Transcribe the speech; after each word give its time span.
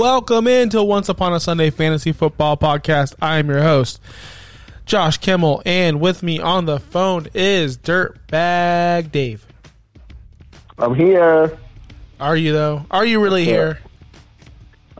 Welcome 0.00 0.46
into 0.46 0.82
Once 0.82 1.08
Upon 1.08 1.32
a 1.32 1.40
Sunday 1.40 1.70
Fantasy 1.70 2.12
Football 2.12 2.58
Podcast. 2.58 3.14
I 3.22 3.38
am 3.38 3.48
your 3.48 3.62
host, 3.62 3.98
Josh 4.84 5.16
Kimmel, 5.16 5.62
and 5.64 6.00
with 6.02 6.22
me 6.22 6.38
on 6.38 6.66
the 6.66 6.78
phone 6.78 7.28
is 7.32 7.78
Dirtbag 7.78 9.10
Dave. 9.10 9.46
I'm 10.76 10.94
here. 10.94 11.56
Are 12.20 12.36
you 12.36 12.52
though? 12.52 12.84
Are 12.90 13.06
you 13.06 13.22
really 13.22 13.46
here? 13.46 13.78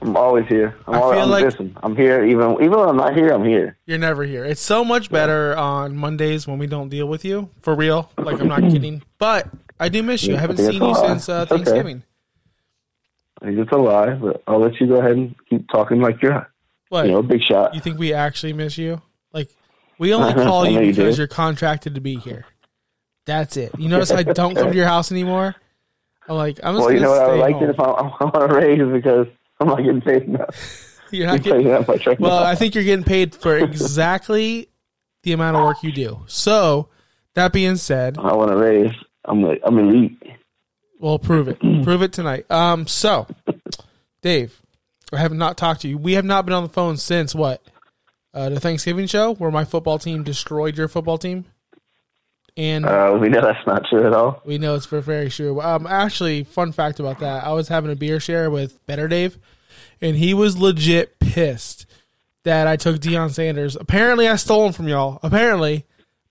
I'm 0.01 0.17
always 0.17 0.47
here. 0.47 0.75
I'm, 0.87 0.95
I 0.95 0.99
always, 0.99 1.15
feel 1.17 1.25
I'm 1.25 1.31
like- 1.31 1.45
listen. 1.45 1.77
I'm 1.83 1.95
here 1.95 2.25
even 2.25 2.53
even 2.55 2.71
when 2.71 2.89
I'm 2.89 2.97
not 2.97 3.15
here. 3.15 3.29
I'm 3.35 3.45
here. 3.45 3.77
You're 3.85 3.99
never 3.99 4.25
here. 4.25 4.47
It's 4.47 4.63
so 4.63 4.83
much 4.83 5.11
better 5.11 5.55
on 5.59 5.95
Mondays 5.95 6.47
when 6.49 6.57
we 6.59 6.67
don't 6.67 6.89
deal 6.89 7.07
with 7.07 7.23
you 7.23 7.51
for 7.61 7.75
real. 7.75 8.11
Like 8.17 8.41
I'm 8.41 8.49
not 8.49 8.63
kidding, 8.63 9.03
but 9.19 9.47
I 9.79 9.91
do 9.91 10.03
miss 10.03 10.23
you. 10.23 10.37
I 10.37 10.39
haven't 10.39 10.59
Yeah, 10.59 10.71
seen 10.71 10.83
you 10.83 10.95
since 10.95 11.29
uh, 11.29 11.45
It's 11.51 11.69
okay. 11.69 12.01
Think 13.47 13.61
It's 13.61 13.71
a 13.71 13.77
lie, 13.77 14.15
but 14.15 14.43
I'll 14.49 14.59
let 14.59 14.81
you 14.81 14.89
go 14.89 14.97
ahead 14.97 15.13
and 15.13 15.35
keep 15.49 15.69
talking 15.71 16.01
like 16.01 16.21
you're 16.21 16.51
What? 16.89 17.07
you 17.07 17.13
know 17.13 17.19
a 17.19 17.23
big 17.23 17.43
shot. 17.43 17.77
You 17.77 17.81
think 17.81 17.97
we 17.97 18.13
actually 18.13 18.53
miss 18.53 18.77
you? 18.77 19.01
Like 19.33 19.51
we 20.01 20.13
only 20.13 20.31
Uh-huh, 20.35 20.43
call 20.45 20.67
you 20.67 20.81
you 20.81 20.93
because 20.93 21.15
do. 21.15 21.21
you're 21.21 21.29
contracted 21.29 21.95
to 21.95 22.01
be 22.01 22.17
here. 22.17 22.45
That's 23.25 23.57
it. 23.57 23.71
You 23.79 23.89
notice 23.91 24.11
I 24.11 24.25
don't 24.25 24.57
come 24.57 24.71
to 24.71 24.77
your 24.77 24.89
house 24.89 25.13
anymore. 25.13 25.55
I'm 26.29 26.37
like 26.37 26.59
I'm 26.65 26.75
just 26.75 26.87
well, 26.87 26.93
you 26.93 26.99
know 26.99 27.11
what? 27.11 27.23
I 27.23 27.35
like 27.35 27.63
it 27.63 27.71
if 27.71 27.79
I, 27.79 27.85
I 27.85 28.25
want 28.25 28.51
to 28.51 28.57
raise 28.57 28.93
because 28.93 29.29
I'm 29.61 29.69
not 29.69 29.77
getting 29.79 30.01
paid 30.01 30.23
enough. 30.25 31.01
You're 31.13 31.29
not 31.29 31.45
getting, 31.45 31.69
that 31.69 31.87
much 31.87 32.05
right 32.05 32.19
well, 32.19 32.41
now. 32.41 32.47
I 32.47 32.57
think 32.57 32.75
you're 32.75 32.83
getting 32.83 33.05
paid 33.05 33.33
for 33.33 33.57
exactly 33.57 34.69
the 35.23 35.35
amount 35.35 35.57
of 35.57 35.63
work 35.63 35.85
you 35.85 35.93
do. 35.93 36.25
So 36.27 36.89
that 37.35 37.53
being 37.53 37.77
said, 37.77 38.19
I 38.19 38.35
want 38.35 38.51
to 38.51 38.57
raise. 38.57 38.91
I'm 39.25 39.41
like 39.41 39.61
I'm 39.65 39.79
elite. 39.79 40.21
Well, 40.99 41.19
prove 41.19 41.49
it. 41.49 41.59
prove 41.85 42.03
it 42.03 42.13
tonight. 42.13 42.51
Um, 42.51 42.87
so, 42.87 43.27
Dave, 44.23 44.61
I 45.13 45.19
have 45.19 45.33
not 45.33 45.57
talked 45.57 45.83
to 45.83 45.89
you. 45.89 45.99
We 45.99 46.15
have 46.15 46.25
not 46.25 46.47
been 46.47 46.55
on 46.55 46.63
the 46.63 46.69
phone 46.69 46.97
since 46.97 47.35
what? 47.35 47.63
Uh, 48.35 48.51
the 48.51 48.61
Thanksgiving 48.61 49.07
show 49.07 49.35
where 49.35 49.51
my 49.51 49.65
football 49.65 49.99
team 49.99 50.23
destroyed 50.23 50.77
your 50.77 50.89
football 50.89 51.17
team, 51.17 51.47
and 52.57 52.85
Uh, 52.85 53.17
we 53.19 53.29
know 53.31 53.41
that's 53.41 53.67
not 53.67 53.83
true 53.89 54.07
at 54.07 54.13
all. 54.13 54.43
we 54.45 54.59
know 54.59 54.75
it's 54.75 54.85
for 54.85 55.01
very 55.01 55.31
sure. 55.31 55.63
Um, 55.65 55.87
actually, 55.87 56.45
fun 56.45 56.73
fact 56.73 57.01
about 57.01 57.19
that: 57.21 57.45
I 57.45 57.53
was 57.53 57.69
having 57.69 57.91
a 57.91 57.97
beer 57.97 58.21
share 58.21 58.51
with 58.51 58.85
Better 58.87 59.09
Dave, 59.09 59.39
and 60.03 60.17
he 60.17 60.35
was 60.35 60.59
legit 60.59 61.19
pissed 61.19 61.87
that 62.45 62.67
I 62.67 62.77
took 62.77 62.97
Deion 62.97 63.31
Sanders. 63.31 63.75
Apparently, 63.75 64.29
I 64.29 64.37
stole 64.37 64.67
him 64.67 64.73
from 64.75 64.89
y'all. 64.89 65.19
Apparently, 65.23 65.87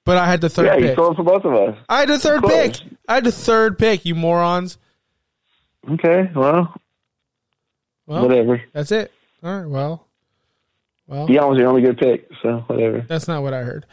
but 0.06 0.18
I 0.18 0.26
had 0.28 0.42
the 0.42 0.50
third 0.50 0.68
Yeah, 0.68 0.76
you 0.78 0.86
pick. 0.88 0.94
stole 0.94 1.12
it 1.12 1.16
for 1.16 1.24
both 1.24 1.44
of 1.46 1.54
us. 1.54 1.78
I 1.90 2.00
had 2.02 2.10
the 2.10 2.20
third 2.20 2.44
pick. 2.44 2.76
I 3.08 3.16
had 3.16 3.24
the 3.26 3.32
third 3.32 3.78
pick. 3.78 4.06
You 4.06 4.16
morons. 4.16 4.78
Okay, 5.92 6.32
well, 6.36 6.74
Well, 8.08 8.24
whatever. 8.28 8.62
That's 8.74 8.92
it. 8.92 9.12
All 9.44 9.56
right. 9.60 9.70
Well, 9.70 10.08
well, 11.08 11.28
Dion 11.28 11.50
was 11.50 11.60
your 11.60 11.68
only 11.68 11.82
good 11.84 11.98
pick, 11.98 12.28
so 12.42 12.64
whatever. 12.68 13.06
that's 13.08 13.28
not 13.28 13.44
what 13.44 13.54
I 13.54 13.62
heard. 13.62 13.86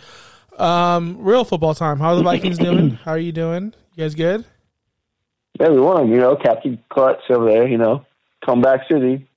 Um, 0.58 1.18
real 1.20 1.44
football 1.44 1.74
time. 1.74 1.98
How 1.98 2.10
are 2.10 2.16
the 2.16 2.22
Vikings 2.22 2.58
doing? 2.58 2.90
How 3.04 3.10
are 3.12 3.18
you 3.18 3.32
doing? 3.32 3.74
You 3.94 4.04
guys 4.04 4.14
good? 4.14 4.44
Yeah, 5.60 5.68
we 5.68 5.80
won. 5.80 6.08
You 6.08 6.16
know, 6.16 6.36
Captain 6.36 6.78
Clutch 6.90 7.20
over 7.30 7.46
there. 7.46 7.68
You 7.68 7.76
know, 7.78 8.06
comeback 8.44 8.88
city. 8.90 9.28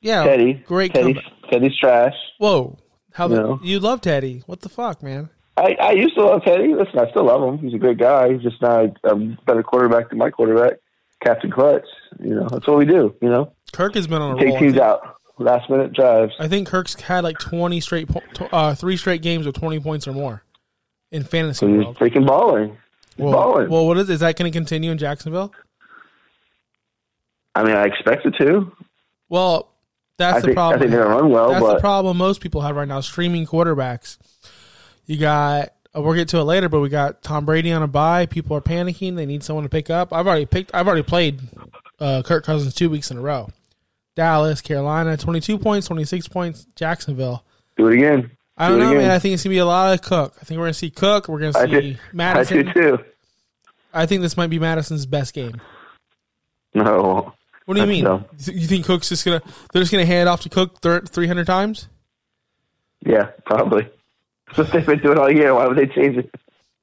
Yeah. 0.00 0.24
Teddy, 0.24 0.54
Great 0.54 0.92
Teddy's, 0.92 1.16
comeback. 1.16 1.50
Teddy's 1.52 1.78
trash. 1.78 2.14
Whoa. 2.38 2.76
How 3.12 3.28
the, 3.28 3.36
No. 3.36 3.60
you 3.62 3.78
love 3.78 4.00
Teddy? 4.00 4.42
What 4.46 4.60
the 4.62 4.68
fuck, 4.68 5.02
man? 5.02 5.30
I, 5.56 5.76
I 5.80 5.90
used 5.92 6.14
to 6.14 6.24
love 6.24 6.42
Teddy. 6.44 6.74
Listen, 6.74 6.98
I 6.98 7.10
still 7.10 7.24
love 7.26 7.42
him. 7.42 7.58
He's 7.58 7.74
a 7.74 7.78
great 7.78 7.98
guy. 7.98 8.32
He's 8.32 8.42
just 8.42 8.60
not 8.62 8.96
a 9.04 9.14
better 9.46 9.62
quarterback 9.62 10.08
than 10.08 10.18
my 10.18 10.30
quarterback, 10.30 10.78
Captain 11.22 11.50
Clutch. 11.50 11.84
You 12.18 12.34
know, 12.36 12.48
that's 12.48 12.66
what 12.66 12.78
we 12.78 12.86
do. 12.86 13.14
You 13.20 13.28
know, 13.28 13.52
Kirk 13.72 13.94
has 13.94 14.06
been 14.06 14.22
on 14.22 14.30
a 14.32 14.34
roll. 14.34 14.38
take 14.52 14.58
teams 14.58 14.78
out, 14.78 15.16
last 15.38 15.68
minute 15.68 15.92
drives. 15.92 16.32
I 16.38 16.48
think 16.48 16.68
Kirk's 16.68 16.98
had 17.00 17.22
like 17.24 17.38
twenty 17.38 17.80
straight, 17.80 18.08
uh, 18.52 18.74
three 18.74 18.96
straight 18.96 19.20
games 19.22 19.44
with 19.44 19.54
twenty 19.54 19.78
points 19.78 20.08
or 20.08 20.12
more 20.12 20.42
in 21.10 21.22
fantasy 21.22 21.66
he's 21.66 21.84
world. 21.84 21.98
freaking 21.98 22.26
balling. 22.26 22.78
He's 23.16 23.24
Well, 23.24 23.32
balling. 23.34 23.68
well, 23.68 23.86
what 23.86 23.98
is 23.98 24.08
is 24.08 24.20
that 24.20 24.36
going 24.38 24.50
to 24.50 24.56
continue 24.56 24.90
in 24.90 24.96
Jacksonville? 24.96 25.52
I 27.54 27.62
mean, 27.64 27.76
I 27.76 27.84
expect 27.84 28.24
it 28.24 28.34
to. 28.40 28.72
Well, 29.28 29.68
that's 30.16 30.38
I 30.38 30.40
the 30.40 30.46
think, 30.46 30.56
problem. 30.56 30.78
I 30.78 30.80
think 30.80 30.90
they're 30.92 31.06
run 31.08 31.28
well, 31.30 31.50
That's 31.50 31.66
the 31.66 31.80
problem 31.80 32.16
most 32.16 32.40
people 32.40 32.62
have 32.62 32.76
right 32.76 32.88
now. 32.88 33.00
Streaming 33.00 33.46
quarterbacks. 33.46 34.16
You 35.06 35.18
got. 35.18 35.70
uh, 35.94 36.00
We'll 36.02 36.14
get 36.14 36.28
to 36.28 36.38
it 36.38 36.44
later, 36.44 36.68
but 36.68 36.80
we 36.80 36.88
got 36.88 37.22
Tom 37.22 37.44
Brady 37.44 37.72
on 37.72 37.82
a 37.82 37.86
bye. 37.88 38.26
People 38.26 38.56
are 38.56 38.60
panicking. 38.60 39.16
They 39.16 39.26
need 39.26 39.42
someone 39.42 39.64
to 39.64 39.68
pick 39.68 39.90
up. 39.90 40.12
I've 40.12 40.26
already 40.26 40.46
picked. 40.46 40.70
I've 40.74 40.86
already 40.86 41.02
played 41.02 41.40
uh, 42.00 42.22
Kirk 42.24 42.44
Cousins 42.44 42.74
two 42.74 42.88
weeks 42.90 43.10
in 43.10 43.18
a 43.18 43.20
row. 43.20 43.48
Dallas, 44.14 44.60
Carolina, 44.60 45.16
twenty-two 45.16 45.58
points, 45.58 45.86
twenty-six 45.86 46.28
points. 46.28 46.66
Jacksonville. 46.76 47.44
do 47.76 47.88
it 47.88 47.94
again. 47.94 48.30
I 48.58 48.68
don't 48.68 48.78
know, 48.78 48.88
again. 48.90 48.98
man. 49.02 49.10
I 49.10 49.18
think 49.18 49.34
it's 49.34 49.42
gonna 49.42 49.52
be 49.54 49.58
a 49.58 49.64
lot 49.66 49.94
of 49.94 50.02
Cook. 50.02 50.34
I 50.40 50.44
think 50.44 50.58
we're 50.58 50.66
gonna 50.66 50.74
see 50.74 50.90
Cook. 50.90 51.28
We're 51.28 51.38
gonna 51.40 51.58
I 51.58 51.64
see 51.66 51.70
do, 51.92 51.96
I 51.96 51.98
Mattison. 52.12 52.66
do 52.66 52.72
too. 52.74 52.98
I 53.94 54.06
think 54.06 54.20
this 54.22 54.36
might 54.36 54.48
be 54.50 54.58
Mattison's 54.58 55.06
best 55.06 55.34
game. 55.34 55.60
No, 56.74 57.34
What 57.66 57.74
do 57.74 57.80
you 57.80 57.86
mean? 57.86 58.04
No. 58.04 58.24
You 58.38 58.66
think 58.66 58.86
Cook's 58.86 59.08
just 59.08 59.24
gonna? 59.24 59.42
They're 59.72 59.82
just 59.82 59.92
gonna 59.92 60.06
hand 60.06 60.28
off 60.28 60.40
to 60.42 60.48
Cook 60.48 60.80
three 61.08 61.26
hundred 61.26 61.46
times? 61.46 61.88
yeah, 63.04 63.30
probably. 63.44 63.88
That's 64.56 64.58
what 64.58 64.72
they've 64.72 64.86
been 64.86 64.98
doing 65.00 65.18
all 65.18 65.30
year. 65.30 65.54
Why 65.54 65.66
would 65.66 65.78
they 65.78 65.86
change 65.86 66.16
it? 66.16 66.34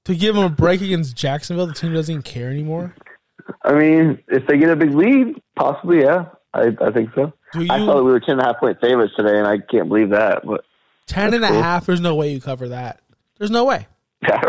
To 0.06 0.16
give 0.16 0.35
them 0.35 0.44
a 0.44 0.50
break 0.50 0.81
against 0.81 1.16
Jacksonville, 1.16 1.68
the 1.68 1.74
team 1.74 1.94
doesn't 1.94 2.12
even 2.12 2.24
care 2.24 2.50
anymore. 2.50 2.96
I 3.63 3.74
mean, 3.74 4.19
if 4.28 4.47
they 4.47 4.57
get 4.57 4.69
a 4.69 4.75
big 4.75 4.94
lead, 4.96 5.35
possibly, 5.56 6.02
yeah. 6.02 6.25
I, 6.53 6.75
I 6.81 6.91
think 6.91 7.13
so. 7.13 7.31
Do 7.53 7.68
I 7.69 7.78
thought 7.80 8.03
we 8.03 8.12
were 8.12 8.19
ten 8.19 8.34
and 8.34 8.41
a 8.41 8.46
half 8.46 8.59
point 8.59 8.80
favorites 8.81 9.13
today, 9.16 9.38
and 9.38 9.47
I 9.47 9.59
can't 9.59 9.88
believe 9.88 10.09
that. 10.09 10.46
But 10.46 10.66
Ten 11.07 11.34
and 11.34 11.44
a 11.44 11.47
cool. 11.47 11.62
half. 11.62 11.85
There's 11.88 12.02
no 12.02 12.16
way 12.16 12.31
you 12.31 12.40
cover 12.40 12.69
that. 12.69 13.02
There's 13.38 13.52
no 13.52 13.66
way. 13.66 13.88
that's 14.22 14.44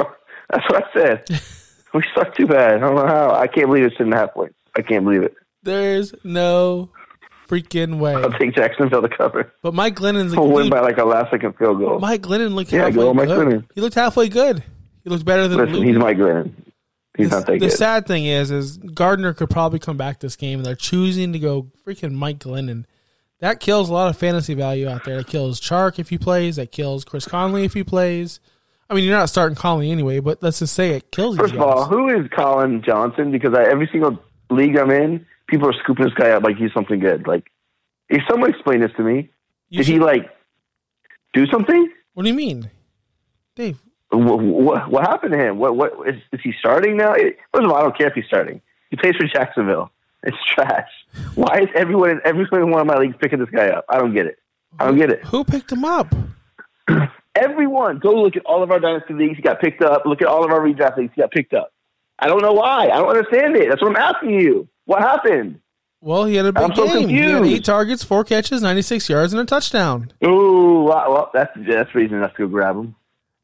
what 0.69 0.85
I 0.85 0.93
said. 0.93 1.25
we 1.95 2.03
suck 2.15 2.35
too 2.37 2.47
bad. 2.47 2.75
I 2.75 2.79
don't 2.79 2.95
know 2.95 3.07
how. 3.07 3.35
I 3.35 3.47
can't 3.47 3.67
believe 3.67 3.85
it's 3.85 3.97
ten 3.97 4.07
and 4.07 4.15
a 4.15 4.19
half 4.19 4.35
points. 4.35 4.55
I 4.77 4.83
can't 4.83 5.05
believe 5.05 5.23
it. 5.23 5.35
There's 5.63 6.15
no 6.25 6.91
freaking 7.51 7.99
way. 7.99 8.15
I'll 8.15 8.31
take 8.33 8.55
Jacksonville 8.55 9.03
to 9.03 9.09
cover. 9.09 9.53
But 9.63 9.75
Mike 9.75 9.97
Glennon's 9.97 10.35
We'll 10.37 10.49
win 10.51 10.71
by 10.71 10.81
like 10.81 10.99
a 10.99 11.05
last 11.05 11.31
second 11.31 11.57
field 11.57 11.79
goal. 11.81 11.99
Mike 11.99 12.23
Glennon 12.23 12.55
looked 12.55 12.71
Yeah, 12.73 12.85
halfway 12.85 12.95
go 12.95 13.15
Mike 13.15 13.27
good. 13.27 13.49
Glennon. 13.49 13.67
He 13.75 13.81
looked 13.81 13.95
halfway 13.97 14.29
good. 14.29 14.63
He 15.03 15.11
looked 15.11 15.25
better 15.25 15.49
than 15.49 15.59
Listen, 15.59 15.75
Luke. 15.77 15.87
he's 15.87 15.97
Mike 15.97 16.17
Glennon. 16.17 16.53
He's 17.17 17.29
the, 17.31 17.37
not 17.37 17.47
that 17.47 17.53
the 17.55 17.59
good. 17.59 17.73
sad 17.73 18.07
thing 18.07 18.25
is, 18.25 18.51
is 18.51 18.77
Gardner 18.77 19.35
could 19.35 19.51
probably 19.51 19.79
come 19.81 19.97
back 19.97 20.21
this 20.21 20.37
game, 20.37 20.61
and 20.61 20.67
they're 20.67 20.75
choosing 20.77 21.33
to 21.33 21.39
go 21.39 21.71
freaking 21.87 22.13
Mike 22.13 22.39
Glennon. 22.39 22.85
That 23.41 23.59
kills 23.59 23.89
a 23.89 23.93
lot 23.93 24.09
of 24.09 24.17
fantasy 24.17 24.55
value 24.55 24.87
out 24.89 25.05
there. 25.05 25.17
That 25.17 25.27
kills 25.27 25.61
Chark 25.61 25.99
if 25.99 26.11
he 26.11 26.19
plays. 26.19 26.57
That 26.57 26.71
kills 26.71 27.05
Chris 27.05 27.25
Conley 27.27 27.65
if 27.65 27.73
he 27.75 27.83
plays. 27.83 28.39
I 28.89 28.95
mean, 28.95 29.05
you're 29.05 29.17
not 29.17 29.29
starting 29.31 29.57
Conley 29.57 29.91
anyway, 29.91 30.21
but 30.21 30.43
let's 30.43 30.59
just 30.59 30.75
say 30.75 30.91
it 30.91 31.11
kills. 31.11 31.37
First 31.37 31.55
of 31.55 31.61
all, 31.61 31.87
who 31.87 32.09
is 32.09 32.29
Collin 32.35 32.83
Johnson? 32.83 33.31
Because 33.33 33.55
I, 33.55 33.63
every 33.65 33.89
single 33.91 34.19
league 34.51 34.77
I'm 34.77 34.91
in, 34.91 35.27
people 35.51 35.69
are 35.69 35.75
scooping 35.83 36.05
this 36.05 36.15
guy 36.15 36.31
up 36.31 36.43
like 36.43 36.57
he's 36.57 36.73
something 36.73 36.99
good. 36.99 37.27
Like, 37.27 37.51
if 38.09 38.23
someone 38.29 38.51
explain 38.51 38.81
this 38.81 38.93
to 38.97 39.03
me, 39.03 39.31
You 39.69 39.79
did 39.79 39.87
he 39.87 39.99
like 39.99 40.31
do 41.35 41.47
something? 41.47 41.93
What 42.15 42.25
do 42.25 42.29
you 42.29 42.35
mean, 42.35 42.71
Dave? 43.55 43.79
What, 44.11 44.41
what, 44.43 44.91
what 44.91 45.07
happened 45.07 45.33
to 45.33 45.39
him? 45.39 45.59
What 45.59 45.77
what 45.77 45.93
is, 46.09 46.17
is 46.33 46.41
he 46.43 46.53
starting 46.59 46.97
now? 46.97 47.13
It, 47.13 47.39
first 47.53 47.65
of 47.65 47.71
all, 47.71 47.77
I 47.77 47.83
don't 47.83 47.97
care 47.97 48.09
if 48.09 48.15
he's 48.15 48.27
starting. 48.27 48.61
He 48.91 48.97
plays 48.97 49.15
for 49.17 49.27
Jacksonville. 49.27 49.91
It's 50.23 50.37
trash. 50.49 50.91
Why 51.35 51.61
is 51.63 51.69
everyone 51.75 52.11
in 52.11 52.21
every 52.25 52.47
single 52.51 52.71
one 52.71 52.81
of 52.81 52.87
my 52.87 52.97
leagues 52.99 53.15
picking 53.21 53.39
this 53.39 53.49
guy 53.51 53.69
up? 53.69 53.85
I 53.89 53.99
don't 53.99 54.13
get 54.15 54.27
it. 54.27 54.39
I 54.79 54.87
don't 54.87 54.97
get 54.97 55.11
it. 55.11 55.25
Who 55.27 55.45
picked 55.45 55.73
him 55.73 55.85
up? 55.85 56.15
everyone. 57.35 57.99
Go 57.99 58.11
look 58.11 58.37
at 58.37 58.45
all 58.45 58.63
of 58.63 58.71
our 58.71 58.81
dynasty 58.81 59.15
leagues. 59.15 59.37
He 59.37 59.43
got 59.43 59.61
picked 59.61 59.83
up. 59.83 60.03
Look 60.05 60.23
at 60.23 60.29
all 60.29 60.45
of 60.45 60.51
our 60.51 60.61
redraft 60.61 60.97
leagues. 60.97 61.13
He 61.15 61.21
got 61.21 61.31
picked 61.31 61.55
up. 61.55 61.73
I 62.19 62.27
don't 62.27 62.43
know 62.43 62.53
why. 62.53 62.89
I 62.89 62.99
don't 62.99 63.09
understand 63.09 63.57
it. 63.57 63.69
That's 63.69 63.81
what 63.81 63.97
I'm 63.97 63.97
asking 63.97 64.31
you. 64.31 64.69
What 64.91 65.03
happened? 65.03 65.61
Well, 66.01 66.25
he 66.25 66.35
had 66.35 66.47
a 66.47 66.53
big 66.53 66.65
I'm 66.65 66.75
so 66.75 66.85
game. 66.85 67.09
He 67.09 67.19
had 67.19 67.45
eight 67.45 67.65
targets, 67.65 68.03
four 68.03 68.25
catches, 68.25 68.61
96 68.61 69.09
yards, 69.09 69.33
and 69.33 69.41
a 69.41 69.45
touchdown. 69.45 70.11
Ooh, 70.25 70.83
well, 70.83 71.31
that's 71.33 71.53
that's 71.69 71.95
reason 71.95 72.17
enough 72.17 72.33
to 72.35 72.39
go 72.39 72.49
grab 72.49 72.75
him. 72.75 72.97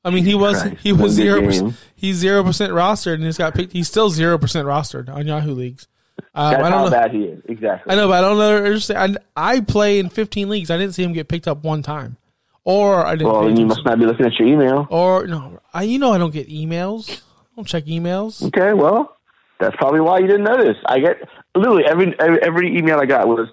I 0.04 0.10
mean, 0.10 0.25
he 0.25 0.34
was 0.34 0.60
Christ. 0.60 0.78
he 0.82 0.93
was 0.93 1.12
zero 1.12 1.40
percent. 1.43 1.75
He's 1.94 2.16
zero 2.16 2.43
percent 2.43 2.72
rostered, 2.72 3.14
and 3.14 3.22
he's 3.22 3.38
got 3.38 3.54
picked. 3.54 3.72
He's 3.75 3.87
still 3.87 4.10
zero 4.10 4.38
percent 4.38 4.66
rostered 4.66 5.08
on 5.08 5.25
Yahoo 5.25 5.54
leagues. 5.54 5.87
Um, 6.34 6.50
That's 6.50 6.64
I 6.64 6.70
don't 6.70 6.84
know. 6.87 6.90
bad 6.90 7.12
he 7.12 7.22
is. 7.26 7.43
Exactly. 7.44 7.93
I 7.93 7.94
know, 7.94 8.08
but 8.08 8.25
I 8.25 8.28
don't 8.28 8.38
know. 8.38 8.56
understand. 8.56 9.19
I, 9.37 9.50
I 9.50 9.60
play 9.60 10.00
in 10.00 10.08
15 10.08 10.48
leagues. 10.48 10.69
I 10.69 10.78
didn't 10.78 10.94
see 10.94 11.04
him 11.04 11.12
get 11.12 11.28
picked 11.28 11.46
up 11.46 11.62
one 11.62 11.84
time, 11.84 12.16
or 12.64 13.06
I 13.06 13.14
didn't. 13.14 13.32
Well, 13.32 13.56
you 13.56 13.66
must 13.66 13.84
not 13.84 14.00
be 14.00 14.06
looking 14.06 14.26
at 14.26 14.32
your 14.40 14.48
email. 14.48 14.88
Or 14.90 15.28
no, 15.28 15.60
I 15.72 15.84
you 15.84 16.00
know 16.00 16.12
I 16.12 16.19
don't 16.19 16.32
get 16.32 16.48
emails. 16.48 17.08
I 17.08 17.54
don't 17.54 17.69
check 17.69 17.84
emails. 17.84 18.44
Okay, 18.48 18.72
well, 18.72 19.16
that's 19.61 19.76
probably 19.76 20.00
why 20.00 20.19
you 20.19 20.26
didn't 20.26 20.44
notice. 20.44 20.76
I 20.87 20.99
get 21.00 21.17
literally 21.55 21.85
every 21.85 22.14
every, 22.20 22.43
every 22.43 22.79
email 22.79 22.99
I 23.00 23.06
got 23.06 23.26
was 23.29 23.49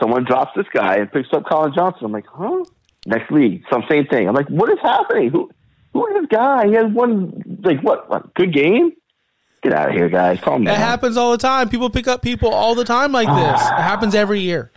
someone 0.00 0.24
drops 0.24 0.52
this 0.56 0.66
guy 0.72 0.96
and 0.96 1.10
picks 1.12 1.28
up 1.32 1.44
Collin 1.46 1.72
Johnson. 1.74 2.06
I'm 2.06 2.12
like, 2.12 2.26
huh? 2.26 2.64
Next 3.06 3.30
league, 3.30 3.62
some 3.70 3.84
same 3.88 4.06
thing. 4.06 4.28
I'm 4.28 4.34
like, 4.34 4.48
what 4.48 4.70
is 4.70 4.78
happening? 4.82 5.30
Who 5.30 5.50
who 5.92 6.06
is 6.08 6.22
this 6.22 6.28
guy? 6.30 6.66
He 6.66 6.72
has 6.74 6.90
one 6.92 7.60
like 7.62 7.80
what? 7.82 8.08
what 8.08 8.34
good 8.34 8.52
game? 8.52 8.92
Get 9.62 9.72
out 9.72 9.88
of 9.90 9.94
here, 9.94 10.08
guys. 10.10 10.40
Calm 10.40 10.62
It 10.62 10.66
down. 10.66 10.76
happens 10.76 11.16
all 11.16 11.30
the 11.30 11.38
time. 11.38 11.68
People 11.70 11.88
pick 11.88 12.06
up 12.08 12.20
people 12.20 12.52
all 12.52 12.74
the 12.74 12.84
time 12.84 13.12
like 13.12 13.28
this. 13.28 13.60
It 13.70 13.82
happens 13.82 14.14
every 14.14 14.40
year, 14.40 14.70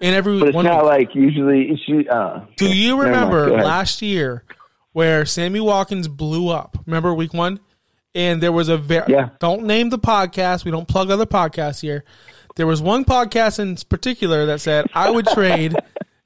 and 0.00 0.14
every 0.16 0.38
but 0.40 0.48
it's 0.48 0.54
one. 0.56 0.64
not 0.64 0.84
like 0.84 1.14
usually. 1.14 1.70
It's, 1.70 2.08
uh, 2.08 2.44
Do 2.56 2.72
you 2.74 2.96
mind. 2.96 3.06
remember 3.10 3.50
last 3.50 4.00
year 4.02 4.44
where 4.92 5.24
Sammy 5.26 5.60
Watkins 5.60 6.08
blew 6.08 6.48
up? 6.48 6.76
Remember 6.86 7.12
week 7.14 7.32
one, 7.34 7.60
and 8.14 8.42
there 8.42 8.52
was 8.52 8.68
a 8.68 8.76
very 8.76 9.12
Yeah. 9.12 9.30
don't 9.38 9.64
name 9.64 9.90
the 9.90 9.98
podcast. 9.98 10.64
We 10.64 10.70
don't 10.70 10.88
plug 10.88 11.10
other 11.10 11.26
podcasts 11.26 11.80
here. 11.80 12.04
There 12.56 12.66
was 12.66 12.82
one 12.82 13.04
podcast 13.04 13.58
in 13.58 13.76
particular 13.88 14.46
that 14.46 14.60
said 14.60 14.86
I 14.94 15.10
would 15.10 15.26
trade, 15.26 15.74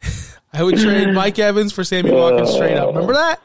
I 0.52 0.62
would 0.62 0.76
trade 0.78 1.12
Mike 1.14 1.38
Evans 1.38 1.72
for 1.72 1.84
Sammy 1.84 2.10
Watkins 2.12 2.52
straight 2.52 2.76
up. 2.76 2.88
Remember 2.88 3.12
that? 3.14 3.40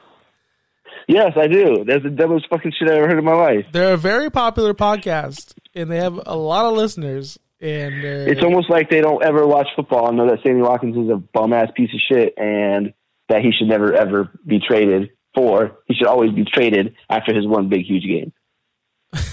Yes, 1.08 1.34
I 1.36 1.48
do. 1.48 1.84
That's 1.86 2.04
the 2.04 2.10
dumbest 2.10 2.48
fucking 2.50 2.72
shit 2.78 2.90
I 2.90 2.96
ever 2.98 3.08
heard 3.08 3.20
in 3.20 3.26
my 3.26 3.34
life. 3.34 3.66
They're 3.72 3.94
a 3.94 3.98
very 3.98 4.30
popular 4.30 4.74
podcast, 4.74 5.54
and 5.76 5.92
they 5.92 5.98
have 5.98 6.20
a 6.26 6.36
lot 6.38 6.66
of 6.66 6.74
listeners. 6.74 7.38
And 7.60 8.04
they're- 8.04 8.28
It's 8.30 8.42
almost 8.44 8.70
like 8.70 8.90
they 8.90 9.02
don't 9.02 9.24
ever 9.24 9.46
watch 9.46 9.68
football 9.76 10.08
and 10.08 10.18
know 10.18 10.28
that 10.30 10.40
Sammy 10.44 10.62
Watkins 10.62 10.96
is 10.98 11.10
a 11.12 11.18
bum 11.18 11.54
ass 11.54 11.70
piece 11.76 11.90
of 11.94 12.00
shit 12.10 12.34
and 12.38 12.94
that 13.30 13.42
he 13.42 13.52
should 13.52 13.68
never 13.68 13.94
ever 13.94 14.30
be 14.48 14.60
traded 14.60 15.10
for. 15.33 15.80
He 15.86 15.94
should 15.94 16.07
always 16.07 16.31
be 16.31 16.45
traded 16.45 16.95
after 17.10 17.33
his 17.33 17.48
one 17.48 17.69
big 17.69 17.86
huge 17.86 18.04
game. 18.04 18.33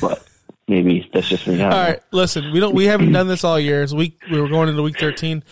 But 0.00 0.26
maybe 0.66 1.08
that's 1.12 1.28
just 1.28 1.46
me. 1.46 1.62
All 1.62 1.70
know. 1.70 1.76
right, 1.76 2.00
listen, 2.12 2.52
we 2.52 2.60
don't 2.60 2.74
we 2.74 2.86
haven't 2.86 3.12
done 3.12 3.28
this 3.28 3.44
all 3.44 3.58
year. 3.58 3.82
It's 3.82 3.92
week 3.92 4.20
we 4.30 4.40
were 4.40 4.48
going 4.48 4.68
into 4.68 4.82
week 4.82 4.98
thirteen. 4.98 5.42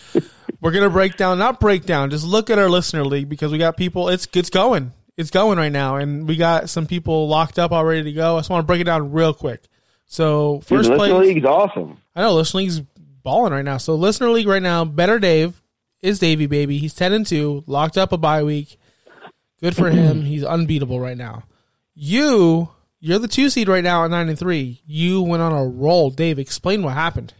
We're 0.61 0.71
gonna 0.71 0.89
break 0.89 1.17
down, 1.17 1.37
not 1.37 1.59
break 1.59 1.85
down, 1.85 2.09
just 2.09 2.25
look 2.25 2.49
at 2.49 2.59
our 2.59 2.69
listener 2.69 3.05
league 3.05 3.29
because 3.29 3.51
we 3.51 3.57
got 3.57 3.77
people. 3.77 4.09
It's 4.09 4.27
it's 4.33 4.49
going, 4.49 4.91
it's 5.15 5.29
going 5.29 5.57
right 5.57 5.71
now, 5.71 5.97
and 5.97 6.27
we 6.27 6.35
got 6.35 6.69
some 6.69 6.87
people 6.87 7.27
locked 7.27 7.59
up 7.59 7.71
already 7.71 8.03
to 8.03 8.11
go. 8.13 8.37
I 8.37 8.39
just 8.39 8.49
want 8.49 8.63
to 8.63 8.67
break 8.67 8.81
it 8.81 8.85
down 8.85 9.11
real 9.11 9.33
quick. 9.33 9.63
So 10.05 10.55
Dude, 10.55 10.65
first 10.65 10.89
the 10.89 10.95
place, 10.95 11.11
listener 11.11 11.25
league 11.25 11.37
is 11.37 11.45
awesome. 11.45 11.97
I 12.15 12.21
know 12.21 12.33
listener 12.33 12.61
league's 12.61 12.81
balling 13.23 13.53
right 13.53 13.65
now. 13.65 13.77
So 13.77 13.95
listener 13.95 14.29
league 14.29 14.47
right 14.47 14.61
now, 14.61 14.85
better 14.85 15.19
Dave 15.19 15.61
is 16.01 16.19
Davy 16.19 16.47
baby. 16.47 16.77
He's 16.79 16.93
ten 16.93 17.13
and 17.13 17.25
two, 17.25 17.63
locked 17.67 17.97
up 17.97 18.11
a 18.11 18.17
bye 18.17 18.43
week. 18.43 18.79
Good 19.61 19.75
for 19.75 19.89
him. 19.89 20.21
He's 20.25 20.43
unbeatable 20.43 20.99
right 20.99 21.17
now. 21.17 21.43
You, 21.93 22.69
you're 22.99 23.19
the 23.19 23.27
two 23.27 23.49
seed 23.49 23.67
right 23.67 23.83
now 23.83 24.03
at 24.05 24.11
nine 24.11 24.29
and 24.29 24.37
three. 24.37 24.81
You 24.85 25.21
went 25.21 25.41
on 25.41 25.51
a 25.51 25.65
roll. 25.65 26.09
Dave, 26.09 26.39
explain 26.39 26.83
what 26.83 26.93
happened. 26.93 27.33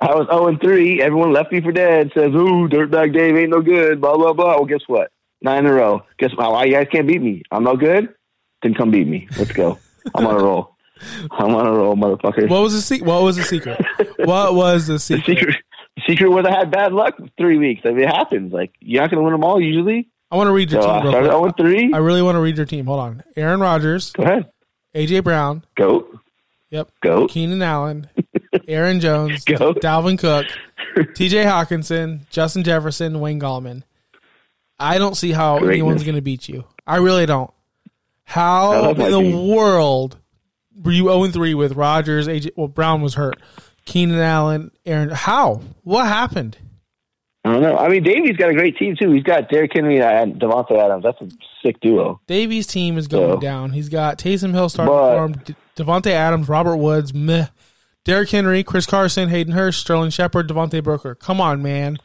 I 0.00 0.14
was 0.14 0.28
0 0.30 0.46
and 0.46 0.60
3. 0.60 1.02
Everyone 1.02 1.32
left 1.32 1.50
me 1.50 1.60
for 1.60 1.72
dead. 1.72 2.12
Says, 2.14 2.32
ooh, 2.32 2.68
Dirtbag 2.68 3.12
Dave 3.12 3.36
ain't 3.36 3.50
no 3.50 3.60
good. 3.60 4.00
Blah, 4.00 4.16
blah, 4.16 4.32
blah. 4.32 4.54
Well, 4.54 4.64
guess 4.64 4.82
what? 4.86 5.10
Nine 5.42 5.66
in 5.66 5.66
a 5.66 5.72
row. 5.72 6.02
Guess 6.18 6.30
what? 6.36 6.52
Why 6.52 6.64
you 6.64 6.74
guys 6.74 6.86
can't 6.90 7.06
beat 7.06 7.20
me? 7.20 7.42
I'm 7.50 7.64
no 7.64 7.76
good? 7.76 8.14
Then 8.62 8.74
come 8.74 8.90
beat 8.90 9.08
me. 9.08 9.28
Let's 9.36 9.52
go. 9.52 9.78
I'm 10.14 10.26
on 10.26 10.36
a 10.36 10.42
roll. 10.42 10.76
I'm 11.30 11.54
on 11.54 11.66
a 11.66 11.72
roll, 11.72 11.96
motherfucker. 11.96 12.48
What 12.48 12.62
was 12.62 12.74
the 12.74 12.80
secret? 12.80 13.08
What 13.08 13.22
was 13.22 13.36
the 13.36 13.44
secret? 13.44 13.80
what 14.18 14.54
was 14.54 14.86
the 14.86 14.92
the 14.94 14.98
secret? 14.98 15.38
secret, 15.38 15.56
the 15.96 16.02
secret 16.08 16.30
was 16.30 16.44
I 16.46 16.56
had 16.56 16.70
bad 16.70 16.92
luck 16.92 17.14
three 17.36 17.58
weeks. 17.58 17.82
I 17.84 17.90
mean, 17.90 18.04
it 18.04 18.14
happens. 18.14 18.52
Like, 18.52 18.72
you're 18.80 19.02
not 19.02 19.10
going 19.10 19.18
to 19.18 19.24
win 19.24 19.32
them 19.32 19.44
all 19.44 19.60
usually. 19.60 20.08
I 20.30 20.36
want 20.36 20.48
to 20.48 20.52
read 20.52 20.70
your 20.70 20.82
So 20.82 20.90
I 20.90 20.98
team. 21.00 21.06
Uh, 21.06 21.10
started 21.10 21.28
0 21.30 21.40
quick. 21.40 21.54
and 21.58 21.66
3. 21.90 21.92
I 21.94 21.98
really 21.98 22.22
want 22.22 22.36
to 22.36 22.40
read 22.40 22.56
your 22.56 22.66
team. 22.66 22.86
Hold 22.86 23.00
on. 23.00 23.22
Aaron 23.36 23.60
Rodgers, 23.60 24.12
Go 24.12 24.22
ahead. 24.24 24.50
AJ 24.94 25.24
Brown, 25.24 25.64
Goat. 25.76 26.18
yep, 26.70 26.90
Goat. 27.02 27.30
Keenan 27.30 27.62
Allen, 27.62 28.08
Aaron 28.68 29.00
Jones, 29.00 29.44
Go. 29.44 29.72
Dalvin 29.74 30.18
Cook, 30.18 30.46
T.J. 31.14 31.44
Hockenson, 31.44 32.28
Justin 32.30 32.64
Jefferson, 32.64 33.20
Wayne 33.20 33.40
Gallman. 33.40 33.82
I 34.78 34.98
don't 34.98 35.16
see 35.16 35.32
how 35.32 35.58
Greatness. 35.58 35.74
anyone's 35.74 36.02
going 36.04 36.14
to 36.16 36.22
beat 36.22 36.48
you. 36.48 36.64
I 36.86 36.96
really 36.96 37.26
don't. 37.26 37.50
How 38.24 38.90
in 38.90 38.98
the 38.98 39.20
team. 39.20 39.48
world 39.48 40.18
were 40.82 40.92
you 40.92 41.04
0 41.04 41.26
3 41.28 41.54
with 41.54 41.72
Rodgers, 41.72 42.28
AJ? 42.28 42.50
Well, 42.56 42.68
Brown 42.68 43.00
was 43.02 43.14
hurt. 43.14 43.36
Keenan 43.86 44.18
Allen, 44.20 44.70
Aaron. 44.84 45.08
How? 45.10 45.62
What 45.82 46.06
happened? 46.06 46.56
I 47.48 47.52
don't 47.54 47.62
know. 47.62 47.76
I 47.76 47.88
mean, 47.88 48.02
Davey's 48.02 48.36
got 48.36 48.50
a 48.50 48.54
great 48.54 48.76
team, 48.76 48.96
too. 49.00 49.10
He's 49.12 49.22
got 49.22 49.48
Derrick 49.48 49.72
Henry 49.74 50.00
and 50.00 50.34
Davante 50.40 50.76
Adams. 50.78 51.02
That's 51.04 51.20
a 51.20 51.28
sick 51.64 51.80
duo. 51.80 52.20
Davies' 52.26 52.66
team 52.66 52.98
is 52.98 53.08
going 53.08 53.34
So- 53.36 53.40
down. 53.40 53.70
He's 53.72 53.88
got 53.88 54.18
Taysom 54.18 54.52
Hill 54.52 54.68
starting 54.68 54.94
But- 54.94 55.16
for 55.16 55.24
him, 55.24 55.32
De- 55.76 55.84
Davante 55.84 56.10
Adams, 56.10 56.48
Robert 56.48 56.76
Woods, 56.76 57.12
meh. 57.14 57.46
Derrick 58.04 58.30
Henry, 58.30 58.62
Chris 58.62 58.86
Carson, 58.86 59.28
Hayden 59.28 59.52
Hurst, 59.52 59.80
Sterling 59.80 60.10
Shepard, 60.10 60.48
Devontae 60.48 60.82
Booker. 60.82 61.14
Come 61.14 61.40
on, 61.40 61.62
man. 61.62 61.98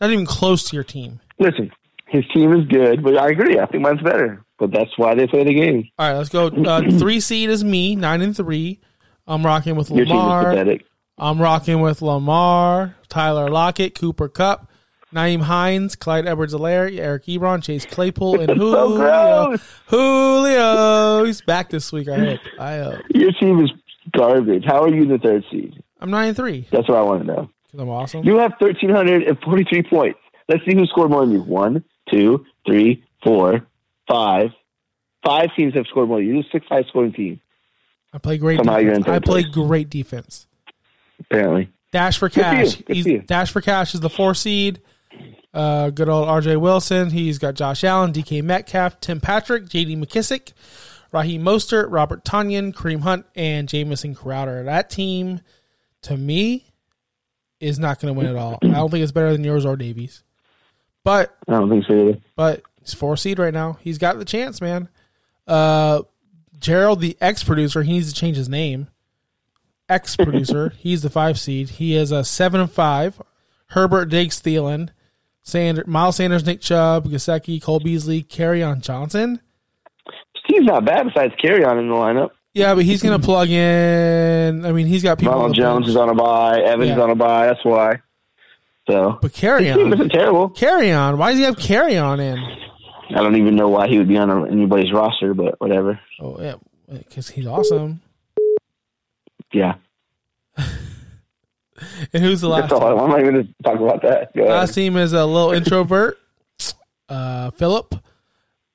Not 0.00 0.10
even 0.10 0.26
close 0.26 0.64
to 0.70 0.76
your 0.76 0.82
team. 0.84 1.20
Listen, 1.38 1.70
his 2.08 2.24
team 2.34 2.52
is 2.52 2.66
good, 2.66 3.02
but 3.04 3.16
I 3.16 3.28
agree. 3.28 3.58
I 3.58 3.66
think 3.66 3.82
mine's 3.82 4.02
better. 4.02 4.42
But 4.58 4.72
that's 4.72 4.90
why 4.96 5.14
they 5.14 5.26
play 5.26 5.44
the 5.44 5.54
game. 5.54 5.88
All 5.98 6.08
right, 6.08 6.16
let's 6.16 6.28
go. 6.28 6.46
Uh, 6.48 6.82
three 6.98 7.20
seed 7.20 7.50
is 7.50 7.62
me, 7.64 7.94
nine 7.96 8.20
and 8.22 8.36
three. 8.36 8.80
I'm 9.26 9.44
rocking 9.44 9.76
with 9.76 9.90
Your 9.90 10.04
team 10.04 10.14
is 10.16 10.20
Lamar. 10.20 10.50
pathetic. 10.50 10.84
I'm 11.18 11.40
rocking 11.40 11.80
with 11.80 12.02
Lamar, 12.02 12.96
Tyler 13.08 13.48
Lockett, 13.48 13.94
Cooper 13.98 14.28
Kupp, 14.28 14.68
Nyheim 15.14 15.42
Hines, 15.42 15.94
Clyde 15.96 16.26
Edwards-Helaire, 16.26 16.98
Eric 16.98 17.24
Ebron, 17.26 17.62
Chase 17.62 17.86
Claypool, 17.86 18.40
and 18.40 18.50
Julio. 18.58 18.96
gross. 18.96 19.60
Julio. 19.86 21.24
He's 21.24 21.40
back 21.40 21.70
this 21.70 21.92
week. 21.92 22.08
I 22.08 22.18
hope. 22.18 22.40
I 22.58 22.76
hope. 22.78 23.00
Your 23.14 23.32
team 23.32 23.60
is 23.64 23.70
garbage. 24.16 24.64
How 24.66 24.82
are 24.82 24.88
you 24.88 25.02
in 25.02 25.08
the 25.08 25.18
third 25.18 25.44
seed? 25.50 25.82
I'm 26.00 26.10
nine 26.10 26.28
and 26.28 26.36
three 26.36 26.66
That's 26.70 26.88
what 26.88 26.98
I 26.98 27.02
want 27.02 27.20
to 27.22 27.26
know. 27.26 27.50
because 27.66 27.80
I'm 27.80 27.88
awesome. 27.88 28.24
You 28.24 28.38
have 28.38 28.52
1,343 28.58 29.82
points. 29.84 30.18
Let's 30.48 30.64
see 30.66 30.74
who 30.74 30.84
scored 30.86 31.10
more 31.10 31.20
than 31.24 31.32
you. 31.32 31.42
One, 31.42 31.84
two, 32.10 32.44
three, 32.66 33.02
four, 33.22 33.66
five. 34.08 34.50
Five 35.24 35.48
teams 35.56 35.74
have 35.74 35.86
scored 35.86 36.08
more 36.08 36.18
than 36.18 36.26
you. 36.26 36.34
You're 36.34 36.44
six 36.52 36.66
five 36.68 36.84
scoring 36.88 37.12
team, 37.14 37.40
I 38.12 38.18
play 38.18 38.36
great. 38.36 38.58
Somehow 38.58 38.76
you're 38.78 38.92
in 38.92 38.98
Defense. 39.00 39.16
I 39.16 39.18
play 39.20 39.42
place. 39.44 39.54
great 39.54 39.88
defense. 39.90 40.46
apparently. 41.20 41.70
Dash 41.92 42.18
for 42.18 42.28
cash. 42.28 42.74
Good 42.76 43.02
for 43.02 43.08
you. 43.08 43.18
Dash 43.22 43.50
for 43.52 43.60
cash 43.62 43.94
is 43.94 44.00
the 44.00 44.10
four 44.10 44.34
seed. 44.34 44.80
Uh, 45.54 45.90
good 45.90 46.08
old 46.08 46.28
R.J. 46.28 46.56
Wilson. 46.56 47.10
He's 47.10 47.38
got 47.38 47.54
Josh 47.54 47.84
Allen, 47.84 48.10
D.K. 48.12 48.42
Metcalf, 48.42 48.98
Tim 49.00 49.20
Patrick, 49.20 49.68
J.D. 49.68 49.94
McKissic, 49.96 50.52
Raheem 51.12 51.42
Mostert, 51.42 51.86
Robert 51.90 52.24
Tonyan, 52.24 52.74
Kareem 52.74 53.00
Hunt, 53.02 53.24
and 53.36 53.68
Jamison 53.68 54.16
Crowder. 54.16 54.64
That 54.64 54.90
team, 54.90 55.40
to 56.02 56.16
me, 56.16 56.66
is 57.60 57.78
not 57.78 58.00
going 58.00 58.12
to 58.12 58.18
win 58.18 58.26
at 58.26 58.34
all. 58.36 58.58
I 58.62 58.66
don't 58.66 58.90
think 58.90 59.04
it's 59.04 59.12
better 59.12 59.30
than 59.32 59.44
yours 59.44 59.64
or 59.64 59.76
Davies. 59.76 60.24
But 61.04 61.36
I 61.46 61.52
don't 61.52 61.70
think 61.70 61.84
so 61.86 62.08
either. 62.08 62.18
but 62.34 62.62
he's 62.80 62.94
four 62.94 63.16
seed 63.16 63.38
right 63.38 63.54
now. 63.54 63.78
He's 63.80 63.98
got 63.98 64.18
the 64.18 64.24
chance, 64.24 64.60
man. 64.60 64.88
Uh, 65.46 66.02
Gerald, 66.58 67.00
the 67.00 67.16
ex 67.20 67.44
producer, 67.44 67.82
he 67.82 67.92
needs 67.92 68.12
to 68.12 68.18
change 68.18 68.36
his 68.36 68.48
name. 68.48 68.88
Ex 69.88 70.16
producer, 70.16 70.70
he's 70.78 71.02
the 71.02 71.10
five 71.10 71.38
seed. 71.38 71.68
He 71.68 71.94
is 71.94 72.10
a 72.10 72.24
seven 72.24 72.60
and 72.60 72.70
five. 72.70 73.20
Herbert, 73.68 74.06
Diggs, 74.06 74.40
Thielen, 74.40 74.88
Sander, 75.44 75.84
Miles 75.86 76.16
Sanders, 76.16 76.44
Nick 76.44 76.60
Chubb, 76.60 77.06
Gesicki, 77.06 77.62
Cole 77.62 77.78
Beasley, 77.78 78.22
Carry 78.22 78.62
on 78.62 78.80
Johnson. 78.80 79.40
His 80.06 80.42
team's 80.48 80.66
not 80.66 80.84
bad 80.84 81.06
besides 81.06 81.34
carry 81.40 81.64
on 81.64 81.78
in 81.78 81.88
the 81.88 81.94
lineup. 81.94 82.30
Yeah, 82.54 82.74
but 82.74 82.84
he's 82.84 83.02
gonna 83.02 83.18
plug 83.18 83.48
in. 83.50 84.64
I 84.64 84.72
mean, 84.72 84.86
he's 84.86 85.02
got 85.02 85.18
people. 85.18 85.34
on 85.34 85.40
Ronald 85.40 85.56
Jones 85.56 85.86
bench. 85.86 85.88
is 85.90 85.96
on 85.96 86.08
a 86.08 86.14
buy. 86.14 86.60
Evans 86.60 86.90
is 86.90 86.98
on 86.98 87.10
a 87.10 87.14
buy. 87.14 87.46
That's 87.46 87.64
why. 87.64 88.00
So 88.88 89.18
but 89.20 89.32
carry 89.32 89.70
on, 89.70 89.92
isn't 89.92 90.08
terrible. 90.10 90.50
carry 90.50 90.92
on. 90.92 91.18
Why 91.18 91.30
does 91.30 91.38
he 91.38 91.44
have 91.44 91.56
carry 91.58 91.96
on 91.96 92.20
in? 92.20 92.38
I 93.10 93.22
don't 93.22 93.36
even 93.36 93.56
know 93.56 93.68
why 93.68 93.88
he 93.88 93.98
would 93.98 94.08
be 94.08 94.16
on 94.16 94.48
anybody's 94.50 94.92
roster, 94.92 95.34
but 95.34 95.60
whatever. 95.60 95.98
Oh 96.20 96.36
yeah, 96.40 96.54
because 96.90 97.28
he's 97.28 97.46
awesome. 97.46 98.00
Yeah, 99.52 99.74
And 102.12 102.22
who's 102.22 102.40
the 102.40 102.48
last? 102.48 102.70
that's 102.70 102.72
all. 102.72 102.80
team? 102.90 103.00
I'm 103.00 103.10
not 103.10 103.20
even 103.20 103.34
going 103.34 103.46
to 103.46 103.54
talk 103.62 103.80
about 103.80 104.02
that. 104.02 104.34
Go 104.34 104.42
ahead. 104.42 104.54
Last 104.54 104.74
team 104.74 104.96
is 104.96 105.12
a 105.12 105.24
little 105.26 105.52
introvert. 105.52 106.18
Uh, 107.08 107.50
Philip, 107.50 107.94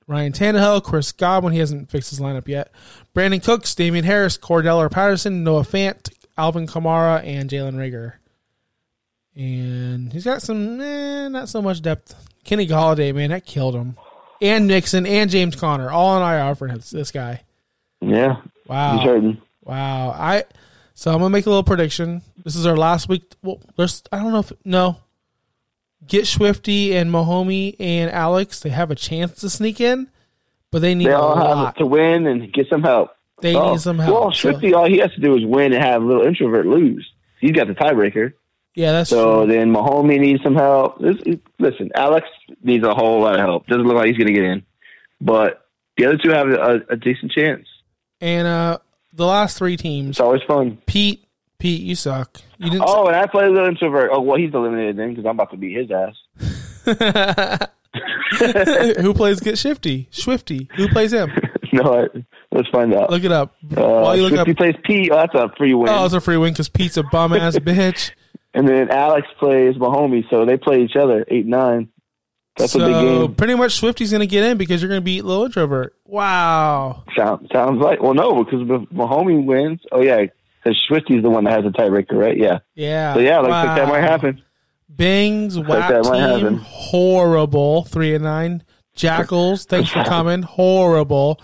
Ryan 0.06 0.32
Tannehill, 0.32 0.82
Chris 0.84 1.12
Godwin, 1.12 1.52
he 1.52 1.58
hasn't 1.58 1.90
fixed 1.90 2.10
his 2.10 2.20
lineup 2.20 2.46
yet. 2.48 2.70
Brandin 3.14 3.42
Cooks, 3.42 3.74
Damien 3.74 4.04
Harris, 4.04 4.36
Cordarrelle 4.38 4.90
Patterson, 4.90 5.42
Noah 5.42 5.62
Fant, 5.62 6.12
Alvin 6.38 6.66
Kamara, 6.66 7.24
and 7.24 7.48
Jalen 7.50 7.74
Reagor. 7.74 8.14
And 9.34 10.12
he's 10.12 10.24
got 10.24 10.42
some, 10.42 10.80
eh, 10.80 11.28
not 11.28 11.48
so 11.48 11.62
much 11.62 11.80
depth. 11.82 12.14
Kenny 12.44 12.66
Golladay, 12.66 13.14
man, 13.14 13.30
that 13.30 13.46
killed 13.46 13.74
him. 13.74 13.96
And 14.42 14.66
Mixon 14.66 15.06
and 15.06 15.30
James 15.30 15.56
Conner, 15.56 15.90
all 15.90 16.08
on 16.20 16.34
IR 16.34 16.54
for 16.54 16.66
him, 16.68 16.80
this 16.90 17.10
guy. 17.10 17.42
Yeah, 18.00 18.36
Wow. 18.66 19.36
Wow. 19.62 20.10
I 20.10 20.44
so 21.00 21.10
I'm 21.10 21.16
gonna 21.18 21.30
make 21.30 21.46
a 21.46 21.48
little 21.48 21.64
prediction. 21.64 22.20
This 22.44 22.56
is 22.56 22.66
our 22.66 22.76
last 22.76 23.08
week. 23.08 23.22
Well, 23.42 23.58
there's 23.76 24.02
I 24.12 24.18
don't 24.18 24.32
know 24.32 24.40
if 24.40 24.52
no. 24.66 24.98
Get 26.06 26.26
Swifty 26.26 26.94
and 26.94 27.10
Mahomie 27.10 27.74
and 27.80 28.10
Alex. 28.10 28.60
They 28.60 28.68
have 28.68 28.90
a 28.90 28.94
chance 28.94 29.32
to 29.40 29.48
sneak 29.50 29.80
in, 29.80 30.08
but 30.70 30.82
they 30.82 30.94
need 30.94 31.06
They 31.06 31.12
a 31.12 31.18
all 31.18 31.36
have 31.36 31.56
lot. 31.56 31.76
to 31.78 31.86
win 31.86 32.26
and 32.26 32.52
get 32.52 32.68
some 32.68 32.82
help. 32.82 33.10
They 33.40 33.54
Oh, 33.54 33.72
need 33.72 33.80
some 33.80 33.98
help. 33.98 34.14
Well, 34.20 34.32
So- 34.32 34.50
Swifty, 34.50 34.74
all 34.74 34.86
he 34.86 34.98
has 34.98 35.10
to 35.14 35.20
do 35.20 35.36
is 35.36 35.44
win 35.46 35.72
and 35.72 35.82
have 35.82 36.02
a 36.02 36.04
little 36.04 36.22
introvert 36.26 36.66
lose. 36.66 37.06
He's 37.40 37.52
got 37.52 37.66
the 37.68 37.74
tiebreaker. 37.74 38.32
yeah, 38.74 38.92
that's 38.92 39.08
So 39.10 39.44
true. 39.44 39.52
then 39.54 39.72
Mahomie 39.72 40.20
needs 40.20 40.42
some 40.42 40.54
help. 40.54 41.00
Listen, 41.58 41.90
Alex 41.94 42.26
needs 42.62 42.84
a 42.84 42.94
whole 42.94 43.20
lot 43.22 43.34
of 43.34 43.40
help. 43.40 43.66
Doesn't 43.66 43.84
look 43.86 43.96
like 43.96 44.06
he's 44.08 44.16
going 44.18 44.26
to 44.28 44.32
get 44.34 44.44
in, 44.44 44.62
but 45.20 45.66
the 45.96 46.06
other 46.06 46.16
two 46.18 46.30
have 46.30 46.48
a, 46.48 46.80
a 46.90 46.96
decent 46.96 47.32
chance. 47.32 47.66
And 48.20 48.46
uh, 48.46 48.78
the 49.20 49.26
last 49.26 49.56
three 49.58 49.76
teams. 49.76 50.10
It's 50.10 50.20
always 50.20 50.42
fun. 50.48 50.78
Pete, 50.86 51.24
Pete, 51.58 51.82
you 51.82 51.94
suck. 51.94 52.40
You 52.58 52.70
didn't. 52.70 52.84
Oh, 52.86 53.06
and 53.06 53.14
I 53.16 53.26
play 53.26 53.48
little 53.48 53.68
introvert. 53.68 54.10
Oh, 54.12 54.20
well, 54.20 54.36
he's 54.38 54.52
eliminated 54.52 54.96
then 54.96 55.10
because 55.10 55.24
I'm 55.26 55.36
about 55.36 55.50
to 55.52 55.56
beat 55.56 55.76
his 55.76 55.90
ass. 55.90 56.16
Who 59.00 59.14
plays 59.14 59.40
Get 59.40 59.58
Shifty? 59.58 60.08
Swifty. 60.10 60.68
Who 60.76 60.88
plays 60.88 61.12
him? 61.12 61.30
no, 61.72 62.02
I, 62.04 62.24
let's 62.52 62.68
find 62.68 62.94
out. 62.94 63.10
Look 63.10 63.24
it 63.24 63.32
up. 63.32 63.54
uh, 63.76 63.80
While 63.80 64.16
you 64.16 64.22
look 64.26 64.32
up. 64.48 64.56
Plays 64.56 64.76
Pete. 64.84 65.10
Oh, 65.12 65.16
that's 65.16 65.34
a 65.34 65.50
free 65.56 65.74
win. 65.74 65.88
Oh, 65.88 66.04
it's 66.04 66.14
a 66.14 66.20
free 66.20 66.36
win 66.36 66.52
because 66.52 66.68
Pete's 66.68 66.96
a 66.96 67.02
bum 67.02 67.32
ass 67.32 67.56
bitch. 67.58 68.12
and 68.54 68.68
then 68.68 68.90
Alex 68.90 69.26
plays 69.38 69.74
Mahomie, 69.76 70.28
so 70.30 70.44
they 70.44 70.56
play 70.56 70.82
each 70.82 70.96
other 70.96 71.24
eight 71.28 71.46
nine. 71.46 71.88
That's 72.60 72.72
so 72.72 72.80
a 72.80 72.86
big 72.86 72.94
game. 72.94 73.34
pretty 73.34 73.54
much 73.54 73.74
Swifty's 73.76 74.12
gonna 74.12 74.26
get 74.26 74.44
in 74.44 74.56
because 74.58 74.80
you're 74.82 74.88
gonna 74.88 75.00
beat 75.00 75.24
Low 75.24 75.44
Introvert. 75.44 75.94
Wow. 76.04 77.04
Sound, 77.16 77.48
sounds 77.52 77.80
like 77.80 78.02
well, 78.02 78.14
no, 78.14 78.44
because 78.44 78.60
if 78.62 78.88
Mahomie 78.90 79.44
wins. 79.44 79.80
Oh 79.92 80.02
yeah, 80.02 80.24
because 80.62 80.78
Swifty's 80.88 81.22
the 81.22 81.30
one 81.30 81.44
that 81.44 81.52
has 81.52 81.64
the 81.64 81.70
tiebreaker, 81.70 82.12
right? 82.12 82.36
Yeah. 82.36 82.58
Yeah. 82.74 83.14
So 83.14 83.20
yeah, 83.20 83.38
looks 83.38 83.50
like 83.50 83.76
that 83.76 83.88
might 83.88 84.00
happen. 84.02 84.42
Bing's 84.94 85.58
WAP 85.58 86.02
team 86.04 86.14
happen. 86.14 86.56
horrible. 86.62 87.84
Three 87.84 88.14
and 88.14 88.24
nine. 88.24 88.62
Jackals, 88.94 89.64
thanks 89.64 89.90
for 89.90 90.04
coming. 90.04 90.42
Horrible. 90.42 91.40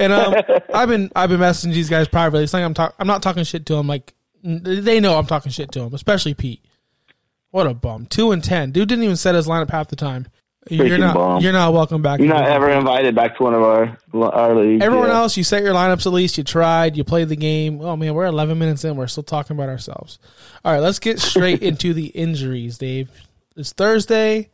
And 0.00 0.12
um, 0.12 0.34
I've 0.74 0.88
been 0.88 1.10
I've 1.14 1.28
been 1.28 1.40
messaging 1.40 1.72
these 1.72 1.88
guys 1.90 2.08
privately. 2.08 2.44
It's 2.44 2.52
like 2.52 2.64
I'm 2.64 2.74
talk, 2.74 2.94
I'm 2.98 3.06
not 3.06 3.22
talking 3.22 3.44
shit 3.44 3.66
to 3.66 3.74
them. 3.74 3.86
Like 3.86 4.14
they 4.42 5.00
know 5.00 5.16
I'm 5.18 5.26
talking 5.26 5.52
shit 5.52 5.70
to 5.72 5.80
them, 5.80 5.94
especially 5.94 6.34
Pete. 6.34 6.64
What 7.50 7.66
a 7.66 7.74
bum. 7.74 8.06
Two 8.06 8.32
and 8.32 8.42
ten. 8.42 8.70
Dude 8.72 8.88
didn't 8.88 9.04
even 9.04 9.16
set 9.16 9.34
his 9.34 9.46
lineup 9.46 9.70
half 9.70 9.88
the 9.88 9.96
time. 9.96 10.26
You're 10.68 10.98
not 10.98 11.14
bum. 11.14 11.42
you're 11.42 11.52
not 11.52 11.72
welcome 11.72 12.02
back. 12.02 12.18
You're 12.18 12.28
not 12.28 12.44
ever 12.44 12.70
invited 12.70 13.14
back 13.14 13.36
to 13.36 13.42
one 13.44 13.54
of 13.54 13.62
our 13.62 13.98
our 14.14 14.54
leagues. 14.54 14.82
Everyone 14.82 15.08
yeah. 15.08 15.18
else, 15.18 15.36
you 15.36 15.44
set 15.44 15.62
your 15.62 15.74
lineups 15.74 16.06
at 16.06 16.12
least. 16.12 16.38
You 16.38 16.44
tried. 16.44 16.96
You 16.96 17.04
played 17.04 17.28
the 17.28 17.36
game. 17.36 17.80
Oh 17.80 17.96
man, 17.96 18.14
we're 18.14 18.26
11 18.26 18.58
minutes 18.58 18.84
in. 18.84 18.96
We're 18.96 19.06
still 19.06 19.22
talking 19.22 19.56
about 19.56 19.68
ourselves. 19.68 20.18
All 20.64 20.72
right, 20.72 20.80
let's 20.80 20.98
get 20.98 21.20
straight 21.20 21.62
into 21.62 21.94
the 21.94 22.06
injuries, 22.06 22.78
Dave. 22.78 23.10
It's 23.56 23.72
Thursday. 23.72 24.50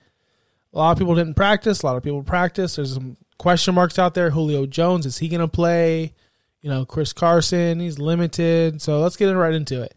A 0.75 0.79
lot 0.79 0.93
of 0.93 0.99
people 0.99 1.15
didn't 1.15 1.35
practice. 1.35 1.83
A 1.83 1.87
lot 1.87 1.97
of 1.97 2.03
people 2.03 2.23
practiced. 2.23 2.77
There's 2.77 2.95
some 2.95 3.17
question 3.39 3.75
marks 3.75 3.99
out 3.99 4.15
there. 4.15 4.31
Julio 4.31 4.67
Jones 4.67 5.07
is 5.07 5.19
he 5.19 5.29
going 5.29 5.41
to 5.41 5.49
play? 5.49 6.15
You 6.61 6.71
know, 6.71 6.85
Chris 6.85 7.13
Carson, 7.13 7.81
he's 7.81 7.99
limited. 7.99 8.81
So 8.81 9.01
let's 9.01 9.17
get 9.17 9.31
right 9.33 9.53
into 9.53 9.83
it. 9.83 9.95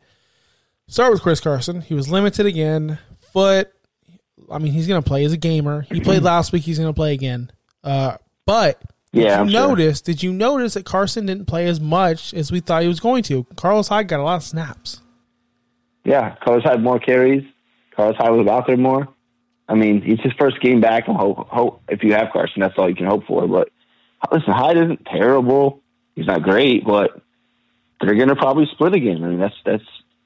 Start 0.88 1.12
with 1.14 1.22
Chris 1.22 1.40
Carson. 1.40 1.82
He 1.82 1.94
was 1.94 2.10
limited 2.10 2.46
again. 2.46 3.00
Foot. 3.32 3.72
I 4.52 4.60
mean, 4.60 4.72
he's 4.74 4.88
going 4.88 5.02
to 5.02 5.08
play. 5.08 5.24
as 5.26 5.34
a 5.34 5.38
gamer. 5.38 5.82
He 5.92 6.00
played 6.02 6.24
last 6.24 6.52
week. 6.52 6.64
He's 6.64 6.78
going 6.80 6.90
to 6.90 6.96
play 6.96 7.14
again. 7.14 7.52
Uh, 7.84 8.18
but 8.46 8.80
did 9.14 9.24
Yeah, 9.24 9.36
you 9.38 9.42
I'm 9.42 9.50
sure. 9.50 9.68
notice? 9.70 10.02
Did 10.02 10.22
you 10.24 10.32
notice 10.34 10.74
that 10.76 10.86
Carson 10.86 11.26
didn't 11.26 11.46
play 11.46 11.68
as 11.68 11.80
much 11.80 12.34
as 12.34 12.52
we 12.52 12.60
thought 12.60 12.82
he 12.82 12.88
was 12.88 13.00
going 13.00 13.24
to? 13.24 13.46
Carlos 13.56 13.88
Hyde 13.88 14.08
got 14.08 14.20
a 14.20 14.24
lot 14.24 14.36
of 14.38 14.44
snaps. 14.44 15.02
Yeah, 16.04 16.36
Carlos 16.44 16.64
had 16.64 16.84
more 16.84 17.00
carries. 17.00 17.44
Carlos 17.96 18.16
Hyde 18.18 18.32
was 18.32 18.48
out 18.48 18.68
there 18.68 18.78
more. 18.78 19.08
I 19.68 19.74
mean, 19.74 20.04
it's 20.06 20.22
his 20.22 20.34
first 20.40 20.62
game 20.62 20.80
back. 20.82 21.08
And 21.08 21.18
hope, 21.18 21.48
hope 21.50 21.82
if 21.90 22.04
you 22.04 22.14
have 22.14 22.28
Carson, 22.32 22.62
that's 22.62 22.76
all 22.78 22.88
you 22.90 22.96
can 22.96 23.08
hope 23.08 23.26
for. 23.26 23.48
But 23.48 23.70
listen, 24.32 24.54
Hyde 24.54 24.78
isn't 24.78 25.06
terrible. 25.06 25.82
He's 26.16 26.28
not 26.28 26.44
great, 26.44 26.86
but 26.86 27.20
they're 28.02 28.16
going 28.16 28.30
to 28.30 28.36
probably 28.36 28.68
split 28.72 28.94
again. 28.94 29.24
I 29.24 29.28
mean, 29.28 29.40
that's 29.40 29.56
that's 29.66 29.84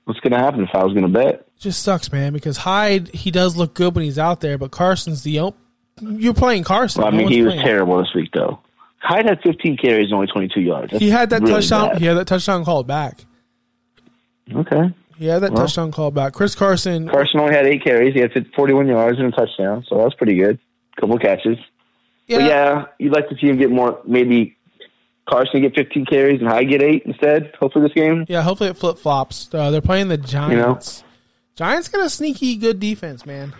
what's 0.10 0.20
going 0.20 0.34
to 0.34 0.39
happen 0.39 0.63
if 0.63 0.70
I 0.74 0.84
was 0.84 0.94
going 0.94 1.06
to 1.06 1.18
bet. 1.20 1.46
Just 1.60 1.84
sucks, 1.84 2.12
man. 2.12 2.34
Because 2.34 2.58
Hyde, 2.58 3.08
he 3.13 3.32
does 3.32 3.56
look 3.56 3.74
good 3.74 3.96
when 3.96 4.04
he's 4.04 4.20
out 4.20 4.42
there, 4.42 4.58
but 4.58 4.72
Carson's 4.72 5.24
the 5.24 5.39
op- 5.39 5.58
you're 6.01 6.34
playing 6.34 6.63
Carson. 6.63 7.01
Well, 7.04 7.10
I 7.13 7.16
mean, 7.16 7.24
one's 7.25 7.36
he 7.36 7.42
was 7.44 7.54
playing. 7.54 7.66
terrible 7.66 7.98
this 8.00 8.13
week, 8.16 8.30
though. 8.34 8.60
Hyde 9.01 9.25
had 9.25 9.39
15 9.42 9.78
carries 9.78 10.06
and 10.08 10.16
only 10.16 10.28
22 10.28 10.60
yards. 10.62 10.92
That's 10.92 11.01
He 11.01 11.10
had 11.10 11.30
that 11.30 11.42
really 11.42 11.54
touchdown. 11.54 11.89
bad. 11.89 11.98
He 12.00 12.06
had 12.06 12.18
that 12.18 12.28
touchdown 12.28 12.66
called 12.66 12.88
back. 12.88 13.24
Okay. 14.54 14.94
He 15.18 15.25
had 15.28 15.39
that 15.44 15.51
Well. 15.51 15.63
touchdown 15.63 15.92
called 15.92 16.16
back. 16.16 16.34
Chris 16.34 16.56
Carson. 16.56 17.08
Carson 17.10 17.39
only 17.39 17.54
had 17.54 17.66
eight 17.68 17.84
carries. 17.84 18.13
He 18.13 18.20
had 18.22 18.32
41 18.56 18.88
yards 18.88 19.20
and 19.20 19.28
a 19.34 19.36
touchdown, 19.36 19.86
so 19.88 19.96
that 19.98 20.04
was 20.06 20.13
pretty 20.16 20.36
good. 20.36 20.60
Couple 21.00 21.18
catches. 21.18 21.58
But 22.30 22.44
yeah, 22.44 22.86
you'd 23.00 23.13
like 23.13 23.28
to 23.30 23.36
see 23.36 23.48
him 23.48 23.58
get 23.58 23.72
more. 23.72 24.00
Maybe 24.06 24.56
Carson 25.29 25.62
get 25.62 25.75
15 25.75 26.05
carries 26.05 26.39
and 26.39 26.50
Hyde 26.50 26.69
get 26.69 26.81
eight 26.81 27.03
instead. 27.05 27.53
Hopefully 27.59 27.86
this 27.86 27.93
game. 27.93 28.25
Yeah, 28.27 28.41
hopefully 28.41 28.69
it 28.69 28.77
flip 28.77 28.98
flops. 28.98 29.50
Uh, 29.53 29.71
they're 29.71 29.81
playing 29.81 30.07
the 30.07 30.17
Giants. 30.17 31.03
Giants 31.55 31.88
got 31.89 32.05
a 32.05 32.09
sneaky 32.09 32.55
good 32.55 32.79
defense, 32.79 33.25
man. 33.25 33.53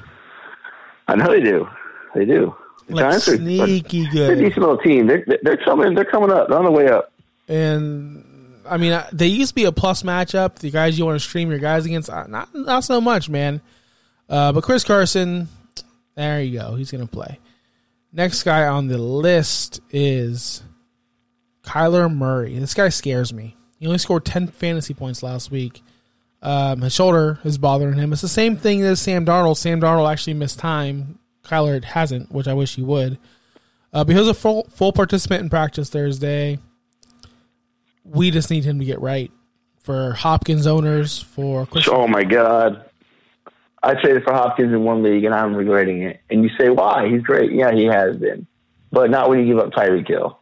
I 1.08 1.16
know 1.16 1.28
they 1.32 1.42
do. 1.42 1.68
They 2.16 2.26
do. 2.26 2.56
The 2.88 2.96
Like 2.96 3.06
Giants 3.06 3.28
are 3.28 3.38
sneaky 3.38 4.08
they're 4.14 4.34
a 4.34 4.36
decent 4.36 4.60
little 4.60 4.78
team. 4.78 5.08
They're 5.08 5.26
they're 5.44 5.58
coming. 5.58 5.94
They're 5.94 6.06
coming 6.06 6.32
up. 6.32 6.48
They're 6.48 6.58
on 6.58 6.66
the 6.66 6.72
way 6.72 6.88
up. 6.88 7.12
And 7.48 8.24
I 8.68 8.78
mean, 8.78 9.00
they 9.12 9.28
used 9.28 9.50
to 9.50 9.56
be 9.56 9.66
a 9.66 9.72
plus 9.72 10.04
matchup. 10.04 10.56
The 10.56 10.72
guys 10.72 10.98
you 10.98 11.06
want 11.06 11.20
to 11.20 11.28
stream 11.28 11.50
your 11.50 11.60
guys 11.60 11.86
against, 11.86 12.10
uh, 12.10 12.26
not 12.28 12.54
not 12.54 12.84
so 12.84 13.02
much, 13.02 13.30
man. 13.30 13.62
Uh, 14.30 14.52
but 14.54 14.64
Chris 14.64 14.84
Carson, 14.84 15.48
there 16.16 16.42
you 16.42 16.58
go. 16.60 16.76
He's 16.76 16.92
gonna 16.92 17.08
play. 17.08 17.40
Next 18.14 18.44
guy 18.44 18.68
on 18.68 18.88
the 18.88 18.98
list 18.98 19.82
is 19.92 20.64
Kyler 21.70 22.12
Murray. 22.12 22.58
This 22.58 22.74
guy 22.74 22.90
scares 22.90 23.32
me. 23.32 23.56
He 23.78 23.86
only 23.86 24.00
scored 24.00 24.26
ten 24.26 24.48
fantasy 24.48 24.96
points 24.96 25.22
last 25.22 25.52
week. 25.52 25.84
Um, 26.42 26.82
his 26.82 26.96
shoulder 26.96 27.38
is 27.44 27.60
bothering 27.60 27.98
him. 27.98 28.12
It's 28.12 28.24
the 28.24 28.28
same 28.28 28.58
thing 28.58 28.82
as 28.82 29.00
Sam 29.00 29.24
Darnold. 29.24 29.58
Sam 29.58 29.80
Darnold 29.80 30.12
actually 30.12 30.34
missed 30.34 30.58
time. 30.58 31.20
Kyler 31.44 31.84
hasn't, 31.84 32.32
which 32.32 32.48
I 32.48 32.54
wish 32.54 32.76
he 32.76 32.82
would. 32.82 33.20
Uh, 33.94 34.04
but 34.04 34.14
he 34.14 34.20
was 34.20 34.28
a 34.28 34.34
full 34.34 34.64
full 34.72 34.92
participant 34.92 35.44
in 35.44 35.50
practice 35.50 35.90
Thursday. 35.90 36.58
We 38.04 38.32
just 38.32 38.50
need 38.50 38.64
him 38.64 38.80
to 38.80 38.86
get 38.86 39.00
right 39.00 39.32
for 39.80 40.14
Hopkins 40.14 40.66
owners 40.66 41.22
for 41.22 41.68
Christian. 41.68 41.94
Oh 41.96 42.08
my 42.08 42.24
God. 42.24 42.84
I 43.84 43.94
traded 43.94 44.24
for 44.24 44.34
Hopkins 44.34 44.74
in 44.74 44.84
one 44.84 45.04
league 45.04 45.24
and 45.24 45.36
I'm 45.36 45.56
regretting 45.56 46.02
it. 46.02 46.22
And 46.32 46.44
you 46.44 46.50
say, 46.60 46.70
why? 46.70 47.08
He's 47.10 47.22
great. 47.22 47.52
Yeah, 47.52 47.72
he 47.72 47.86
has 47.86 48.18
been. 48.18 48.48
But 48.92 49.12
not 49.12 49.30
when 49.30 49.40
you 49.40 49.46
give 49.46 49.64
up 49.64 49.72
Tyreek 49.72 50.08
Hill. 50.08 50.39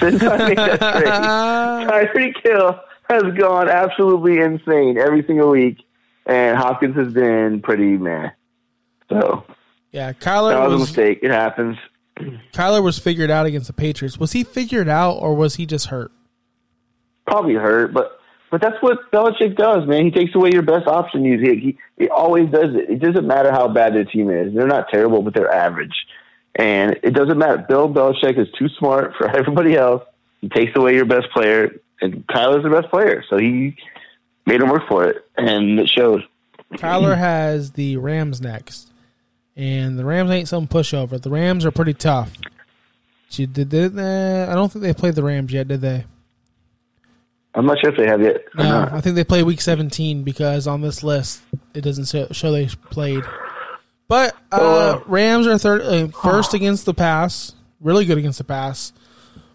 Since 0.00 0.22
I 0.22 0.48
made 0.48 0.58
that 0.58 0.80
trade, 0.80 2.14
Tyreek 2.14 2.34
Hill 2.42 2.80
has 3.08 3.22
gone 3.38 3.68
absolutely 3.68 4.40
insane 4.40 4.98
every 4.98 5.24
single 5.26 5.50
week. 5.50 5.78
And 6.26 6.56
Hopkins 6.56 6.96
has 6.96 7.12
been 7.12 7.60
pretty 7.60 7.98
meh. 7.98 8.30
So 9.10 9.44
Yeah, 9.92 10.08
that 10.08 10.20
Kyler 10.20 10.68
was 10.68 10.74
a 10.74 10.78
mistake. 10.78 11.18
It 11.22 11.30
happens. 11.30 11.76
Kyler 12.52 12.82
was 12.82 12.98
figured 12.98 13.30
out 13.30 13.44
against 13.44 13.66
the 13.66 13.72
Patriots. 13.72 14.18
Was 14.18 14.32
he 14.32 14.44
figured 14.44 14.88
out 14.88 15.14
or 15.14 15.34
was 15.34 15.56
he 15.56 15.66
just 15.66 15.88
hurt? 15.88 16.12
Probably 17.26 17.54
hurt, 17.54 17.92
but 17.92 18.18
but 18.50 18.60
that's 18.60 18.80
what 18.80 19.10
Belichick 19.10 19.56
does, 19.56 19.86
man. 19.88 20.04
He 20.04 20.10
takes 20.12 20.34
away 20.34 20.50
your 20.52 20.62
best 20.62 20.86
option. 20.86 21.24
He, 21.24 21.36
he 21.38 21.78
he 21.98 22.08
always 22.08 22.50
does 22.50 22.74
it. 22.74 22.88
It 22.88 23.00
doesn't 23.00 23.26
matter 23.26 23.50
how 23.50 23.68
bad 23.68 23.94
their 23.94 24.04
team 24.04 24.30
is. 24.30 24.54
They're 24.54 24.66
not 24.66 24.88
terrible, 24.90 25.22
but 25.22 25.34
they're 25.34 25.52
average. 25.52 25.94
And 26.56 26.98
it 27.02 27.10
doesn't 27.12 27.36
matter. 27.36 27.64
Bill 27.68 27.88
Belichick 27.88 28.38
is 28.38 28.48
too 28.58 28.68
smart 28.78 29.14
for 29.16 29.28
everybody 29.36 29.76
else. 29.76 30.02
He 30.40 30.48
takes 30.48 30.72
away 30.76 30.94
your 30.94 31.06
best 31.06 31.30
player, 31.32 31.74
and 32.00 32.26
Kyler's 32.26 32.62
the 32.62 32.70
best 32.70 32.90
player, 32.90 33.24
so 33.28 33.38
he 33.38 33.76
made 34.46 34.60
him 34.60 34.68
work 34.68 34.86
for 34.88 35.04
it, 35.06 35.26
and 35.36 35.80
it 35.80 35.88
showed. 35.88 36.22
Kyler 36.74 37.16
has 37.18 37.72
the 37.72 37.96
Rams 37.96 38.40
next, 38.40 38.92
and 39.56 39.98
the 39.98 40.04
Rams 40.04 40.30
ain't 40.30 40.48
some 40.48 40.66
pushover. 40.68 41.20
The 41.20 41.30
Rams 41.30 41.64
are 41.64 41.70
pretty 41.70 41.94
tough. 41.94 42.32
Did, 43.30 43.68
did, 43.68 43.98
uh, 43.98 44.46
I 44.48 44.54
don't 44.54 44.70
think 44.70 44.84
they 44.84 44.94
played 44.94 45.14
the 45.16 45.24
Rams 45.24 45.52
yet, 45.52 45.66
did 45.66 45.80
they? 45.80 46.04
I'm 47.54 47.66
not 47.66 47.78
sure 47.80 47.90
if 47.90 47.96
they 47.96 48.06
have 48.06 48.20
yet. 48.20 48.44
No. 48.56 48.88
I 48.90 49.00
think 49.00 49.14
they 49.16 49.24
play 49.24 49.42
Week 49.42 49.60
17 49.60 50.24
because 50.24 50.66
on 50.66 50.80
this 50.80 51.02
list 51.02 51.42
it 51.72 51.82
doesn't 51.82 52.34
show 52.34 52.52
they 52.52 52.66
played. 52.90 53.24
But 54.08 54.34
uh, 54.52 54.58
Oh, 54.60 54.96
wow. 54.96 55.02
Rams 55.06 55.46
are 55.46 55.58
third, 55.58 55.80
uh, 55.82 56.08
first 56.08 56.54
against 56.54 56.84
the 56.84 56.94
pass. 56.94 57.52
really 57.80 58.04
good 58.04 58.18
against 58.18 58.38
the 58.38 58.44
pass. 58.44 58.92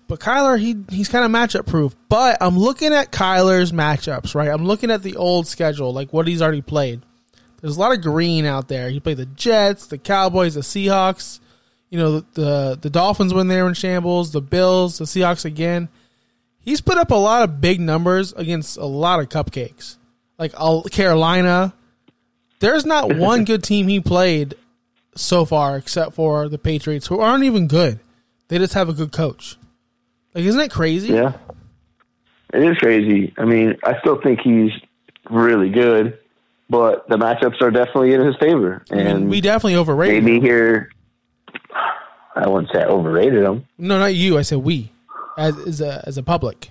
But 0.08 0.20
Kyler, 0.20 0.60
he 0.60 0.76
he's 0.90 1.08
kind 1.08 1.24
of 1.24 1.30
matchup 1.30 1.68
proof. 1.68 1.96
But 2.10 2.38
I'm 2.42 2.58
looking 2.58 2.94
at 2.94 3.12
Kyler's 3.12 3.72
matchups, 3.72 4.34
right? 4.34 4.50
I'm 4.50 4.66
looking 4.66 4.90
at 4.90 5.04
the 5.04 5.16
old 5.18 5.46
schedule, 5.46 5.94
like 5.94 6.12
what 6.12 6.28
he's 6.28 6.42
already 6.42 6.64
played. 6.64 7.02
There's 7.62 7.78
a 7.78 7.80
lot 7.80 7.92
of 7.92 8.02
green 8.02 8.46
out 8.46 8.68
there. 8.70 8.90
He 8.90 9.00
played 9.00 9.18
the 9.18 9.28
Jets, 9.28 9.86
the 9.88 9.98
Cowboys, 10.00 10.56
the 10.56 10.62
Seahawks. 10.62 11.40
You 11.92 12.00
know, 12.00 12.20
the 12.22 12.26
the, 12.34 12.80
the 12.82 12.90
Dolphins 12.90 13.34
when 13.36 13.50
they 13.50 13.62
were 13.62 13.68
in 13.68 13.76
shambles, 13.76 14.32
the 14.32 14.42
Bills, 14.42 14.98
the 14.98 15.06
Seahawks 15.06 15.46
again. 15.46 15.90
He's 16.60 16.82
put 16.82 16.98
up 16.98 17.12
a 17.12 17.16
lot 17.16 17.44
of 17.44 17.62
big 17.62 17.80
numbers 17.80 18.34
against 18.34 18.78
a 18.78 18.86
lot 18.86 19.20
of 19.20 19.30
cupcakes, 19.30 19.98
like 20.40 20.54
uh, 20.58 20.82
Carolina. 20.92 21.74
There's 22.60 22.86
not 22.86 23.16
one 23.18 23.46
good 23.46 23.64
team 23.64 23.88
he 23.88 24.00
played 24.00 24.56
so 25.16 25.46
far, 25.46 25.78
except 25.78 26.14
for 26.14 26.48
the 26.50 26.58
Patriots, 26.58 27.08
who 27.08 27.20
aren't 27.20 27.44
even 27.44 27.68
good. 27.68 28.00
They 28.48 28.58
just 28.58 28.74
have 28.74 28.90
a 28.90 28.94
good 28.94 29.12
coach. 29.12 29.58
Like, 30.34 30.44
isn't 30.46 30.60
that 30.60 30.72
crazy? 30.72 31.14
Yeah, 31.14 31.34
it 32.54 32.64
is 32.64 32.78
crazy. 32.78 33.34
I 33.38 33.46
mean, 33.46 33.78
I 33.84 34.00
still 34.00 34.22
think 34.22 34.40
he's 34.42 34.72
really 35.30 35.70
good, 35.70 36.18
but 36.70 37.08
the 37.10 37.18
matchups 37.18 37.62
are 37.62 37.72
definitely 37.72 38.14
in 38.14 38.22
his 38.26 38.36
favor. 38.38 38.84
I 38.92 38.96
mean, 38.96 39.08
And 39.08 39.30
we 39.30 39.42
definitely 39.42 39.76
overrated. 39.76 40.24
maybe 40.24 40.38
him. 40.38 40.44
here, 40.44 40.92
I 42.36 42.48
wouldn't 42.48 42.72
say 42.74 42.82
I 42.82 42.86
overrated 42.86 43.44
him. 43.44 43.66
No, 43.78 44.00
not 44.00 44.16
you. 44.16 44.38
I 44.38 44.44
said 44.44 44.60
we, 44.60 44.92
as 45.38 45.58
as 45.60 45.82
a 45.82 46.04
as 46.08 46.18
a 46.18 46.24
public. 46.24 46.70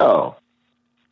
Oh, 0.00 0.36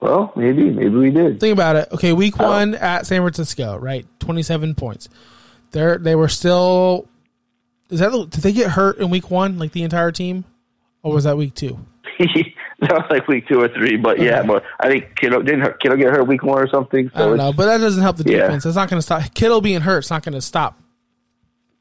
well, 0.05 0.33
maybe, 0.37 0.71
maybe 0.71 0.91
we 0.95 1.11
did. 1.11 1.41
Think 1.41 1.53
about 1.55 1.77
it. 1.77 1.89
Okay, 1.93 2.13
week 2.13 2.35
Oh. 2.39 2.49
one 2.49 2.75
at 2.75 3.07
San 3.07 3.21
Francisco, 3.23 3.79
right? 3.79 4.07
Twenty 4.21 4.43
seven 4.43 4.75
points. 4.75 5.09
They 5.73 5.97
they 5.99 6.15
were 6.15 6.29
still. 6.29 7.09
Is 7.91 8.01
that 8.01 8.11
did 8.13 8.43
they 8.43 8.53
get 8.53 8.71
hurt 8.71 8.99
in 8.99 9.11
week 9.11 9.31
one, 9.31 9.59
like 9.59 9.73
the 9.73 9.83
entire 9.83 10.13
team, 10.13 10.45
or 11.03 11.13
was 11.15 11.25
that 11.25 11.37
week 11.37 11.55
two? 11.55 11.79
that 12.19 12.93
was 12.93 13.05
like 13.11 13.27
week 13.29 13.47
two 13.49 13.61
or 13.61 13.69
three, 13.69 13.97
but 13.97 14.21
yeah, 14.21 14.43
but 14.43 14.63
I 14.81 14.89
think 14.89 15.17
Kittle 15.17 15.43
didn't 15.43 15.63
hurt- 15.63 15.81
Kittle 15.81 15.97
get 15.99 16.11
hurt 16.11 16.27
week 16.27 16.43
one 16.43 16.59
or 16.63 16.69
something. 16.69 17.11
So 17.11 17.17
I 17.17 17.19
don't 17.27 17.37
know, 17.37 17.53
but 17.53 17.67
that 17.67 17.79
doesn't 17.79 18.03
help 18.03 18.17
the 18.17 18.31
Yeah. 18.31 18.43
defense. 18.43 18.65
It's 18.67 18.77
not 18.77 18.89
going 18.89 18.99
to 18.99 19.03
stop 19.03 19.23
Kittle 19.35 19.61
being 19.61 19.81
hurt. 19.81 19.99
It's 19.99 20.11
not 20.11 20.23
going 20.23 20.33
to 20.35 20.41
stop, 20.41 20.79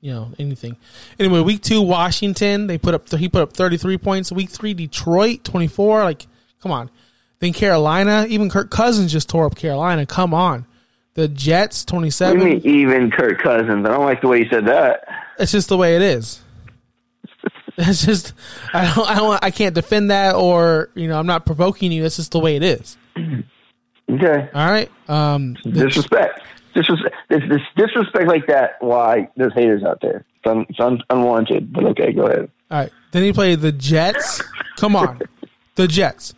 you 0.02 0.12
know, 0.12 0.30
anything. 0.40 0.76
Anyway, 1.20 1.40
week 1.42 1.62
two, 1.62 1.82
Washington 1.82 2.68
they 2.68 2.78
put 2.78 2.94
up 2.96 3.10
he 3.12 3.30
put 3.30 3.42
up 3.44 3.54
thirty 3.54 3.78
three 3.78 3.98
points. 3.98 4.32
Week 4.32 4.50
three, 4.50 4.74
Detroit 4.74 5.44
twenty 5.44 5.68
four. 5.68 6.04
Like, 6.04 6.26
come 6.62 6.72
on. 6.72 6.90
Then 7.44 7.52
Carolina, 7.52 8.26
even 8.30 8.50
Kirk 8.50 8.72
Cousins 8.72 9.12
just 9.12 9.28
tore 9.28 9.48
up 9.48 9.56
Carolina. 9.58 10.06
Come 10.06 10.34
on. 10.34 10.66
The 11.16 11.28
Jets 11.28 11.84
27. 11.84 12.40
What 12.40 12.46
mean 12.46 12.62
even 12.64 13.12
Kirk 13.12 13.42
Cousins? 13.42 13.86
I 13.86 13.90
don't 13.90 14.06
like 14.06 14.22
the 14.22 14.30
way 14.30 14.40
you 14.40 14.46
said 14.50 14.66
that. 14.68 15.06
It's 15.38 15.52
just 15.52 15.68
the 15.68 15.76
way 15.76 15.98
it 15.98 16.02
is. 16.02 16.42
It's 17.76 18.06
just 18.06 18.34
I 18.72 18.94
don't 18.94 19.10
I 19.10 19.16
don't 19.16 19.44
I 19.44 19.50
can't 19.50 19.74
defend 19.74 20.12
that 20.12 20.36
or 20.36 20.90
you 20.94 21.08
know 21.08 21.18
I'm 21.18 21.26
not 21.26 21.44
provoking 21.44 21.92
you. 21.92 22.04
That's 22.04 22.18
just 22.18 22.32
the 22.32 22.40
way 22.40 22.56
it 22.56 22.62
is. 22.62 22.98
Okay, 23.18 24.50
All 24.54 24.72
right. 24.72 24.92
Um. 25.08 25.56
disrespect. 25.64 26.40
Disrespect. 26.76 27.16
This, 27.30 27.42
this 27.50 27.62
disrespect 27.76 28.28
like 28.28 28.46
that. 28.46 28.78
Why 28.80 29.28
there's 29.36 29.56
haters 29.56 29.84
out 29.84 30.02
there? 30.02 30.24
It's, 30.36 30.46
un, 30.46 30.66
it's 30.70 30.80
un, 30.80 31.02
unwarranted. 31.10 31.74
But 31.74 31.86
okay, 31.86 32.14
go 32.14 32.28
ahead. 32.28 32.52
All 32.70 32.78
right. 32.78 32.92
Then 33.12 33.24
he 33.24 33.34
played 33.34 33.62
the 33.62 33.72
Jets. 33.72 34.44
Come 34.78 34.96
on, 34.96 35.20
the 35.76 35.88
Jets. 35.88 36.36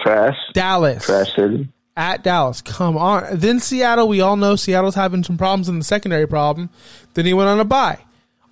Trash. 0.00 0.36
Dallas 0.52 1.04
Trash 1.06 1.34
city. 1.34 1.68
at 1.96 2.22
Dallas. 2.22 2.62
Come 2.62 2.96
on. 2.96 3.24
Then 3.38 3.60
Seattle. 3.60 4.08
We 4.08 4.20
all 4.20 4.36
know 4.36 4.56
Seattle's 4.56 4.94
having 4.94 5.24
some 5.24 5.36
problems 5.38 5.68
in 5.68 5.78
the 5.78 5.84
secondary 5.84 6.26
problem. 6.26 6.70
Then 7.14 7.26
he 7.26 7.34
went 7.34 7.48
on 7.48 7.60
a 7.60 7.64
bye. 7.64 7.98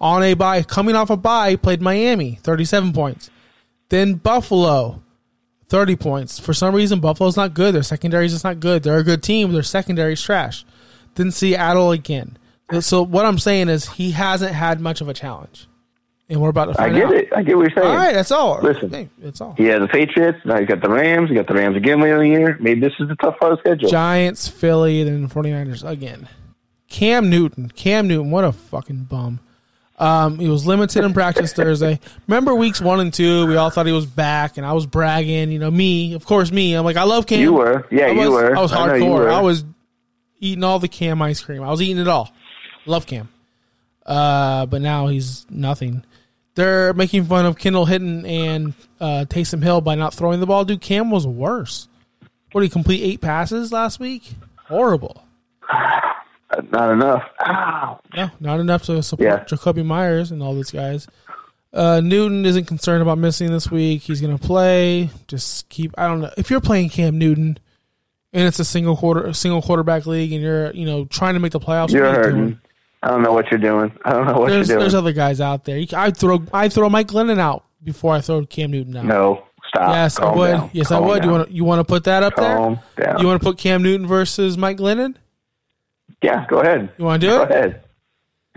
On 0.00 0.22
a 0.22 0.34
bye, 0.34 0.62
coming 0.62 0.94
off 0.94 1.08
a 1.08 1.16
bye, 1.16 1.56
played 1.56 1.80
Miami, 1.80 2.38
thirty-seven 2.42 2.92
points. 2.92 3.30
Then 3.88 4.14
Buffalo, 4.16 5.02
thirty 5.68 5.96
points. 5.96 6.38
For 6.38 6.52
some 6.52 6.74
reason, 6.74 7.00
Buffalo's 7.00 7.36
not 7.36 7.54
good. 7.54 7.74
Their 7.74 7.82
secondary's 7.82 8.32
just 8.32 8.44
not 8.44 8.60
good. 8.60 8.82
They're 8.82 8.98
a 8.98 9.02
good 9.04 9.22
team. 9.22 9.52
Their 9.52 9.62
secondary's 9.62 10.20
trash. 10.20 10.66
Then 11.14 11.30
Seattle 11.30 11.92
again. 11.92 12.36
So 12.80 13.00
what 13.02 13.24
I'm 13.24 13.38
saying 13.38 13.68
is 13.70 13.88
he 13.88 14.10
hasn't 14.10 14.52
had 14.52 14.80
much 14.80 15.00
of 15.00 15.08
a 15.08 15.14
challenge, 15.14 15.66
and 16.28 16.40
we're 16.40 16.48
about 16.48 16.74
to 16.74 16.80
I 16.80 16.90
get 16.90 17.04
out. 17.06 17.14
it. 17.14 17.28
I 17.34 17.42
get 17.42 17.56
what 17.56 17.62
you're 17.70 17.82
saying. 17.82 17.86
All 17.88 17.96
right, 17.96 18.12
that's 18.14 18.30
all. 18.30 18.60
Listen. 18.62 18.86
Okay, 18.86 19.08
that's 19.18 19.40
all. 19.40 19.54
Yeah, 19.58 19.78
the 19.78 19.88
Patriots. 19.88 20.38
Now 20.44 20.58
you 20.58 20.66
got 20.66 20.80
the 20.80 20.88
Rams. 20.90 21.30
You 21.30 21.36
got 21.36 21.46
the 21.46 21.54
Rams 21.54 21.76
again 21.76 22.00
later 22.00 22.22
in 22.22 22.32
the 22.32 22.38
year. 22.38 22.56
Maybe 22.60 22.80
this 22.80 22.92
is 22.98 23.08
the 23.08 23.16
tough 23.16 23.38
part 23.38 23.52
of 23.52 23.58
the 23.58 23.62
schedule. 23.70 23.88
Giants, 23.88 24.48
Philly, 24.48 25.04
then 25.04 25.28
49ers 25.28 25.88
again. 25.88 26.28
Cam 26.88 27.30
Newton. 27.30 27.68
Cam 27.70 28.08
Newton, 28.08 28.30
what 28.30 28.44
a 28.44 28.52
fucking 28.52 29.04
bum. 29.04 29.40
Um, 29.98 30.38
he 30.38 30.48
was 30.48 30.66
limited 30.66 31.04
in 31.04 31.14
practice 31.14 31.52
Thursday. 31.54 31.98
Remember 32.28 32.54
weeks 32.54 32.80
one 32.80 33.00
and 33.00 33.12
two, 33.14 33.46
we 33.46 33.56
all 33.56 33.70
thought 33.70 33.86
he 33.86 33.92
was 33.92 34.04
back, 34.06 34.56
and 34.58 34.66
I 34.66 34.72
was 34.72 34.84
bragging. 34.86 35.50
You 35.50 35.58
know, 35.58 35.70
me, 35.70 36.12
of 36.14 36.24
course, 36.26 36.52
me. 36.52 36.74
I'm 36.74 36.84
like, 36.84 36.96
I 36.96 37.04
love 37.04 37.26
Cam. 37.26 37.40
You 37.40 37.54
were. 37.54 37.86
Yeah, 37.90 38.06
I 38.06 38.12
was, 38.12 38.24
you 38.24 38.30
were. 38.32 38.56
I 38.56 38.60
was 38.60 38.72
I 38.72 38.76
hardcore. 38.76 39.14
were. 39.14 39.30
I 39.30 39.40
was 39.40 39.64
eating 40.38 40.64
all 40.64 40.78
the 40.78 40.88
Cam 40.88 41.22
ice 41.22 41.40
cream. 41.40 41.62
I 41.62 41.70
was 41.70 41.80
eating 41.80 41.98
it 41.98 42.08
all. 42.08 42.30
Love 42.84 43.06
Cam. 43.06 43.28
Uh, 44.04 44.66
but 44.66 44.82
now 44.82 45.08
he's 45.08 45.46
nothing. 45.50 46.04
They're 46.56 46.92
making 46.94 47.26
fun 47.26 47.46
of 47.46 47.56
Kendall 47.56 47.84
Hinton 47.86 48.26
and 48.26 48.74
uh, 49.00 49.24
Taysom 49.28 49.62
Hill 49.62 49.80
by 49.82 49.94
not 49.94 50.12
throwing 50.14 50.40
the 50.40 50.46
ball. 50.46 50.64
Dude, 50.64 50.80
Cam 50.80 51.10
was 51.10 51.26
worse. 51.26 51.86
What 52.52 52.62
did 52.62 52.66
he 52.66 52.70
complete 52.72 53.02
eight 53.04 53.20
passes 53.20 53.70
last 53.72 54.00
week? 54.00 54.32
Horrible. 54.64 55.22
Not 56.72 56.90
enough. 56.92 57.22
Ow. 57.46 58.00
No, 58.16 58.30
not 58.40 58.60
enough 58.60 58.84
to 58.84 59.02
support 59.02 59.26
Yeah. 59.26 59.44
Jakobi 59.44 59.84
Meyers 59.84 60.30
and 60.30 60.42
all 60.42 60.54
those 60.54 60.70
guys. 60.70 61.06
Uh, 61.72 62.00
Newton 62.00 62.46
isn't 62.46 62.64
concerned 62.64 63.02
about 63.02 63.18
missing 63.18 63.50
this 63.50 63.70
week. 63.70 64.02
He's 64.02 64.20
going 64.22 64.36
to 64.36 64.42
play. 64.44 65.10
Just 65.28 65.68
keep. 65.68 65.92
I 65.98 66.06
don't 66.08 66.20
know 66.22 66.30
if 66.38 66.48
you're 66.50 66.60
playing 66.62 66.88
Cam 66.88 67.18
Newton, 67.18 67.58
and 68.32 68.46
it's 68.48 68.58
a 68.60 68.64
single 68.64 68.96
quarter, 68.96 69.26
a 69.26 69.34
single 69.34 69.60
quarterback 69.60 70.06
league, 70.06 70.32
and 70.32 70.40
you're 70.40 70.70
you 70.70 70.86
know 70.86 71.04
trying 71.04 71.34
to 71.34 71.40
make 71.40 71.52
the 71.52 71.60
playoffs. 71.60 71.90
You're 71.90 72.04
what 72.06 72.16
are 72.18 72.30
you 72.30 72.36
hurting. 72.36 72.60
I 73.02 73.08
don't 73.08 73.22
know 73.22 73.32
what 73.32 73.50
you're 73.50 73.60
doing. 73.60 73.92
I 74.04 74.12
don't 74.12 74.26
know 74.26 74.38
what 74.40 74.48
There's 74.50 74.68
you're 74.68 74.76
doing. 74.76 74.80
there's 74.80 74.94
other 74.94 75.12
guys 75.12 75.40
out 75.40 75.64
there. 75.64 75.84
I 75.94 76.10
throw 76.10 76.42
I 76.52 76.68
throw 76.68 76.88
Mike 76.88 77.08
Glennon 77.08 77.38
out 77.38 77.64
before 77.84 78.14
I 78.14 78.20
throw 78.20 78.44
Cam 78.46 78.70
Newton 78.72 78.96
out. 78.96 79.04
no, 79.04 79.44
stop. 79.68 79.90
yes, 79.92 80.18
I 80.18 80.34
would. 80.34 80.50
down. 80.50 80.70
Yes, 80.72 80.88
Calm 80.88 81.04
I 81.04 81.06
would. 81.06 81.24
You 81.24 81.30
want 81.30 81.48
to 81.48 81.54
you 81.54 81.64
want 81.64 81.80
to 81.80 81.84
put 81.84 82.04
that 82.04 82.22
up 82.22 82.34
Calm 82.34 82.80
there? 82.96 83.06
down. 83.06 83.20
You 83.20 83.26
want 83.26 83.40
to 83.40 83.44
put 83.46 83.58
Cam 83.58 83.82
Newton 83.82 84.06
versus 84.06 84.56
Mike 84.58 84.78
Glennon? 84.78 85.14
Yeah, 86.22 86.46
go 86.48 86.60
ahead. 86.60 86.90
You 86.98 87.04
want 87.04 87.20
to 87.20 87.26
do 87.28 87.32
Go 87.36 87.42
it? 87.42 87.50
ahead. 87.50 87.82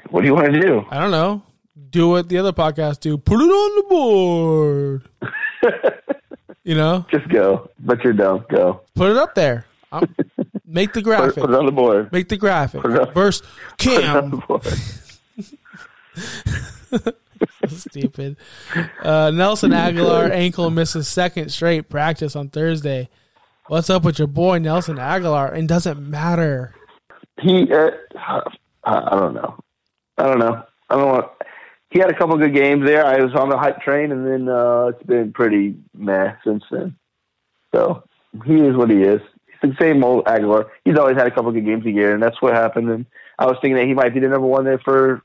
What 0.10 0.22
do 0.22 0.28
you 0.28 0.34
want 0.34 0.54
to 0.54 0.60
do? 0.60 0.86
I 0.90 1.00
don't 1.00 1.12
know. 1.12 1.44
Do 1.92 2.10
what 2.10 2.30
the 2.30 2.38
other 2.38 2.54
podcasts 2.54 3.00
do. 3.00 3.18
Put 3.18 3.40
it 3.42 3.44
on 3.44 3.76
the 3.76 3.84
board. 3.90 5.10
you 6.64 6.76
know, 6.76 7.06
Just 7.12 7.28
go. 7.30 7.70
But 7.80 8.04
you're 8.04 8.14
dumb. 8.14 8.46
Go. 8.50 8.82
put 8.96 9.12
it 9.12 9.18
up 9.18 9.36
there. 9.36 9.66
Make 10.72 10.94
the 10.94 11.02
graphic. 11.02 11.42
put 11.42 11.50
it 11.50 11.56
on 11.56 11.66
the 11.66 11.72
board. 11.72 12.12
Make 12.12 12.30
the 12.30 12.38
graphic. 12.38 12.84
Verse 13.14 13.42
Put 13.80 13.88
it 13.88 14.06
on 14.06 14.30
the 14.30 14.38
Cam. 14.38 14.48
board. 14.48 14.64
Stupid. 17.68 18.38
Uh, 19.02 19.32
Nelson 19.32 19.72
Agholor 19.72 20.30
ankle 20.32 20.70
misses 20.70 21.08
second 21.08 21.50
straight 21.52 21.90
practice 21.90 22.36
on 22.36 22.50
Thursday. 22.50 23.10
What's 23.68 23.90
up 23.90 24.04
with 24.04 24.20
your 24.20 24.28
boy 24.28 24.58
Nelson 24.60 24.98
Agholor? 24.98 25.54
And 25.54 25.68
doesn't 25.68 26.00
matter. 26.00 26.74
He, 27.42 27.72
uh, 27.72 27.92
I 28.16 28.42
I 28.84 29.20
don't 29.20 29.34
know. 29.34 29.58
I 30.18 30.24
don't 30.24 30.40
know. 30.40 30.64
I 30.90 30.96
don't 30.96 31.08
want. 31.08 31.26
He 31.92 32.00
had 32.00 32.10
a 32.12 32.18
couple 32.18 32.38
good 32.38 32.54
games 32.54 32.86
there. 32.86 33.06
I 33.06 33.20
was 33.22 33.34
on 33.34 33.50
the 33.50 33.58
hype 33.58 33.82
train, 33.82 34.12
and 34.12 34.28
then 34.28 34.50
uh, 34.50 34.88
it's 34.94 35.04
been 35.04 35.32
pretty 35.34 35.76
meh 35.96 36.34
since 36.44 36.64
then. 36.70 36.96
So 37.74 38.04
he 38.46 38.56
is 38.56 38.76
what 38.76 38.90
he 38.90 39.02
is. 39.04 39.22
The 39.62 39.76
same 39.80 40.04
old 40.04 40.26
Agholor. 40.26 40.70
He's 40.86 40.98
always 40.98 41.18
had 41.18 41.28
a 41.28 41.32
couple 41.32 41.52
good 41.52 41.66
games 41.66 41.86
a 41.86 41.92
year, 41.92 42.14
and 42.14 42.24
that's 42.24 42.42
what 42.42 42.54
happened. 42.54 42.90
And 42.90 43.06
I 43.38 43.46
was 43.46 43.58
thinking 43.62 43.76
that 43.76 43.88
he 43.88 43.94
might 43.94 44.14
be 44.14 44.22
the 44.22 44.30
number 44.30 44.48
one 44.48 44.64
there 44.64 44.80
for 44.80 45.22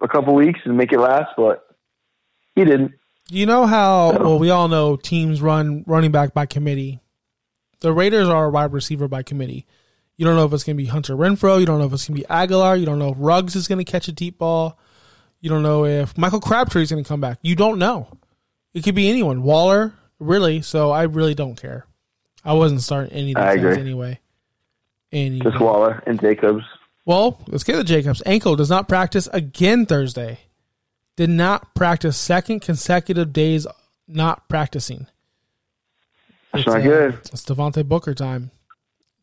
a 0.00 0.08
couple 0.08 0.34
weeks 0.34 0.60
and 0.64 0.76
make 0.76 0.92
it 0.92 1.00
last, 1.00 1.30
but 1.36 1.74
he 2.54 2.64
didn't. 2.64 2.92
You 3.28 3.46
know 3.46 3.66
how 3.66 4.12
well 4.12 4.38
we 4.38 4.50
all 4.50 4.68
know 4.68 4.96
teams 4.96 5.40
run 5.40 5.84
running 5.86 6.12
back 6.12 6.34
by 6.34 6.46
committee. 6.46 7.00
The 7.80 7.92
Raiders 7.92 8.28
are 8.28 8.46
a 8.46 8.50
wide 8.50 8.72
receiver 8.72 9.08
by 9.08 9.22
committee. 9.22 9.66
You 10.16 10.26
don't 10.26 10.36
know 10.36 10.44
if 10.44 10.52
it's 10.52 10.62
going 10.62 10.76
to 10.76 10.82
be 10.82 10.88
Hunter 10.88 11.16
Renfrow. 11.16 11.58
You 11.58 11.66
don't 11.66 11.78
know 11.80 11.86
if 11.86 11.92
it's 11.92 12.06
going 12.06 12.20
to 12.20 12.28
be 12.28 12.32
Agholor. 12.32 12.78
You 12.78 12.86
don't 12.86 12.98
know 12.98 13.10
if 13.10 13.16
Ruggs 13.18 13.56
is 13.56 13.66
going 13.66 13.84
to 13.84 13.90
catch 13.90 14.06
a 14.06 14.12
deep 14.12 14.38
ball. 14.38 14.78
You 15.40 15.50
don't 15.50 15.62
know 15.62 15.84
if 15.84 16.16
Michael 16.16 16.40
Crabtree 16.40 16.82
is 16.82 16.90
going 16.92 17.02
to 17.02 17.08
come 17.08 17.20
back. 17.20 17.38
You 17.42 17.56
don't 17.56 17.78
know. 17.78 18.08
It 18.74 18.84
could 18.84 18.94
be 18.94 19.08
anyone. 19.08 19.42
Waller, 19.42 19.94
really. 20.20 20.62
So 20.62 20.90
I 20.90 21.04
really 21.04 21.34
don't 21.34 21.60
care. 21.60 21.86
I 22.44 22.54
wasn't 22.54 22.82
starting 22.82 23.12
any 23.12 23.34
of 23.34 23.54
these 23.54 23.62
guys 23.62 23.78
anyway. 23.78 24.18
And 25.12 25.42
Just 25.42 25.60
Waller 25.60 26.02
and 26.06 26.20
Jacobs. 26.20 26.64
well, 27.04 27.40
let's 27.48 27.64
get 27.64 27.74
to 27.76 27.84
Jacobs. 27.84 28.22
Ankle 28.24 28.56
does 28.56 28.70
not 28.70 28.88
practice 28.88 29.28
again 29.32 29.86
Thursday. 29.86 30.40
Did 31.16 31.28
not 31.30 31.74
practice 31.74 32.16
second 32.16 32.60
consecutive 32.60 33.32
days 33.32 33.66
not 34.08 34.48
practicing. 34.48 35.06
That's 36.52 36.64
It's, 36.64 36.66
not 36.66 36.80
uh, 36.80 36.82
good. 36.82 37.14
It's 37.14 37.44
Devontae 37.44 37.86
Booker 37.86 38.14
time. 38.14 38.50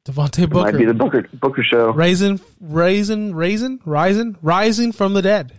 Devontae 0.06 0.50
Booker. 0.50 0.72
Might 0.72 0.78
be 0.78 0.86
the 0.86 0.94
Booker 0.94 1.28
Booker 1.34 1.64
show. 1.64 1.92
Rising, 1.92 2.40
rising, 2.62 3.34
rising, 3.34 3.80
rising, 3.86 4.38
rising 4.42 4.92
from 4.92 5.14
the 5.14 5.22
dead. 5.24 5.54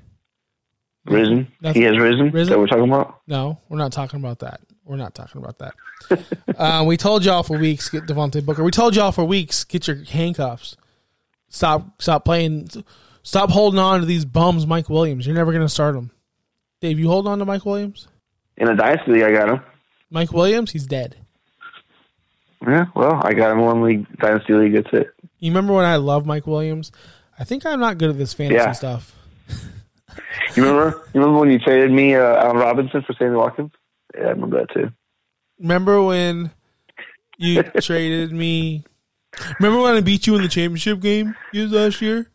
Risen. 1.07 1.51
Nothing. 1.61 1.83
He 1.83 1.87
has 1.87 1.99
risen. 1.99 2.31
Risen? 2.31 2.53
That 2.53 2.59
we're 2.59 2.67
talking 2.67 2.85
about. 2.85 3.21
No, 3.27 3.59
we're 3.69 3.79
not 3.79 3.93
talking 3.93 4.21
about 4.21 4.41
that. 4.41 4.61
We're 4.91 4.97
not 4.97 5.15
talking 5.15 5.41
about 5.41 5.59
that. 5.59 6.25
uh, 6.59 6.83
we 6.85 6.97
told 6.97 7.25
y'all 7.25 7.45
for 7.45 7.57
weeks 7.57 7.89
get 7.89 8.07
Devontae 8.07 8.45
Booker. 8.45 8.65
We 8.65 8.73
told 8.73 8.97
y'all 8.97 9.13
for 9.13 9.25
weeks 9.25 9.63
get 9.63 9.87
your 9.87 10.03
handcuffs. 10.03 10.77
Stop, 11.49 12.03
stop 12.03 12.25
playing. 12.25 12.69
Stop 13.23 13.51
holding 13.51 13.79
on 13.79 14.01
to 14.01 14.07
these 14.07 14.25
bums, 14.25 14.67
Mike 14.67 14.89
Williams. 14.91 15.29
You're 15.29 15.37
never 15.37 15.53
going 15.53 15.65
to 15.65 15.69
start 15.69 15.95
him. 15.95 16.11
Dave, 16.81 16.99
you 16.99 17.07
hold 17.07 17.29
on 17.29 17.39
to 17.39 17.45
Mike 17.45 17.65
Williams. 17.65 18.09
In 18.57 18.67
a 18.69 18.75
dynasty 18.75 19.13
league, 19.13 19.23
I 19.23 19.31
got 19.31 19.49
him. 19.51 19.61
Mike 20.11 20.33
Williams, 20.33 20.73
he's 20.73 20.87
dead. 20.89 21.15
Yeah, 22.67 22.87
well, 22.97 23.21
I 23.25 23.33
got 23.33 23.53
him 23.53 23.61
one 23.61 23.83
league 23.83 24.07
dynasty 24.19 24.55
league. 24.55 24.75
That's 24.75 24.93
it. 24.93 25.15
You 25.39 25.53
remember 25.53 25.73
when 25.75 25.85
I 25.85 25.97
love 25.97 26.27
Mike 26.27 26.49
Williams? 26.49 26.91
I 27.39 27.45
think 27.45 27.65
I'm 27.65 27.79
not 27.79 27.97
good 27.97 28.11
at 28.11 28.19
this 28.19 28.33
fantasy 28.35 28.57
Yeah. 28.57 28.73
stuff. 28.73 29.17
You 30.57 30.65
remember? 30.65 31.05
You 31.15 31.21
remember 31.21 31.39
when 31.39 31.51
you 31.53 31.61
traded 31.61 31.93
me 31.93 32.17
uh, 32.17 32.43
Allen 32.45 32.57
Robinson 32.57 33.03
for 33.03 33.13
Sammy 33.13 33.37
Watkins? 33.37 33.71
Yeah, 34.15 34.27
I 34.27 34.31
remember 34.31 34.61
that 34.61 34.73
too. 34.73 34.91
Remember 35.59 36.03
when 36.03 36.51
you 37.39 37.63
traded 37.81 38.33
me? 38.33 38.85
Remember 39.59 39.83
when 39.83 39.95
I 39.95 40.01
beat 40.01 40.27
you 40.27 40.35
in 40.37 40.43
the 40.43 40.49
championship 40.49 41.01
game 41.01 41.37
you 41.53 41.69
last 41.69 42.01
year? 42.01 42.31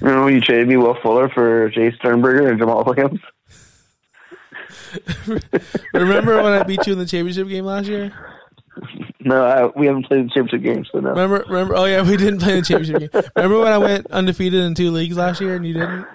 Remember 0.00 0.24
when 0.24 0.34
you 0.34 0.40
traded 0.40 0.68
me 0.68 0.76
Will 0.76 0.96
Fuller 1.02 1.28
for 1.28 1.70
Jace 1.70 1.96
Sternberger 1.96 2.48
and 2.48 2.60
Jamaal 2.60 2.86
Williams? 2.86 3.20
Remember 5.92 6.42
when 6.42 6.52
I 6.52 6.62
beat 6.62 6.86
you 6.86 6.92
in 6.92 6.98
the 6.98 7.06
championship 7.06 7.48
game 7.48 7.64
last 7.64 7.86
year? 7.86 8.12
No, 9.20 9.44
I, 9.44 9.66
we 9.78 9.86
haven't 9.86 10.06
played 10.06 10.26
the 10.26 10.30
championship 10.30 10.62
game, 10.62 10.84
so 10.90 11.00
no. 11.00 11.10
Remember, 11.10 11.44
remember? 11.48 11.76
Oh 11.76 11.84
yeah, 11.84 12.02
we 12.02 12.16
didn't 12.16 12.40
play 12.40 12.60
the 12.60 12.66
championship 12.66 13.12
game. 13.12 13.22
Remember 13.36 13.60
when 13.60 13.72
I 13.72 13.78
went 13.78 14.06
undefeated 14.10 14.60
in 14.60 14.74
two 14.74 14.90
leagues 14.90 15.16
last 15.16 15.40
year 15.40 15.56
and 15.56 15.66
you 15.66 15.74
didn't? 15.74 16.06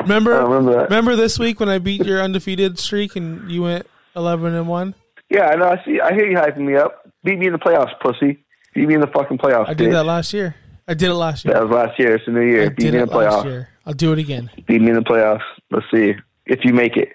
Remember? 0.00 0.42
Remember 0.42 0.72
that. 0.74 0.84
Remember 0.84 1.16
this 1.16 1.38
week 1.38 1.60
when 1.60 1.68
I 1.68 1.78
beat 1.78 2.04
your 2.04 2.20
undefeated 2.20 2.78
streak 2.78 3.16
and 3.16 3.50
you 3.50 3.62
went 3.62 3.86
eleven 4.18 4.54
and 4.54 4.68
one? 4.68 4.94
Yeah, 5.30 5.46
I 5.46 5.56
know. 5.56 5.68
I 5.68 5.82
see. 5.84 6.00
I 6.00 6.12
hear 6.12 6.30
you 6.30 6.36
hyping 6.36 6.66
me 6.66 6.76
up. 6.76 7.10
Beat 7.24 7.38
me 7.38 7.46
in 7.46 7.52
the 7.52 7.58
playoffs, 7.58 7.92
pussy. 8.00 8.44
Beat 8.74 8.88
me 8.88 8.94
in 8.94 9.00
the 9.00 9.06
fucking 9.06 9.38
playoffs. 9.38 9.68
I 9.68 9.74
did 9.74 9.88
bitch. 9.88 9.92
that 9.92 10.04
last 10.04 10.32
year. 10.32 10.54
I 10.86 10.94
did 10.94 11.10
it 11.10 11.14
last 11.14 11.44
year. 11.44 11.54
That 11.54 11.64
was 11.64 11.72
last 11.72 11.98
year. 11.98 12.14
It's 12.16 12.26
a 12.26 12.30
new 12.30 12.40
year. 12.40 12.66
I 12.66 12.68
Beat 12.70 12.92
me 12.92 12.98
in 12.98 13.06
the 13.06 13.12
playoffs. 13.12 13.66
I'll 13.84 13.92
do 13.94 14.12
it 14.12 14.18
again. 14.18 14.50
Beat 14.66 14.80
me 14.80 14.88
in 14.90 14.94
the 14.94 15.02
playoffs. 15.02 15.42
Let's 15.70 15.86
see 15.92 16.14
if 16.46 16.64
you 16.64 16.72
make 16.72 16.96
it. 16.96 17.10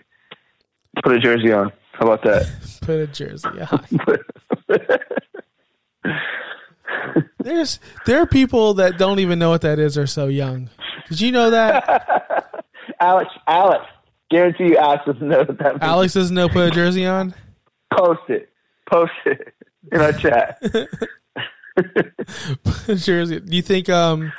Put 1.04 1.14
a 1.14 1.20
jersey 1.20 1.52
on. 1.52 1.72
How 1.94 2.06
about 2.06 2.24
that? 2.24 2.52
Put 2.82 3.00
a 3.00 3.08
jersey 3.08 3.50
on. 3.72 3.86
There's 7.40 7.80
there 8.06 8.20
are 8.20 8.26
people 8.26 8.76
that 8.76 8.98
don't 8.98 9.20
even 9.20 9.38
know 9.40 9.50
what 9.50 9.62
that 9.62 9.80
is. 9.80 9.98
Are 9.98 10.08
so 10.08 10.28
young. 10.28 10.70
Did 11.10 11.22
you 11.22 11.32
know 11.32 11.50
that 11.50 12.64
Alex, 13.00 13.30
Alex, 13.48 13.86
guarantee 14.30 14.66
you, 14.70 14.78
Alex 14.78 15.04
doesn't 15.06 15.28
know 15.28 15.40
what 15.40 15.58
that 15.60 15.74
means. 15.74 15.80
Alex 15.82 16.14
doesn't 16.14 16.36
know 16.36 16.50
put 16.50 16.68
a 16.68 16.72
jersey 16.72 17.06
on? 17.06 17.34
Post 17.98 18.22
it. 18.30 18.50
Post 18.92 19.12
it 19.26 19.54
in 19.92 20.02
our 20.02 20.14
chat. 20.14 20.62
Jersey. 22.98 23.40
Do 23.40 23.56
you 23.56 23.62
think 23.62 23.90
um, 23.90 24.32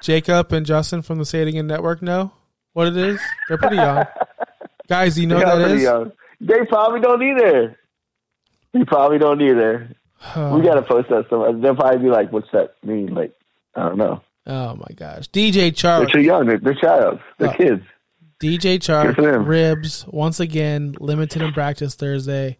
Jacob 0.00 0.52
and 0.52 0.64
Justin 0.64 1.02
from 1.02 1.18
the 1.18 1.24
Say 1.24 1.42
It 1.42 1.48
Again 1.48 1.66
Network 1.66 2.02
know 2.02 2.32
what 2.74 2.86
it 2.88 2.96
is? 2.96 3.20
They're 3.48 3.58
pretty 3.58 3.76
young. 3.76 4.04
Guys, 4.88 5.18
you 5.18 5.26
know 5.26 5.36
what 5.36 5.58
that 5.58 5.70
is? 5.72 5.82
young. 5.82 6.12
They 6.40 6.64
probably 6.68 7.00
don't 7.00 7.22
either. 7.22 7.76
They 8.72 8.84
probably 8.84 9.18
don't 9.18 9.40
either. 9.40 9.88
we 10.52 10.62
gotta 10.62 10.82
post 10.82 11.08
that 11.08 11.26
somewhere. 11.28 11.52
They'll 11.54 11.74
probably 11.74 11.98
be 12.04 12.10
like, 12.10 12.30
"What's 12.30 12.50
that 12.52 12.74
mean?" 12.84 13.14
Like, 13.14 13.32
I 13.74 13.88
don't 13.88 13.98
know. 13.98 14.22
Oh 14.46 14.76
my 14.76 14.94
gosh, 14.94 15.28
DJ 15.30 15.74
Charles. 15.74 16.06
They're 16.06 16.20
too 16.22 16.26
young. 16.26 16.46
They're, 16.46 16.58
they're 16.58 16.74
child. 16.74 17.18
They're 17.38 17.48
Oh. 17.50 17.54
kids. 17.54 17.82
DJ 18.40 18.78
Chark, 18.78 19.46
ribs 19.46 20.04
once 20.08 20.40
again 20.40 20.94
limited 21.00 21.42
in 21.42 21.52
practice 21.52 21.94
Thursday. 21.94 22.58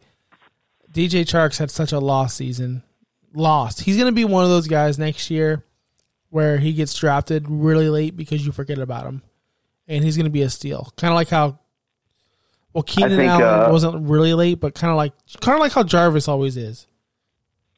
DJ 0.91 1.23
Chark's 1.23 1.59
had 1.59 1.71
such 1.71 1.93
a 1.93 1.99
lost 1.99 2.37
season. 2.37 2.83
Lost. 3.35 3.83
He's 3.83 3.99
gonna 3.99 4.13
be 4.13 4.25
one 4.25 4.45
of 4.45 4.51
those 4.51 4.67
guys 4.67 4.99
next 4.99 5.31
year 5.31 5.65
where 6.31 6.59
he 6.59 6.73
gets 6.73 6.95
drafted 6.95 7.47
really 7.49 7.91
late 7.91 8.17
because 8.17 8.45
you 8.47 8.53
forget 8.53 8.79
about 8.79 9.07
him, 9.07 9.23
and 9.87 10.03
he's 10.03 10.17
gonna 10.17 10.31
be 10.31 10.43
a 10.43 10.51
steal. 10.51 10.93
Kind 10.97 11.13
of 11.13 11.17
like 11.17 11.29
how. 11.29 11.59
Well, 12.73 12.83
Keenan 12.83 13.17
think, 13.17 13.31
Allen 13.31 13.69
uh, 13.69 13.73
wasn't 13.73 14.09
really 14.09 14.35
late, 14.35 14.61
but 14.61 14.75
kind 14.75 14.91
of 14.91 14.97
like 14.97 15.13
kind 15.41 15.55
of 15.55 15.61
like 15.61 15.73
how 15.73 15.83
Jarvis 15.83 16.29
always 16.29 16.57
is. 16.57 16.87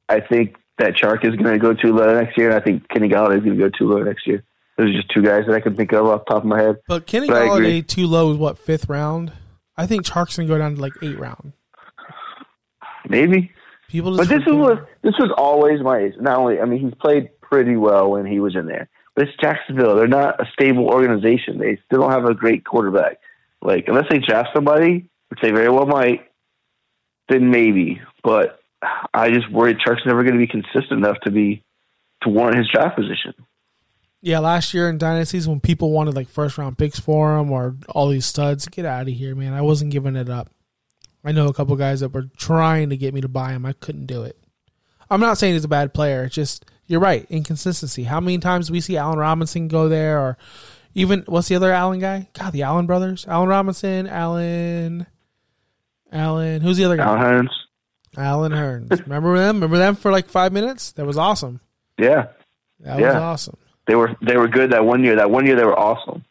I 0.08 0.20
think 0.20 0.56
that 0.78 0.94
Chark 0.94 1.24
is 1.24 1.34
going 1.36 1.52
to 1.52 1.58
go 1.58 1.74
too 1.74 1.92
low 1.94 2.14
next 2.14 2.38
year, 2.38 2.50
and 2.50 2.60
I 2.60 2.64
think 2.64 2.88
Kenny 2.88 3.08
Golladay 3.08 3.38
is 3.38 3.44
going 3.44 3.58
to 3.58 3.62
go 3.62 3.68
too 3.68 3.88
low 3.88 4.02
next 4.02 4.26
year. 4.26 4.42
Those 4.78 4.90
are 4.90 4.92
just 4.92 5.10
two 5.10 5.22
guys 5.22 5.42
that 5.46 5.54
I 5.54 5.60
can 5.60 5.74
think 5.74 5.92
of 5.92 6.06
off 6.06 6.22
the 6.26 6.34
top 6.34 6.44
of 6.44 6.48
my 6.48 6.62
head. 6.62 6.76
But 6.86 7.06
Kenny 7.06 7.26
But. 7.26 7.42
Golladay 7.42 7.86
too 7.86 8.06
low 8.06 8.30
is 8.32 8.38
what 8.38 8.58
fifth 8.58 8.88
round. 8.88 9.32
I 9.76 9.86
think 9.86 10.06
Chark's 10.06 10.36
gonna 10.36 10.48
go 10.48 10.56
down 10.56 10.76
to 10.76 10.80
like 10.80 10.94
eight 11.02 11.18
round. 11.18 11.52
Maybe, 13.08 13.52
People, 13.88 14.18
but 14.18 14.28
this 14.28 14.44
was 14.46 14.78
this 15.02 15.14
was 15.18 15.32
always 15.38 15.80
my. 15.80 16.10
Not 16.20 16.36
only, 16.38 16.60
I 16.60 16.66
mean, 16.66 16.80
he's 16.80 16.94
played 17.00 17.30
pretty 17.40 17.74
well 17.74 18.10
when 18.10 18.26
he 18.26 18.38
was 18.38 18.54
in 18.54 18.66
there, 18.66 18.88
but 19.14 19.26
it's 19.26 19.36
Jacksonville. 19.40 19.96
They're 19.96 20.06
not 20.06 20.38
a 20.40 20.46
stable 20.52 20.88
organization. 20.88 21.58
They 21.58 21.78
still 21.86 22.02
don't 22.02 22.12
have 22.12 22.26
a 22.26 22.34
great 22.34 22.66
quarterback. 22.66 23.18
Like 23.62 23.84
unless 23.88 24.04
they 24.10 24.18
draft 24.18 24.50
somebody, 24.54 25.08
which 25.28 25.40
they 25.40 25.52
very 25.52 25.70
well 25.70 25.86
might, 25.86 26.28
then 27.30 27.50
maybe. 27.50 28.02
But 28.22 28.60
I 29.14 29.30
just 29.30 29.50
worry 29.50 29.74
Chark's 29.74 30.04
never 30.04 30.22
going 30.22 30.38
to 30.38 30.38
be 30.38 30.46
consistent 30.46 31.04
enough 31.04 31.18
to 31.24 31.30
be 31.30 31.64
to 32.22 32.28
warrant 32.28 32.58
his 32.58 32.68
draft 32.70 32.94
position. 32.94 33.32
Yeah, 34.20 34.40
last 34.40 34.74
year 34.74 34.88
in 34.88 34.98
dynasties 34.98 35.46
when 35.46 35.60
people 35.60 35.92
wanted 35.92 36.16
like 36.16 36.28
first 36.28 36.58
round 36.58 36.76
picks 36.76 36.98
for 36.98 37.38
him 37.38 37.52
or 37.52 37.76
all 37.88 38.08
these 38.08 38.26
studs, 38.26 38.66
get 38.66 38.84
out 38.84 39.02
of 39.08 39.14
here, 39.14 39.34
man. 39.34 39.52
I 39.54 39.60
wasn't 39.62 39.92
giving 39.92 40.16
it 40.16 40.28
up. 40.28 40.50
I 41.24 41.32
know 41.32 41.46
a 41.48 41.52
couple 41.54 41.76
guys 41.76 42.00
that 42.00 42.12
were 42.12 42.28
trying 42.36 42.90
to 42.90 42.96
get 42.96 43.14
me 43.14 43.20
to 43.20 43.28
buy 43.28 43.52
him. 43.52 43.64
I 43.64 43.74
couldn't 43.74 44.06
do 44.06 44.22
it. 44.24 44.36
I'm 45.10 45.20
not 45.20 45.38
saying 45.38 45.54
he's 45.54 45.64
a 45.64 45.68
bad 45.68 45.94
player. 45.94 46.24
It's 46.24 46.34
just 46.34 46.64
you're 46.86 47.00
right, 47.00 47.26
inconsistency. 47.30 48.04
How 48.04 48.18
many 48.20 48.38
times 48.38 48.70
we 48.70 48.80
see 48.80 48.96
Allen 48.96 49.18
Robinson 49.18 49.68
go 49.68 49.88
there 49.88 50.18
or 50.18 50.36
even 50.94 51.22
what's 51.26 51.48
the 51.48 51.54
other 51.54 51.72
Allen 51.72 52.00
guy? 52.00 52.28
God, 52.32 52.52
the 52.52 52.62
Allen 52.62 52.86
brothers. 52.86 53.24
Allen 53.28 53.48
Robinson, 53.48 54.06
Allen 54.08 55.06
Allen, 56.10 56.60
who's 56.60 56.76
the 56.76 56.84
other 56.86 56.96
guy? 56.96 57.04
Allen 57.04 57.20
Hurns, 57.46 57.50
Allen 58.16 58.52
Hurns. 58.52 59.02
Remember 59.02 59.36
them? 59.38 59.56
Remember 59.56 59.78
them 59.78 59.94
for 59.96 60.10
like 60.10 60.28
5 60.28 60.52
minutes? 60.52 60.92
That 60.92 61.06
was 61.06 61.18
awesome. 61.18 61.60
yeah, 61.98 62.28
That 62.80 63.00
was 63.00 63.14
awesome. 63.14 63.58
They 63.88 63.96
were 63.96 64.14
they 64.22 64.36
were 64.36 64.46
good 64.46 64.70
that 64.70 64.84
one 64.84 65.02
year. 65.02 65.16
That 65.16 65.30
one 65.30 65.46
year 65.46 65.56
they 65.56 65.64
were 65.64 65.76
awesome. 65.78 66.24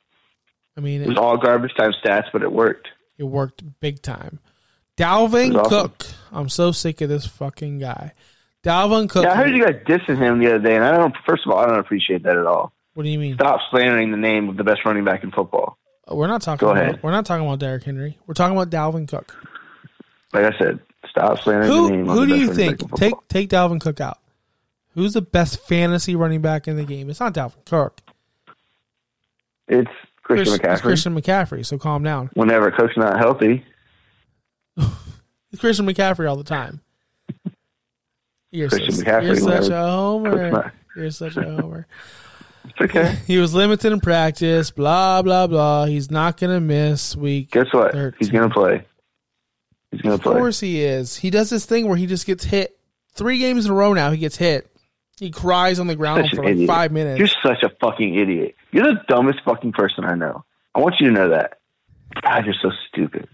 I 0.77 0.79
mean, 0.79 1.01
It 1.01 1.07
was 1.09 1.17
all 1.17 1.37
garbage 1.37 1.73
time 1.75 1.91
stats, 2.03 2.25
but 2.31 2.43
it 2.43 2.51
worked. 2.51 2.87
It 3.17 3.23
worked 3.23 3.63
big 3.81 4.01
time. 4.01 4.39
Dalvin 4.95 5.55
awesome. 5.59 5.69
Cook. 5.69 6.05
I'm 6.31 6.49
so 6.49 6.71
sick 6.71 7.01
of 7.01 7.09
this 7.09 7.25
fucking 7.25 7.79
guy. 7.79 8.13
Dalvin 8.63 9.09
Cook. 9.09 9.23
Yeah, 9.23 9.31
I 9.33 9.35
heard 9.35 9.55
you 9.55 9.63
guys 9.65 9.75
dissing 9.87 10.17
him 10.17 10.39
the 10.39 10.47
other 10.55 10.59
day, 10.59 10.75
and 10.75 10.83
I 10.85 10.91
don't. 10.95 11.15
First 11.27 11.45
of 11.45 11.51
all, 11.51 11.59
I 11.59 11.65
don't 11.67 11.79
appreciate 11.79 12.23
that 12.23 12.37
at 12.37 12.45
all. 12.45 12.71
what 12.93 13.03
do 13.03 13.09
you 13.09 13.19
mean? 13.19 13.35
Stop 13.35 13.59
slandering 13.71 14.11
the 14.11 14.17
name 14.17 14.49
of 14.49 14.57
the 14.57 14.63
best 14.63 14.85
running 14.85 15.03
back 15.03 15.23
in 15.23 15.31
football. 15.31 15.77
Uh, 16.09 16.15
we're 16.15 16.27
not 16.27 16.41
talking 16.41 16.65
Go 16.65 16.71
about 16.71 16.83
ahead. 16.83 16.99
we're 17.03 17.11
not 17.11 17.25
talking 17.25 17.45
about 17.45 17.59
Derrick 17.59 17.83
Henry. 17.83 18.17
We're 18.27 18.33
talking 18.33 18.55
about 18.57 18.69
Dalvin 18.69 19.07
Cook. 19.07 19.35
Like 20.33 20.53
I 20.53 20.57
said, 20.59 20.79
stop 21.09 21.39
slandering 21.39 21.71
Who 21.71 21.87
the 21.87 21.95
name. 21.95 22.09
of 22.09 22.15
who 22.17 22.25
do 22.27 22.35
you 22.35 22.53
think 22.53 22.95
take 22.95 23.13
take 23.29 23.49
Dalvin 23.49 23.79
Cook 23.81 23.99
out? 24.01 24.19
Who's 24.97 25.13
the 25.13 25.21
best 25.21 25.59
fantasy 25.67 26.15
running 26.15 26.41
back 26.41 26.67
in 26.67 26.75
the 26.75 26.83
game? 26.83 27.07
It's 27.11 27.19
not 27.19 27.31
Dalvin 27.31 27.63
Cook. 27.67 28.01
It's 29.67 29.87
Christian 30.23 30.57
Chris- 30.57 30.59
McCaffrey. 30.59 30.73
It's 30.73 30.81
Christian 30.81 31.15
McCaffrey. 31.21 31.65
So 31.67 31.77
calm 31.77 32.01
down. 32.01 32.31
Whenever 32.33 32.71
Cook's 32.71 32.97
not 32.97 33.15
healthy, 33.19 33.63
It's 34.75 35.59
Christian 35.61 35.85
McCaffrey 35.85 36.27
all 36.27 36.35
the 36.35 36.43
time. 36.43 36.81
You're, 38.49 38.69
Christian 38.69 38.91
so, 38.95 39.03
McCaffrey 39.03 39.23
you're 39.25 39.35
such 39.35 39.69
a 39.69 39.77
homer. 39.77 40.73
You're 40.95 41.11
such 41.11 41.37
a 41.37 41.43
homer. 41.43 41.85
it's 42.65 42.81
okay. 42.81 43.17
He 43.27 43.37
was 43.37 43.53
limited 43.53 43.93
in 43.93 43.99
practice. 43.99 44.71
Blah 44.71 45.21
blah 45.21 45.45
blah. 45.45 45.85
He's 45.85 46.09
not 46.09 46.37
gonna 46.37 46.59
miss 46.59 47.15
week. 47.15 47.51
Guess 47.51 47.71
what? 47.71 47.91
13. 47.91 48.17
He's 48.17 48.29
gonna 48.29 48.49
play. 48.49 48.83
He's 49.91 50.01
gonna 50.01 50.17
play. 50.17 50.33
Of 50.33 50.39
course 50.39 50.59
he 50.59 50.81
is. 50.83 51.17
He 51.17 51.29
does 51.29 51.51
this 51.51 51.67
thing 51.67 51.87
where 51.87 51.97
he 51.97 52.07
just 52.07 52.25
gets 52.25 52.45
hit 52.45 52.79
three 53.13 53.37
games 53.37 53.65
in 53.67 53.71
a 53.71 53.75
row. 53.75 53.93
Now 53.93 54.09
he 54.09 54.17
gets 54.17 54.37
hit. 54.37 54.71
He 55.19 55.31
cries 55.31 55.79
on 55.79 55.87
the 55.87 55.95
ground 55.95 56.29
for 56.29 56.43
like 56.43 56.51
idiot. 56.53 56.67
five 56.67 56.91
minutes. 56.91 57.17
You're 57.19 57.27
such 57.43 57.63
a 57.63 57.69
fucking 57.81 58.15
idiot. 58.15 58.55
You're 58.71 58.83
the 58.85 59.01
dumbest 59.07 59.39
fucking 59.45 59.71
person 59.73 60.03
I 60.05 60.15
know. 60.15 60.43
I 60.75 60.79
want 60.79 60.95
you 60.99 61.07
to 61.07 61.13
know 61.13 61.29
that. 61.29 61.57
God, 62.21 62.45
you're 62.45 62.53
so 62.61 62.71
stupid. 62.87 63.27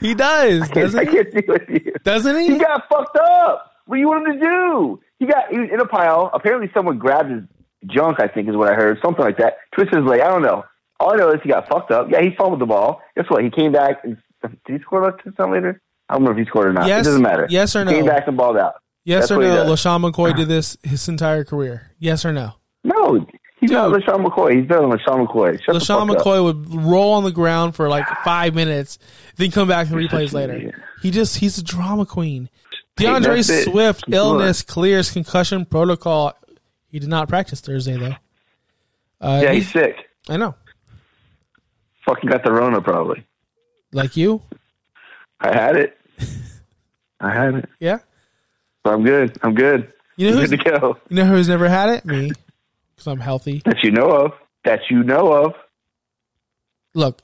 he 0.00 0.14
does, 0.14 0.62
I 0.70 0.74
doesn't 0.74 1.06
he? 1.08 1.12
can't 1.14 1.30
deal 1.32 1.42
with 1.48 1.68
you. 1.68 1.92
Doesn't 2.02 2.36
He 2.40 2.52
he? 2.54 2.58
got 2.58 2.88
fucked 2.88 3.16
up. 3.16 3.72
What 3.86 3.96
do 3.96 4.00
you 4.00 4.08
want 4.08 4.26
him 4.26 4.40
to 4.40 4.40
do? 4.40 5.00
He 5.18 5.26
got 5.26 5.50
he 5.50 5.58
was 5.60 5.68
in 5.72 5.80
a 5.80 5.86
pile. 5.86 6.30
Apparently, 6.34 6.70
someone 6.74 6.98
grabbed 6.98 7.30
his 7.30 7.42
junk. 7.86 8.18
I 8.20 8.26
think 8.28 8.48
is 8.48 8.56
what 8.56 8.68
I 8.70 8.74
heard. 8.74 8.98
Something 9.04 9.24
like 9.24 9.36
that. 9.38 9.54
Twisted 9.74 9.98
his 9.98 10.06
leg. 10.06 10.20
I 10.20 10.28
don't 10.28 10.42
know. 10.42 10.64
All 10.98 11.12
I 11.12 11.16
know 11.16 11.30
is 11.30 11.40
he 11.42 11.48
got 11.48 11.68
fucked 11.68 11.90
up. 11.92 12.08
Yeah, 12.10 12.20
he 12.20 12.30
fumbled 12.36 12.60
the 12.60 12.66
ball. 12.66 13.00
Guess 13.16 13.26
what? 13.28 13.42
He 13.44 13.50
came 13.50 13.72
back. 13.72 14.02
And, 14.04 14.16
did 14.42 14.58
he 14.66 14.78
score 14.82 15.06
a 15.08 15.12
touchdown 15.22 15.52
later? 15.52 15.80
I 16.08 16.14
don't 16.14 16.24
know 16.24 16.30
if 16.32 16.36
he 16.36 16.44
scored 16.44 16.66
or 16.68 16.72
not. 16.72 16.86
Yes- 16.88 17.02
it 17.06 17.10
doesn't 17.10 17.22
matter. 17.22 17.46
yes 17.48 17.74
or 17.76 17.84
no? 17.84 17.90
He 17.92 17.98
Came 17.98 18.06
back 18.06 18.26
and 18.26 18.36
balled 18.36 18.56
out. 18.58 18.74
Yes 19.04 19.28
That's 19.28 19.32
or 19.32 19.42
no? 19.42 19.64
LeSean 19.66 20.10
McCoy 20.10 20.36
did 20.36 20.48
this 20.48 20.76
his 20.82 21.08
entire 21.08 21.44
career. 21.44 21.92
Yes 21.98 22.24
or 22.24 22.32
no? 22.32 22.54
No, 22.84 23.26
He's 23.60 23.70
not 23.72 23.92
LeSean 23.92 24.24
McCoy. 24.24 24.58
He's 24.60 24.68
than 24.68 24.78
LeSean 24.90 25.26
McCoy. 25.26 25.62
Shut 25.62 25.74
LeSean 25.74 26.08
fuck 26.08 26.10
up. 26.18 26.24
McCoy 26.24 26.42
would 26.44 26.74
roll 26.74 27.12
on 27.12 27.24
the 27.24 27.30
ground 27.32 27.74
for 27.76 27.88
like 27.90 28.06
five 28.24 28.54
minutes, 28.54 28.98
then 29.36 29.50
come 29.50 29.68
back 29.68 29.88
and 29.90 29.96
replays 29.96 30.32
later. 30.32 30.72
He 31.02 31.10
just 31.10 31.36
he's 31.38 31.58
a 31.58 31.62
drama 31.62 32.06
queen. 32.06 32.48
DeAndre 32.96 33.38
it. 33.48 33.64
Swift 33.70 34.06
Keep 34.06 34.14
illness 34.14 34.62
clears 34.62 35.10
concussion 35.10 35.64
protocol. 35.66 36.32
He 36.88 36.98
did 36.98 37.08
not 37.10 37.28
practice 37.28 37.60
Thursday 37.60 37.96
though. 37.98 38.16
Uh, 39.20 39.40
Yeah, 39.42 39.50
he- 39.52 39.56
he's 39.60 39.70
sick. 39.70 39.96
I 40.28 40.36
know. 40.38 40.54
Fucking 42.06 42.30
got 42.30 42.42
the 42.44 42.52
Rona 42.52 42.80
probably. 42.80 43.24
Like 43.92 44.16
you, 44.16 44.42
I 45.40 45.52
had 45.54 45.76
it. 45.76 45.98
I 47.20 47.30
had 47.30 47.54
it. 47.56 47.68
yeah. 47.78 47.98
So 48.86 48.92
I'm 48.92 49.04
good. 49.04 49.36
I'm 49.42 49.54
good. 49.54 49.92
You 50.16 50.28
know 50.30 50.34
I'm 50.34 50.40
who's 50.40 50.50
good 50.50 50.64
to 50.64 50.78
go. 50.80 50.96
you 51.08 51.16
know 51.16 51.24
who's 51.26 51.48
never 51.48 51.68
had 51.68 51.90
it? 51.90 52.04
Me, 52.04 52.30
because 52.94 53.06
I'm 53.06 53.20
healthy. 53.20 53.62
That 53.64 53.82
you 53.82 53.90
know 53.90 54.10
of. 54.10 54.32
That 54.64 54.80
you 54.90 55.02
know 55.02 55.32
of. 55.32 55.54
Look, 56.94 57.22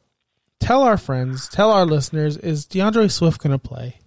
tell 0.61 0.83
our 0.83 0.97
friends, 0.97 1.49
tell 1.49 1.71
our 1.71 1.85
listeners, 1.85 2.37
is 2.37 2.67
DeAndre 2.67 3.11
Swift 3.11 3.43
going 3.43 3.53
to 3.53 3.59
play? 3.59 3.99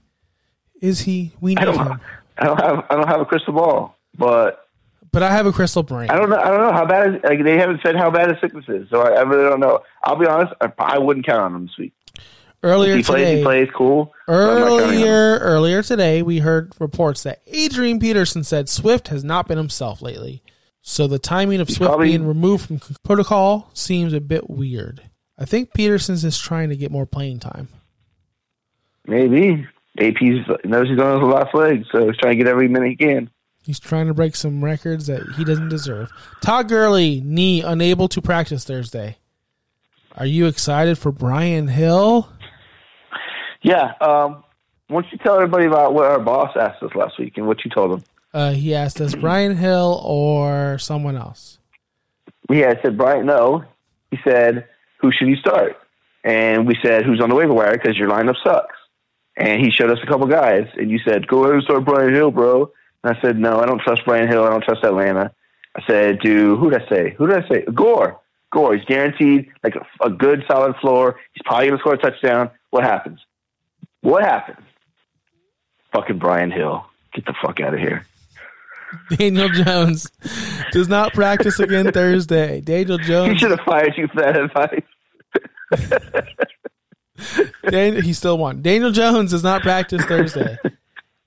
Is 0.81 1.01
he? 1.01 1.33
We 1.41 1.55
I 1.57 1.65
need 1.65 1.65
don't. 1.75 1.87
him. 1.87 1.99
I 2.37 2.45
don't 2.45 2.59
have. 2.61 2.85
I 2.89 2.95
don't 2.95 3.07
have 3.07 3.21
a 3.21 3.25
crystal 3.25 3.53
ball, 3.53 3.97
but 4.17 4.65
But 5.11 5.23
I 5.23 5.31
have 5.31 5.45
a 5.45 5.51
crystal 5.51 5.83
brain. 5.83 6.09
I 6.09 6.15
don't 6.15 6.29
know. 6.29 6.37
I 6.37 6.49
don't 6.49 6.61
know 6.61 6.71
how 6.71 6.85
bad. 6.85 7.15
Is, 7.15 7.21
like 7.23 7.43
they 7.43 7.57
haven't 7.57 7.81
said 7.83 7.95
how 7.97 8.09
bad 8.09 8.29
his 8.29 8.39
sickness 8.39 8.65
is, 8.69 8.89
so 8.89 9.01
I, 9.01 9.09
I 9.15 9.21
really 9.23 9.49
don't 9.49 9.59
know. 9.59 9.81
I'll 10.03 10.15
be 10.15 10.25
honest. 10.25 10.53
I, 10.61 10.71
I 10.77 10.97
wouldn't 10.99 11.25
count 11.25 11.41
on 11.41 11.55
him 11.55 11.65
this 11.65 11.77
week. 11.77 11.93
Earlier 12.61 12.97
he 12.97 13.03
plays. 13.03 13.23
today, 13.25 13.37
He 13.37 13.43
plays. 13.43 13.69
Cool. 13.73 14.11
but 14.27 14.33
I'm 14.33 14.39
not 14.39 14.67
counting 14.69 14.73
on 14.73 14.79
him. 14.93 14.99
Earlier, 15.01 15.37
earlier 15.39 15.83
today, 15.83 16.21
we 16.21 16.39
heard 16.39 16.73
reports 16.79 17.23
that 17.23 17.41
Adrian 17.47 17.99
Peterson 17.99 18.43
said 18.43 18.67
Swift 18.67 19.07
has 19.07 19.23
not 19.23 19.47
been 19.47 19.57
himself 19.57 20.01
lately. 20.01 20.43
So 20.81 21.07
the 21.07 21.19
timing 21.19 21.61
of 21.61 21.69
Swift 21.69 21.89
probably- 21.89 22.09
being 22.09 22.25
removed 22.27 22.65
from 22.67 22.79
protocol 23.03 23.69
seems 23.73 24.13
a 24.13 24.19
bit 24.21 24.49
weird. 24.49 25.01
I 25.37 25.45
think 25.45 25.73
Peterson's 25.73 26.23
just 26.23 26.43
trying 26.43 26.69
to 26.69 26.75
get 26.75 26.91
more 26.91 27.05
playing 27.05 27.39
time. 27.39 27.69
Maybe 29.07 29.65
AP's 29.97 30.47
knows 30.65 30.87
he's 30.89 30.99
on 30.99 31.21
his 31.21 31.33
last 31.33 31.53
leg, 31.55 31.85
so 31.91 32.07
he's 32.07 32.17
trying 32.17 32.37
to 32.37 32.43
get 32.43 32.47
every 32.47 32.67
minute 32.67 32.89
he 32.89 32.95
can. 32.95 33.29
He's 33.63 33.79
trying 33.79 34.07
to 34.07 34.13
break 34.13 34.35
some 34.35 34.63
records 34.63 35.07
that 35.07 35.21
he 35.37 35.43
doesn't 35.43 35.69
deserve. 35.69 36.09
Todd 36.41 36.67
Gurley, 36.69 37.21
knee 37.23 37.61
unable 37.61 38.07
to 38.09 38.21
practice 38.21 38.63
Thursday. 38.65 39.17
Are 40.17 40.25
you 40.25 40.47
excited 40.47 40.97
for 40.97 41.11
Brian 41.11 41.67
Hill? 41.67 42.29
Yeah. 43.61 43.93
Um, 44.01 44.43
why 44.87 45.01
don't 45.01 45.11
you 45.11 45.17
tell 45.19 45.35
everybody 45.35 45.65
about 45.65 45.93
what 45.93 46.05
our 46.05 46.19
boss 46.19 46.55
asked 46.59 46.81
us 46.81 46.95
last 46.95 47.19
week 47.19 47.37
and 47.37 47.47
what 47.47 47.63
you 47.63 47.71
told 47.71 47.91
him? 47.91 48.03
Uh, 48.33 48.51
he 48.51 48.75
asked 48.75 49.01
us 49.01 49.15
Brian 49.15 49.55
Hill 49.55 50.01
or 50.03 50.77
someone 50.79 51.15
else. 51.15 51.59
Yeah, 52.49 52.73
I 52.77 52.81
said 52.81 52.97
Brian. 52.97 53.25
No, 53.25 53.63
he 54.11 54.17
said 54.23 54.67
who 54.99 55.11
should 55.11 55.27
you 55.27 55.35
start? 55.35 55.77
And 56.23 56.67
we 56.67 56.75
said 56.83 57.05
who's 57.05 57.21
on 57.21 57.29
the 57.29 57.35
waiver 57.35 57.53
wire 57.53 57.73
because 57.73 57.97
your 57.97 58.09
lineup 58.09 58.35
sucks. 58.43 58.75
And 59.37 59.63
he 59.63 59.71
showed 59.71 59.89
us 59.89 59.99
a 60.03 60.07
couple 60.07 60.27
guys, 60.27 60.67
and 60.75 60.91
you 60.91 60.99
said 60.99 61.27
go 61.27 61.43
ahead 61.43 61.55
and 61.55 61.63
start 61.63 61.85
Brian 61.85 62.13
Hill, 62.13 62.31
bro. 62.31 62.71
And 63.03 63.15
I 63.15 63.21
said 63.21 63.37
no, 63.37 63.59
I 63.59 63.65
don't 63.65 63.81
trust 63.81 64.05
Brian 64.05 64.27
Hill. 64.27 64.43
I 64.43 64.49
don't 64.49 64.63
trust 64.63 64.83
Atlanta. 64.83 65.31
I 65.75 65.81
said 65.87 66.19
do 66.19 66.57
who 66.57 66.69
did 66.71 66.81
I 66.83 66.89
say? 66.89 67.15
Who 67.17 67.27
did 67.27 67.43
I 67.43 67.47
say? 67.47 67.65
Gore. 67.73 68.19
Gore. 68.51 68.75
He's 68.75 68.85
guaranteed 68.85 69.49
like 69.63 69.75
a, 69.75 70.05
a 70.05 70.09
good 70.09 70.43
solid 70.47 70.75
floor. 70.77 71.19
He's 71.33 71.43
probably 71.45 71.67
gonna 71.67 71.79
score 71.79 71.93
a 71.93 71.97
touchdown. 71.97 72.49
What 72.71 72.83
happens? 72.83 73.19
What 74.01 74.23
happened? 74.23 74.65
Fucking 75.93 76.19
Brian 76.19 76.51
Hill. 76.51 76.85
Get 77.13 77.25
the 77.25 77.33
fuck 77.41 77.59
out 77.59 77.73
of 77.73 77.79
here. 77.79 78.05
Daniel 79.17 79.49
Jones 79.49 80.09
does 80.71 80.87
not 80.87 81.13
practice 81.13 81.59
again 81.59 81.91
Thursday. 81.93 82.61
Daniel 82.61 82.97
Jones. 82.97 83.33
He 83.33 83.37
should 83.37 83.51
have 83.51 83.59
fired 83.61 83.93
you 83.97 84.07
for 84.07 84.21
that 84.21 84.35
advice. 84.37 84.83
Dan, 87.69 88.01
he 88.01 88.13
still 88.13 88.37
won. 88.37 88.61
Daniel 88.61 88.91
Jones 88.91 89.31
does 89.31 89.43
not 89.43 89.61
practice 89.61 90.03
Thursday. 90.05 90.57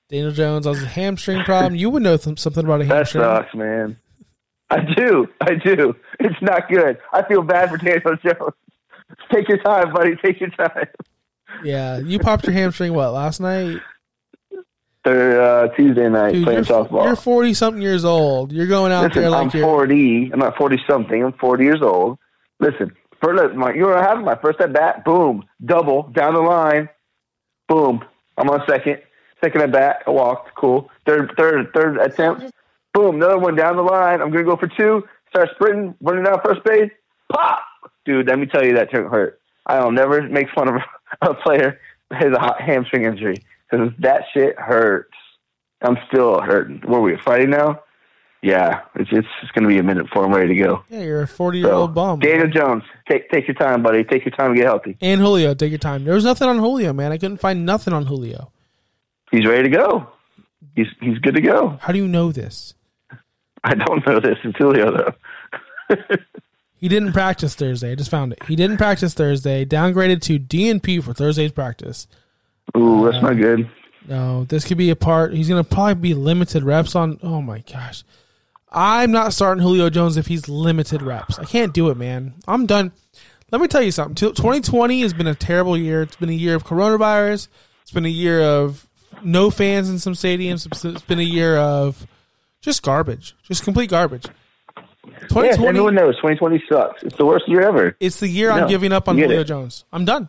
Daniel 0.09 0.33
Jones 0.33 0.67
has 0.67 0.83
a 0.83 0.87
hamstring 0.87 1.43
problem. 1.45 1.75
You 1.75 1.91
would 1.91 2.03
know 2.03 2.17
th- 2.17 2.39
something 2.39 2.65
about 2.65 2.81
a 2.81 2.85
That 2.85 2.95
hamstring. 2.97 3.25
sucks, 3.25 3.55
man. 3.55 3.97
I 4.71 4.81
do. 4.97 5.29
I 5.43 5.55
do. 5.55 5.95
It's 6.19 6.41
not 6.41 6.69
good. 6.71 6.99
I 7.13 7.23
feel 7.29 7.43
bad 7.43 7.71
for 7.71 7.77
Daniel 7.77 8.17
Jones. 8.17 8.55
Take 9.33 9.49
your 9.49 9.59
time, 9.59 9.93
buddy. 9.93 10.17
Take 10.17 10.41
your 10.41 10.49
time. 10.51 10.87
Yeah, 11.65 11.99
you 11.99 12.19
popped 12.19 12.45
your 12.45 12.55
hamstring 12.55 12.95
what 12.95 13.13
last 13.13 13.41
night? 13.41 13.81
They're 15.05 15.43
uh, 15.43 15.69
Tuesday 15.69 16.09
night 16.09 16.33
Dude, 16.33 16.45
playing 16.45 16.65
you're, 16.65 16.85
softball. 16.85 17.05
you're 17.05 17.17
forty 17.17 17.55
something 17.55 17.83
years 17.83 18.05
old. 18.05 18.53
You're 18.53 18.69
going 18.69 18.93
out 18.93 19.03
Listen, 19.05 19.23
there 19.23 19.31
I'm 19.33 19.47
like 19.47 19.55
you're 19.55 19.65
40. 19.65 20.31
I'm 20.33 20.39
not 20.39 20.57
40 20.57 20.77
something. 20.89 21.25
I'm 21.25 21.33
40 21.33 21.65
years 21.65 21.83
old. 21.83 22.19
Listen, 22.61 22.93
for 23.21 23.35
my, 23.55 23.73
you 23.73 23.81
know 23.83 23.97
having? 23.97 24.25
My 24.25 24.37
first 24.37 24.61
at 24.61 24.73
bat, 24.73 25.05
boom, 25.05 25.45
double 25.65 26.05
down 26.15 26.35
the 26.35 26.41
line, 26.41 26.89
boom. 27.69 28.05
I'm 28.37 28.49
on 28.49 28.63
second. 28.69 28.99
Second 29.43 29.63
at 29.63 29.73
bat, 29.73 30.03
I 30.07 30.11
walked. 30.11 30.55
Cool. 30.55 30.89
Third, 31.05 31.33
third, 31.37 31.71
third 31.75 31.99
attempt, 31.99 32.53
boom. 32.95 33.17
Another 33.17 33.39
one 33.39 33.57
down 33.57 33.77
the 33.77 33.83
line. 33.83 34.21
I'm 34.21 34.31
gonna 34.31 34.45
go 34.45 34.57
for 34.57 34.69
two. 34.69 35.03
Start 35.31 35.49
sprinting, 35.55 35.95
running 36.01 36.25
down 36.25 36.41
first 36.45 36.63
base. 36.65 36.91
Pop, 37.33 37.61
dude. 38.05 38.29
Let 38.29 38.39
me 38.39 38.47
tell 38.47 38.65
you, 38.65 38.75
that 38.75 38.93
took 38.93 39.07
hurt. 39.11 39.41
I'll 39.67 39.91
never 39.91 40.23
make 40.23 40.47
fun 40.55 40.69
of 40.69 40.75
a 41.31 41.35
player 41.35 41.81
has 42.11 42.33
a 42.35 42.39
hot 42.39 42.61
hamstring 42.61 43.05
injury 43.05 43.37
because 43.71 43.91
that 44.01 44.23
shit 44.35 44.59
hurts. 44.59 45.15
I'm 45.83 45.97
still 46.09 46.41
hurting. 46.41 46.83
Where 46.85 47.01
are 47.01 47.03
we 47.03 47.17
fighting 47.17 47.51
now? 47.51 47.81
Yeah, 48.43 48.81
it's 48.97 49.09
it's, 49.13 49.29
it's 49.43 49.53
going 49.53 49.63
to 49.63 49.69
be 49.69 49.79
a 49.79 49.83
minute 49.85 50.05
before 50.05 50.25
I'm 50.25 50.35
ready 50.35 50.55
to 50.57 50.63
go. 50.63 50.85
yeah, 50.89 51.03
you're 51.03 51.23
a 51.23 51.29
forty 51.29 51.59
year 51.59 51.69
So, 51.69 51.83
old 51.83 51.95
bum. 51.95 52.19
Daniel 52.19 52.49
Jones, 52.49 52.83
take 53.09 53.31
take 53.31 53.47
your 53.47 53.55
time, 53.55 53.83
buddy. 53.85 54.03
Take 54.05 54.25
your 54.25 54.33
time 54.33 54.53
to 54.53 54.57
get 54.57 54.67
healthy. 54.67 54.97
And 55.01 55.21
Julio, 55.21 55.55
take 55.55 55.71
your 55.71 55.79
time. 55.79 56.05
There 56.05 56.15
was 56.15 56.25
nothing 56.25 56.49
on 56.49 56.59
Julio, 56.59 56.93
man. 56.93 57.13
I 57.13 57.19
couldn't 57.19 57.37
find 57.39 57.65
nothing 57.65 57.95
on 57.95 58.05
Julio. 58.07 58.51
He's 59.31 59.47
ready 59.47 59.69
to 59.71 59.77
go. 59.77 60.09
He's 60.75 60.89
he's 61.01 61.19
good 61.19 61.37
to 61.37 61.41
go. 61.41 61.79
How 61.81 61.93
do 61.93 61.99
you 61.99 62.09
know 62.09 62.33
this? 62.33 62.75
I 63.65 63.75
don't 63.75 64.05
know 64.07 64.19
this. 64.19 64.39
It's 64.43 64.59
Julio 64.59 64.91
though. 64.97 65.97
He 66.83 66.89
didn't 66.89 67.13
practice 67.13 67.55
Thursday. 67.55 67.93
I 67.93 67.95
just 67.95 68.11
found 68.11 68.33
it. 68.33 68.43
He 68.49 68.57
didn't 68.57 68.77
practice 68.77 69.15
Thursday. 69.15 69.65
Downgraded 69.65 70.21
to 70.23 70.41
DNP 70.41 71.01
for 71.05 71.15
Thursday's 71.15 71.53
practice. 71.53 72.09
Ooh, 72.77 73.09
that's 73.09 73.23
not 73.23 73.37
good. 73.37 73.71
No, 74.09 74.43
this 74.47 74.65
could 74.65 74.79
be 74.79 74.91
a 74.91 74.97
part. 74.97 75.33
He's 75.33 75.49
going 75.49 75.63
to 75.63 75.71
probably 75.71 75.95
be 75.95 76.15
limited 76.15 76.65
reps 76.65 76.97
on. 76.97 77.21
Oh 77.23 77.41
my 77.41 77.61
gosh. 77.61 78.03
I'm 78.69 79.13
not 79.13 79.33
starting 79.33 79.63
Julio 79.63 79.91
Jones 79.91 80.17
if 80.17 80.27
he's 80.27 80.49
limited 80.49 81.03
reps. 81.03 81.39
I 81.39 81.45
can't 81.45 81.73
do 81.73 81.89
it, 81.91 81.97
man. 81.97 82.35
I'm 82.49 82.67
done. 82.67 82.91
Let 83.53 83.61
me 83.61 83.69
tell 83.69 83.83
you 83.83 83.93
something. 83.93 84.17
2020 84.17 85.03
has 85.03 85.13
been 85.13 85.29
a 85.29 85.37
terrible 85.37 85.79
year. 85.79 86.03
It's 86.03 86.17
been 86.17 86.31
a 86.31 86.33
year 86.33 86.57
of 86.57 86.65
coronavirus. 86.65 87.47
It's 87.83 87.93
been 87.93 88.07
a 88.07 88.09
year 88.09 88.41
of 88.43 88.85
no 89.23 89.53
fans 89.53 89.89
in 89.89 90.01
some 90.01 90.15
stadiums. 90.15 90.67
It's 90.67 91.03
been 91.03 91.21
a 91.21 91.23
year 91.23 91.57
of 91.59 92.09
just 92.61 92.83
garbage, 92.83 93.37
just 93.45 93.63
complete 93.63 93.91
garbage. 93.91 94.27
Yeah, 95.07 95.19
2020. 95.29 95.69
everyone 95.69 95.95
knows 95.95 96.15
2020 96.17 96.65
sucks. 96.69 97.03
It's 97.03 97.17
the 97.17 97.27
worst 97.27 97.49
year 97.49 97.63
ever. 97.63 97.97
it's 98.01 98.21
the 98.21 98.29
year 98.29 98.51
I'm 98.51 98.69
giving 98.69 98.93
up 98.93 99.09
on 99.09 99.17
Julio 99.19 99.41
it. 99.41 99.45
Jones. 99.45 99.85
I'm 99.93 100.05
done. 100.05 100.29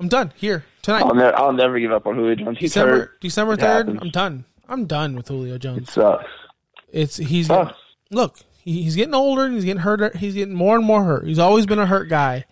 I'm 0.00 0.08
done 0.08 0.32
here 0.36 0.64
tonight. 0.82 1.02
I'll, 1.02 1.14
ne- 1.14 1.24
I'll 1.32 1.52
never 1.52 1.80
give 1.80 1.90
up 1.90 2.06
on 2.06 2.14
Julio 2.14 2.36
Jones. 2.36 2.58
He's 2.58 2.70
December 2.72 2.92
hurt. 2.96 3.20
December 3.20 3.56
third. 3.56 3.88
I'm 4.00 4.10
done. 4.10 4.44
I'm 4.68 4.86
done 4.86 5.16
with 5.16 5.26
Julio 5.26 5.58
Jones. 5.58 5.88
It 5.88 5.92
sucks. 5.92 6.24
It's 6.92 7.16
he's 7.16 7.48
Sucks. 7.48 7.74
look. 8.10 8.38
He's 8.62 8.96
getting 8.96 9.14
older. 9.14 9.44
and 9.46 9.54
He's 9.54 9.64
getting 9.64 9.80
hurt. 9.80 10.14
He's 10.16 10.34
getting 10.34 10.54
more 10.54 10.76
and 10.76 10.84
more 10.84 11.02
hurt. 11.02 11.26
He's 11.26 11.38
always 11.38 11.64
been 11.66 11.78
a 11.78 11.86
hurt 11.86 12.08
guy, 12.08 12.44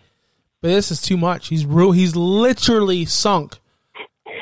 but 0.61 0.69
this 0.69 0.91
is 0.91 0.99
too 1.01 1.15
much. 1.15 1.47
He's 1.49 1.63
ru- 1.65 1.91
he's 1.91 2.15
literally 2.15 3.05
sunk 3.05 3.59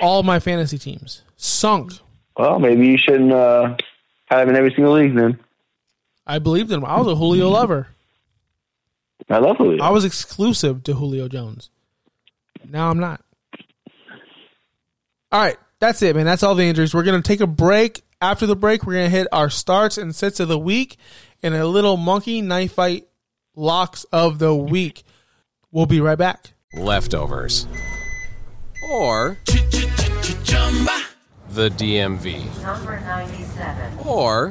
all 0.01 0.23
my 0.23 0.39
fantasy 0.39 0.77
teams. 0.77 1.21
Sunk. 1.35 1.91
Well, 2.37 2.59
maybe 2.59 2.87
you 2.87 2.97
shouldn't 2.97 3.31
uh, 3.31 3.75
have 4.27 4.41
him 4.47 4.49
in 4.49 4.55
every 4.55 4.73
single 4.73 4.93
league 4.93 5.15
then. 5.15 5.37
I 6.27 6.39
believed 6.39 6.71
in 6.71 6.79
him. 6.79 6.85
I 6.85 6.97
was 6.99 7.07
a 7.07 7.15
Julio 7.15 7.49
lover. 7.49 7.89
I 9.29 9.37
love 9.37 9.57
Julio. 9.57 9.83
I 9.83 9.89
was 9.89 10.05
exclusive 10.05 10.83
to 10.83 10.93
Julio 10.93 11.27
Jones. 11.27 11.69
Now 12.67 12.89
I'm 12.89 12.99
not. 12.99 13.21
All 15.31 15.41
right, 15.41 15.57
that's 15.79 16.01
it, 16.01 16.15
man. 16.15 16.25
That's 16.25 16.43
all 16.43 16.55
the 16.55 16.63
injuries. 16.63 16.93
We're 16.93 17.03
gonna 17.03 17.21
take 17.21 17.41
a 17.41 17.47
break. 17.47 18.03
After 18.21 18.45
the 18.45 18.55
break, 18.55 18.85
we're 18.85 18.93
gonna 18.93 19.09
hit 19.09 19.27
our 19.31 19.49
starts 19.49 19.97
and 19.97 20.15
sets 20.15 20.39
of 20.39 20.47
the 20.47 20.57
week 20.57 20.97
and 21.43 21.53
a 21.53 21.67
little 21.67 21.97
monkey 21.97 22.41
knife 22.41 22.73
fight 22.73 23.07
locks 23.55 24.03
of 24.05 24.39
the 24.39 24.55
week. 24.55 25.03
We'll 25.71 25.85
be 25.85 26.01
right 26.01 26.17
back. 26.17 26.53
Leftovers. 26.73 27.67
Or 28.89 29.37
the 31.49 31.69
DMV. 31.69 32.61
Number 32.61 32.99
97. 32.99 33.99
Or 34.05 34.49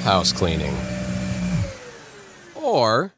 house 0.00 0.32
cleaning. 0.32 0.74
Or 2.54 3.12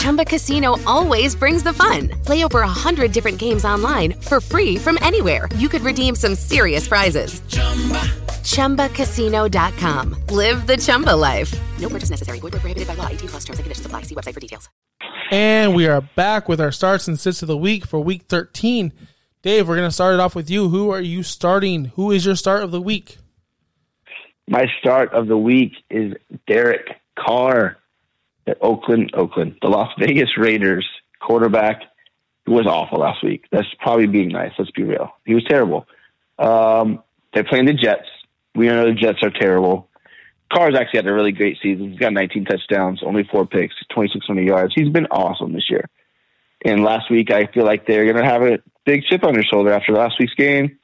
Chumba 0.00 0.24
Casino 0.24 0.76
always 0.86 1.34
brings 1.34 1.62
the 1.62 1.72
fun. 1.72 2.08
Play 2.24 2.44
over 2.44 2.60
a 2.60 2.68
hundred 2.68 3.12
different 3.12 3.38
games 3.38 3.64
online 3.64 4.12
for 4.20 4.40
free 4.40 4.76
from 4.76 4.98
anywhere. 5.00 5.48
You 5.56 5.68
could 5.68 5.80
redeem 5.82 6.14
some 6.14 6.34
serious 6.34 6.86
prizes. 6.86 7.40
ChumbaCasino.com. 8.44 10.16
Live 10.28 10.66
the 10.66 10.76
Chumba 10.76 11.16
life. 11.16 11.52
No 11.80 11.88
purchase 11.88 12.10
necessary. 12.10 12.38
Void 12.40 12.52
where 12.52 12.60
prohibited 12.60 12.88
by 12.88 12.94
law. 12.94 13.08
18 13.08 13.28
plus 13.28 13.44
terms 13.44 13.58
and 13.58 13.64
conditions 13.64 13.86
apply. 13.86 14.02
See 14.02 14.14
website 14.14 14.34
for 14.34 14.40
details. 14.40 14.68
And 15.30 15.74
we 15.74 15.86
are 15.86 16.02
back 16.02 16.48
with 16.48 16.60
our 16.60 16.70
starts 16.70 17.08
and 17.08 17.18
sits 17.18 17.40
of 17.42 17.48
the 17.48 17.56
week 17.56 17.86
for 17.86 17.98
week 17.98 18.24
13. 18.28 18.92
Dave, 19.42 19.66
we're 19.66 19.76
going 19.76 19.88
to 19.88 19.94
start 19.94 20.14
it 20.14 20.20
off 20.20 20.34
with 20.34 20.50
you. 20.50 20.68
Who 20.68 20.90
are 20.90 21.00
you 21.00 21.22
starting? 21.22 21.86
Who 21.96 22.10
is 22.10 22.26
your 22.26 22.36
start 22.36 22.62
of 22.62 22.70
the 22.70 22.80
week? 22.80 23.16
My 24.48 24.66
start 24.80 25.12
of 25.12 25.26
the 25.26 25.38
week 25.38 25.72
is 25.90 26.14
Derek 26.46 27.00
Carr 27.18 27.78
at 28.46 28.58
Oakland, 28.60 29.12
Oakland, 29.14 29.56
the 29.62 29.68
Las 29.68 29.90
Vegas 29.98 30.36
Raiders 30.36 30.86
quarterback 31.20 31.82
who 32.44 32.52
was 32.52 32.66
awful 32.66 32.98
last 32.98 33.24
week. 33.24 33.46
That's 33.50 33.66
probably 33.80 34.06
being 34.06 34.28
nice. 34.28 34.52
Let's 34.58 34.70
be 34.70 34.82
real. 34.82 35.10
He 35.24 35.34
was 35.34 35.44
terrible. 35.48 35.86
Um, 36.38 37.02
they're 37.32 37.44
playing 37.44 37.66
the 37.66 37.72
Jets. 37.72 38.06
We 38.54 38.66
know 38.66 38.84
the 38.84 38.92
Jets 38.92 39.22
are 39.22 39.30
terrible. 39.30 39.88
Carr's 40.52 40.74
actually 40.78 40.98
had 40.98 41.06
a 41.06 41.12
really 41.12 41.32
great 41.32 41.56
season. 41.62 41.90
He's 41.90 41.98
got 41.98 42.12
19 42.12 42.44
touchdowns, 42.44 43.02
only 43.02 43.24
four 43.24 43.46
picks, 43.46 43.74
2,600 43.90 44.42
yards. 44.42 44.72
He's 44.76 44.90
been 44.90 45.06
awesome 45.06 45.52
this 45.52 45.70
year. 45.70 45.88
And 46.64 46.84
last 46.84 47.10
week, 47.10 47.30
I 47.30 47.46
feel 47.46 47.64
like 47.64 47.86
they're 47.86 48.04
going 48.04 48.22
to 48.22 48.30
have 48.30 48.42
a 48.42 48.58
big 48.84 49.02
chip 49.04 49.24
on 49.24 49.34
their 49.34 49.42
shoulder 49.42 49.72
after 49.72 49.92
last 49.92 50.16
week's 50.20 50.34
game. 50.34 50.78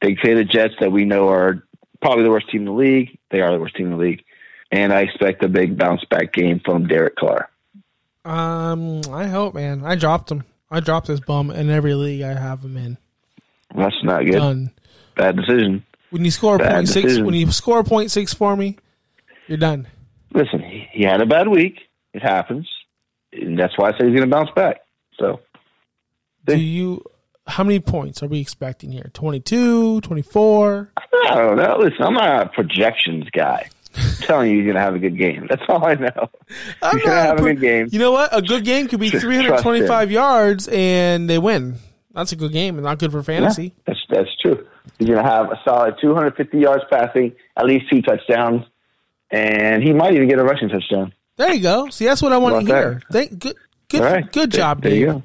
They 0.00 0.14
play 0.14 0.34
the 0.34 0.44
Jets 0.44 0.74
that 0.80 0.92
we 0.92 1.04
know 1.04 1.28
are 1.28 1.64
probably 2.00 2.24
the 2.24 2.30
worst 2.30 2.48
team 2.50 2.60
in 2.62 2.66
the 2.66 2.72
league. 2.72 3.18
They 3.30 3.40
are 3.40 3.52
the 3.52 3.58
worst 3.58 3.76
team 3.76 3.86
in 3.86 3.92
the 3.92 3.98
league. 3.98 4.24
And 4.70 4.92
I 4.92 5.00
expect 5.00 5.42
a 5.42 5.48
big 5.48 5.78
bounce 5.78 6.04
back 6.04 6.32
game 6.32 6.60
from 6.64 6.86
Derek 6.86 7.16
Carr. 7.16 7.48
Um, 8.24 9.00
I 9.10 9.26
hope, 9.26 9.54
man. 9.54 9.82
I 9.84 9.94
dropped 9.94 10.30
him. 10.30 10.44
I 10.70 10.80
dropped 10.80 11.06
this 11.06 11.20
bum 11.20 11.50
in 11.50 11.70
every 11.70 11.94
league 11.94 12.22
I 12.22 12.34
have 12.34 12.62
him 12.62 12.76
in. 12.76 12.98
That's 13.74 13.96
not 14.02 14.24
good. 14.24 14.32
Done. 14.32 14.70
Bad 15.16 15.36
decision. 15.36 15.84
When 16.10 16.24
you 16.24 16.30
score 16.30 16.56
a 16.56 16.58
Bad 16.58 16.74
point 16.74 16.88
six, 16.88 17.04
decision. 17.04 17.24
when 17.26 17.34
you 17.34 17.50
score 17.50 17.80
a 17.80 17.84
point 17.84 18.10
six 18.10 18.34
for 18.34 18.54
me, 18.56 18.76
you're 19.46 19.58
done. 19.58 19.86
Listen, 20.34 20.60
he, 20.60 21.04
had 21.04 21.20
a 21.22 21.26
bad 21.26 21.48
week. 21.48 21.80
It 22.12 22.22
happens. 22.22 22.68
And 23.32 23.58
that's 23.58 23.76
why 23.78 23.88
I 23.88 23.92
said 23.92 24.06
he's 24.06 24.16
going 24.16 24.28
to 24.28 24.34
bounce 24.34 24.50
back. 24.54 24.82
So, 25.18 25.40
Do 26.46 26.58
you? 26.58 27.02
How 27.48 27.64
many 27.64 27.80
points 27.80 28.22
are 28.22 28.28
we 28.28 28.40
expecting 28.40 28.92
here? 28.92 29.10
22, 29.14 30.02
24? 30.02 30.92
I 30.96 31.34
don't 31.34 31.56
know. 31.56 31.76
Listen, 31.80 32.02
I'm 32.02 32.14
not 32.14 32.46
a 32.46 32.48
projections 32.50 33.24
guy. 33.32 33.68
I'm 33.96 34.10
telling 34.20 34.50
you, 34.50 34.56
he's 34.58 34.64
going 34.64 34.76
to 34.76 34.80
have 34.82 34.94
a 34.94 34.98
good 34.98 35.16
game. 35.18 35.46
That's 35.48 35.62
all 35.68 35.84
I 35.84 35.94
know. 35.94 36.08
I'm 36.82 36.96
He's 36.98 37.04
going 37.06 37.16
to 37.16 37.22
have 37.22 37.38
a 37.38 37.42
pro- 37.42 37.52
good 37.54 37.60
game. 37.60 37.88
You 37.90 37.98
know 37.98 38.12
what? 38.12 38.36
A 38.36 38.42
good 38.42 38.64
game 38.64 38.86
could 38.86 39.00
be 39.00 39.10
325 39.10 40.10
yards 40.12 40.68
and 40.68 41.28
they 41.28 41.38
win. 41.38 41.76
That's 42.14 42.32
a 42.32 42.36
good 42.36 42.52
game 42.52 42.76
and 42.76 42.84
not 42.84 42.98
good 42.98 43.12
for 43.12 43.22
fantasy. 43.22 43.64
Yeah, 43.64 43.70
that's 43.86 44.00
that's 44.10 44.36
true. 44.42 44.66
He's 44.98 45.08
going 45.08 45.22
to 45.22 45.28
have 45.28 45.46
a 45.50 45.58
solid 45.64 45.94
250 46.00 46.58
yards 46.58 46.84
passing, 46.90 47.32
at 47.56 47.64
least 47.66 47.86
two 47.90 48.02
touchdowns, 48.02 48.64
and 49.30 49.82
he 49.82 49.92
might 49.92 50.14
even 50.14 50.28
get 50.28 50.38
a 50.38 50.44
rushing 50.44 50.68
touchdown. 50.68 51.12
There 51.36 51.52
you 51.52 51.62
go. 51.62 51.88
See, 51.90 52.04
that's 52.06 52.20
what 52.20 52.32
I 52.32 52.38
want 52.38 52.66
to 52.66 52.72
hear. 52.74 52.94
that? 53.10 53.12
Thank, 53.12 53.38
good, 53.38 53.56
good, 53.88 54.00
right. 54.00 54.32
good 54.32 54.50
There- 54.52 54.58
job, 54.58 54.82
there 54.82 54.94
you 54.94 55.06
Dave. 55.06 55.22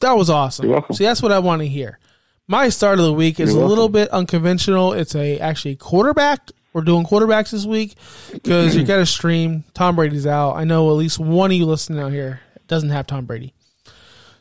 That 0.00 0.16
was 0.16 0.30
awesome. 0.30 0.66
You're 0.66 0.74
welcome. 0.74 0.94
See, 0.94 1.04
that's 1.04 1.22
what 1.22 1.32
I 1.32 1.38
want 1.38 1.62
to 1.62 1.68
hear. 1.68 1.98
My 2.48 2.68
start 2.68 2.98
of 2.98 3.04
the 3.04 3.12
week 3.12 3.40
is 3.40 3.52
You're 3.52 3.62
a 3.62 3.66
little 3.66 3.88
bit 3.88 4.08
unconventional. 4.10 4.92
It's 4.92 5.14
a 5.14 5.38
actually 5.40 5.76
quarterback. 5.76 6.50
We're 6.72 6.82
doing 6.82 7.06
quarterbacks 7.06 7.50
this 7.50 7.64
week 7.64 7.94
because 8.32 8.76
you 8.76 8.84
got 8.84 8.98
to 8.98 9.06
stream. 9.06 9.64
Tom 9.72 9.96
Brady's 9.96 10.26
out. 10.26 10.56
I 10.56 10.64
know 10.64 10.90
at 10.90 10.92
least 10.92 11.18
one 11.18 11.50
of 11.50 11.56
you 11.56 11.64
listening 11.64 12.00
out 12.00 12.12
here 12.12 12.40
doesn't 12.68 12.90
have 12.90 13.06
Tom 13.06 13.24
Brady. 13.24 13.54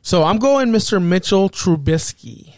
So 0.02 0.24
I'm 0.24 0.38
going 0.38 0.70
Mr. 0.70 1.02
Mitchell 1.02 1.50
Trubisky. 1.50 2.54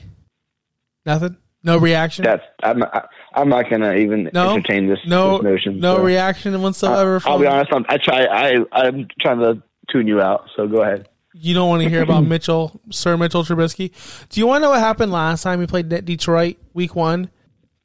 Nothing. 1.05 1.37
No 1.63 1.77
reaction. 1.77 2.23
That's 2.23 2.43
I'm 2.63 2.79
not, 2.79 3.09
I'm 3.33 3.49
not 3.49 3.69
going 3.69 3.81
to 3.81 3.95
even 3.95 4.29
no. 4.33 4.53
entertain 4.55 4.87
this, 4.87 4.99
no 5.05 5.37
this 5.37 5.43
notion. 5.43 5.79
No 5.79 5.97
so. 5.97 6.03
reaction 6.03 6.61
whatsoever. 6.61 7.21
I'll 7.25 7.39
be 7.39 7.47
honest. 7.47 7.71
I'm, 7.71 7.85
I 7.87 7.97
try. 7.97 8.25
I 8.25 8.55
I'm 8.71 9.07
trying 9.21 9.39
to 9.39 9.61
tune 9.91 10.07
you 10.07 10.21
out. 10.21 10.49
So 10.55 10.67
go 10.67 10.81
ahead. 10.81 11.07
You 11.39 11.53
don't 11.53 11.69
want 11.69 11.83
to 11.83 11.89
hear 11.89 12.01
about 12.01 12.25
Mitchell, 12.25 12.81
Sir 12.89 13.15
Mitchell 13.15 13.43
Trubisky. 13.43 13.91
Do 14.29 14.39
you 14.39 14.47
want 14.47 14.61
to 14.61 14.65
know 14.65 14.69
what 14.71 14.79
happened 14.79 15.11
last 15.11 15.43
time 15.43 15.59
we 15.59 15.67
played 15.67 15.89
Detroit 15.89 16.57
Week 16.73 16.95
One? 16.95 17.29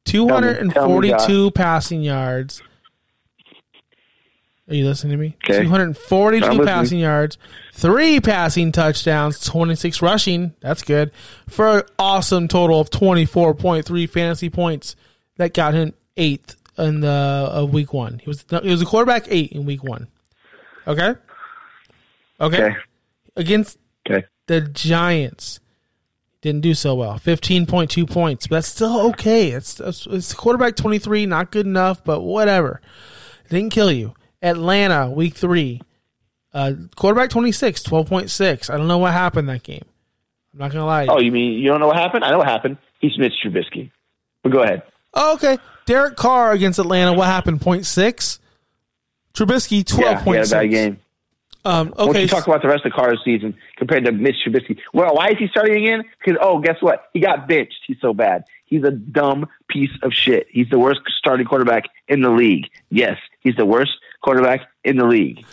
Two 0.04 0.28
hundred 0.28 0.56
and 0.56 0.72
forty-two 0.72 1.50
passing 1.52 2.02
yards. 2.02 2.62
Are 4.68 4.74
you 4.74 4.84
listening 4.84 5.12
to 5.12 5.16
me? 5.16 5.36
Okay. 5.44 5.62
Two 5.62 5.68
hundred 5.68 5.84
and 5.84 5.96
forty-two 5.98 6.64
passing 6.64 6.98
yards, 6.98 7.36
three 7.74 8.20
passing 8.20 8.72
touchdowns, 8.72 9.44
twenty-six 9.44 10.00
rushing. 10.00 10.54
That's 10.60 10.82
good 10.82 11.12
for 11.48 11.78
an 11.78 11.82
awesome 11.98 12.48
total 12.48 12.80
of 12.80 12.90
twenty-four 12.90 13.54
point 13.54 13.84
three 13.84 14.06
fantasy 14.06 14.50
points. 14.50 14.96
That 15.36 15.54
got 15.54 15.74
him 15.74 15.94
eighth 16.16 16.56
in 16.78 17.00
the 17.00 17.08
of 17.08 17.72
Week 17.72 17.92
One. 17.92 18.18
He 18.18 18.28
was 18.28 18.44
he 18.62 18.70
was 18.70 18.82
a 18.82 18.86
quarterback 18.86 19.26
eight 19.28 19.52
in 19.52 19.66
Week 19.66 19.84
One. 19.84 20.08
Okay. 20.86 21.14
Okay. 22.40 22.64
Okay. 22.64 22.76
Against 23.36 23.78
Okay. 24.08 24.26
the 24.46 24.60
Giants 24.62 25.60
didn't 26.40 26.60
do 26.62 26.74
so 26.74 26.94
well. 26.94 27.18
Fifteen 27.18 27.66
point 27.66 27.90
two 27.90 28.04
points, 28.06 28.46
but 28.46 28.56
that's 28.56 28.68
still 28.68 29.00
okay. 29.10 29.50
It's 29.52 29.80
it's, 29.80 30.34
quarterback 30.34 30.76
twenty 30.76 30.98
three, 30.98 31.24
not 31.24 31.50
good 31.50 31.66
enough, 31.66 32.04
but 32.04 32.20
whatever. 32.20 32.80
Didn't 33.48 33.70
kill 33.70 33.92
you. 33.92 34.14
Atlanta 34.42 35.08
week 35.10 35.34
three, 35.34 35.80
uh, 36.52 36.72
quarterback 36.96 37.30
26, 37.30 37.82
12.6. 37.84 38.70
I 38.70 38.76
don't 38.76 38.88
know 38.88 38.98
what 38.98 39.12
happened 39.12 39.48
that 39.48 39.62
game. 39.62 39.84
I'm 40.52 40.58
not 40.58 40.72
gonna 40.72 40.84
lie. 40.84 41.06
Oh, 41.08 41.20
you 41.20 41.30
mean 41.30 41.52
you 41.60 41.68
don't 41.68 41.78
know 41.80 41.86
what 41.86 41.96
happened? 41.96 42.24
I 42.24 42.30
know 42.30 42.38
what 42.38 42.48
happened. 42.48 42.76
He's 43.00 43.16
Mitch 43.18 43.34
Trubisky. 43.44 43.90
But 44.42 44.50
go 44.52 44.62
ahead. 44.62 44.82
Oh, 45.14 45.34
okay. 45.34 45.58
Derek 45.86 46.16
Carr 46.16 46.52
against 46.52 46.78
Atlanta. 46.78 47.12
What 47.12 47.26
happened? 47.26 47.60
Point 47.60 47.86
six. 47.86 48.40
Trubisky 49.34 49.82
12.6. 49.84 49.98
Yeah, 50.00 50.24
he 50.24 50.30
had 50.32 50.46
a 50.46 50.50
bad 50.50 50.70
game. 50.70 51.00
Um, 51.64 51.94
Once 51.96 52.10
okay. 52.10 52.22
you 52.22 52.28
talk 52.28 52.46
about 52.46 52.62
the 52.62 52.68
rest 52.68 52.84
of 52.84 52.92
Carr's 52.92 53.20
season 53.24 53.54
compared 53.76 54.04
to 54.06 54.12
Mitch 54.12 54.36
Trubisky, 54.44 54.78
well, 54.92 55.14
why 55.14 55.28
is 55.28 55.38
he 55.38 55.46
starting 55.48 55.84
again? 55.84 56.02
Because 56.18 56.38
oh, 56.42 56.58
guess 56.58 56.76
what? 56.80 57.08
He 57.12 57.20
got 57.20 57.46
benched. 57.46 57.78
He's 57.86 57.98
so 58.00 58.12
bad. 58.12 58.44
He's 58.66 58.84
a 58.84 58.90
dumb 58.90 59.48
piece 59.68 59.90
of 60.02 60.12
shit. 60.12 60.46
He's 60.50 60.68
the 60.70 60.78
worst 60.78 61.00
starting 61.18 61.46
quarterback 61.46 61.84
in 62.08 62.22
the 62.22 62.30
league. 62.30 62.70
Yes, 62.90 63.18
he's 63.40 63.54
the 63.56 63.66
worst 63.66 63.92
quarterback 64.22 64.62
in 64.82 64.96
the 64.96 65.04
league. 65.04 65.44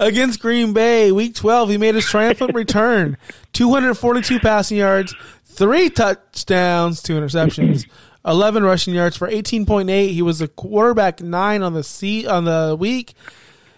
against 0.00 0.40
Green 0.40 0.72
Bay, 0.72 1.12
Week 1.12 1.34
12, 1.34 1.70
he 1.70 1.78
made 1.78 1.94
his 1.94 2.04
triumphant 2.04 2.52
return. 2.54 3.16
242 3.52 4.40
passing 4.40 4.78
yards, 4.78 5.14
three 5.44 5.88
touchdowns, 5.88 7.00
two 7.00 7.14
interceptions, 7.14 7.86
11 8.26 8.64
rushing 8.64 8.94
yards 8.94 9.16
for 9.16 9.28
18.8. 9.28 10.10
He 10.10 10.22
was 10.22 10.40
a 10.40 10.48
quarterback 10.48 11.20
nine 11.20 11.62
on 11.62 11.74
the 11.74 11.84
seat 11.84 12.26
on 12.26 12.44
the 12.44 12.76
week. 12.78 13.14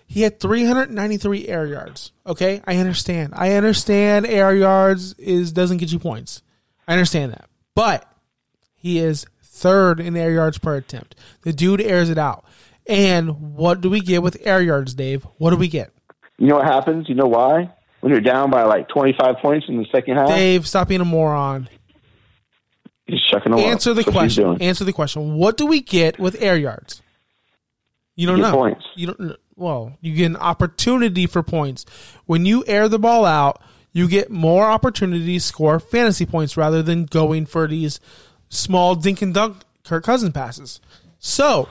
He 0.07 0.23
had 0.23 0.39
393 0.41 1.49
air 1.49 1.67
yards. 1.67 2.13
Okay, 2.27 2.63
I 2.67 2.77
understand. 2.77 3.33
I 3.37 3.53
understand 3.55 4.27
air 4.27 4.55
yards 4.55 5.15
is 5.15 5.53
doesn't 5.53 5.79
get 5.79 5.93
you 5.93 5.99
points. 5.99 6.43
I 6.87 6.93
understand 6.93 7.33
that, 7.33 7.49
but 7.75 8.09
he 8.75 8.99
is 8.99 9.27
third 9.43 9.99
in 10.01 10.17
air 10.17 10.31
yards 10.31 10.59
per 10.59 10.77
attempt. 10.77 11.17
The 11.43 11.53
dude 11.53 11.81
airs 11.81 12.09
it 12.11 12.19
out. 12.19 12.45
And 12.87 13.57
what 13.57 13.81
do 13.81 13.91
we 13.91 14.01
get 14.01 14.23
with 14.23 14.37
air 14.45 14.63
yards, 14.63 14.95
Dave? 14.95 15.25
What 15.39 15.51
do 15.51 15.57
we 15.57 15.67
get? 15.67 15.93
You 16.39 16.47
know 16.47 16.57
what 16.57 16.67
happens? 16.67 17.09
You 17.09 17.17
know 17.17 17.27
why? 17.27 17.73
When 18.01 18.13
you're 18.13 18.21
down 18.21 18.51
by 18.51 18.63
like 18.63 18.89
25 18.89 19.39
points 19.43 19.67
in 19.69 19.77
the 19.79 19.87
second 19.91 20.17
half, 20.19 20.29
Dave, 20.29 20.69
stop 20.69 20.87
being 20.87 21.01
a 21.01 21.05
moron. 21.05 21.69
he's 23.07 23.21
chucking 23.23 23.51
them. 23.51 23.61
Answer 23.61 23.93
the 23.95 24.03
That's 24.03 24.15
question. 24.15 24.63
Answer 24.63 24.85
the 24.85 24.93
question. 24.93 25.35
What 25.35 25.57
do 25.57 25.67
we 25.67 25.81
get 25.81 26.21
with 26.21 26.41
air 26.41 26.57
yards? 26.57 27.03
You 28.15 28.29
don't 28.29 28.37
You 28.37 28.43
know. 28.45 28.53
points. 28.53 28.85
You 28.95 29.07
don't. 29.09 29.37
Well, 29.57 29.97
you 30.03 30.15
get 30.15 30.27
an 30.27 30.37
opportunity 30.37 31.27
for 31.27 31.43
points 31.43 31.87
when 32.27 32.45
you 32.45 32.63
air 32.67 32.89
the 32.89 32.99
ball 32.99 33.25
out. 33.25 33.63
You 33.93 34.07
get 34.07 34.31
more 34.31 34.67
opportunities 34.67 35.45
to 35.45 35.49
score 35.49 35.81
fantasy 35.81 36.27
points 36.27 36.59
rather 36.59 36.83
than 36.83 37.07
going 37.07 37.47
for 37.47 37.67
these 37.67 37.99
small 38.51 38.95
dink 38.95 39.23
and 39.23 39.33
dunk 39.33 39.63
Kirk 39.85 40.05
Cousins 40.05 40.33
passes. 40.33 40.81
So 41.19 41.71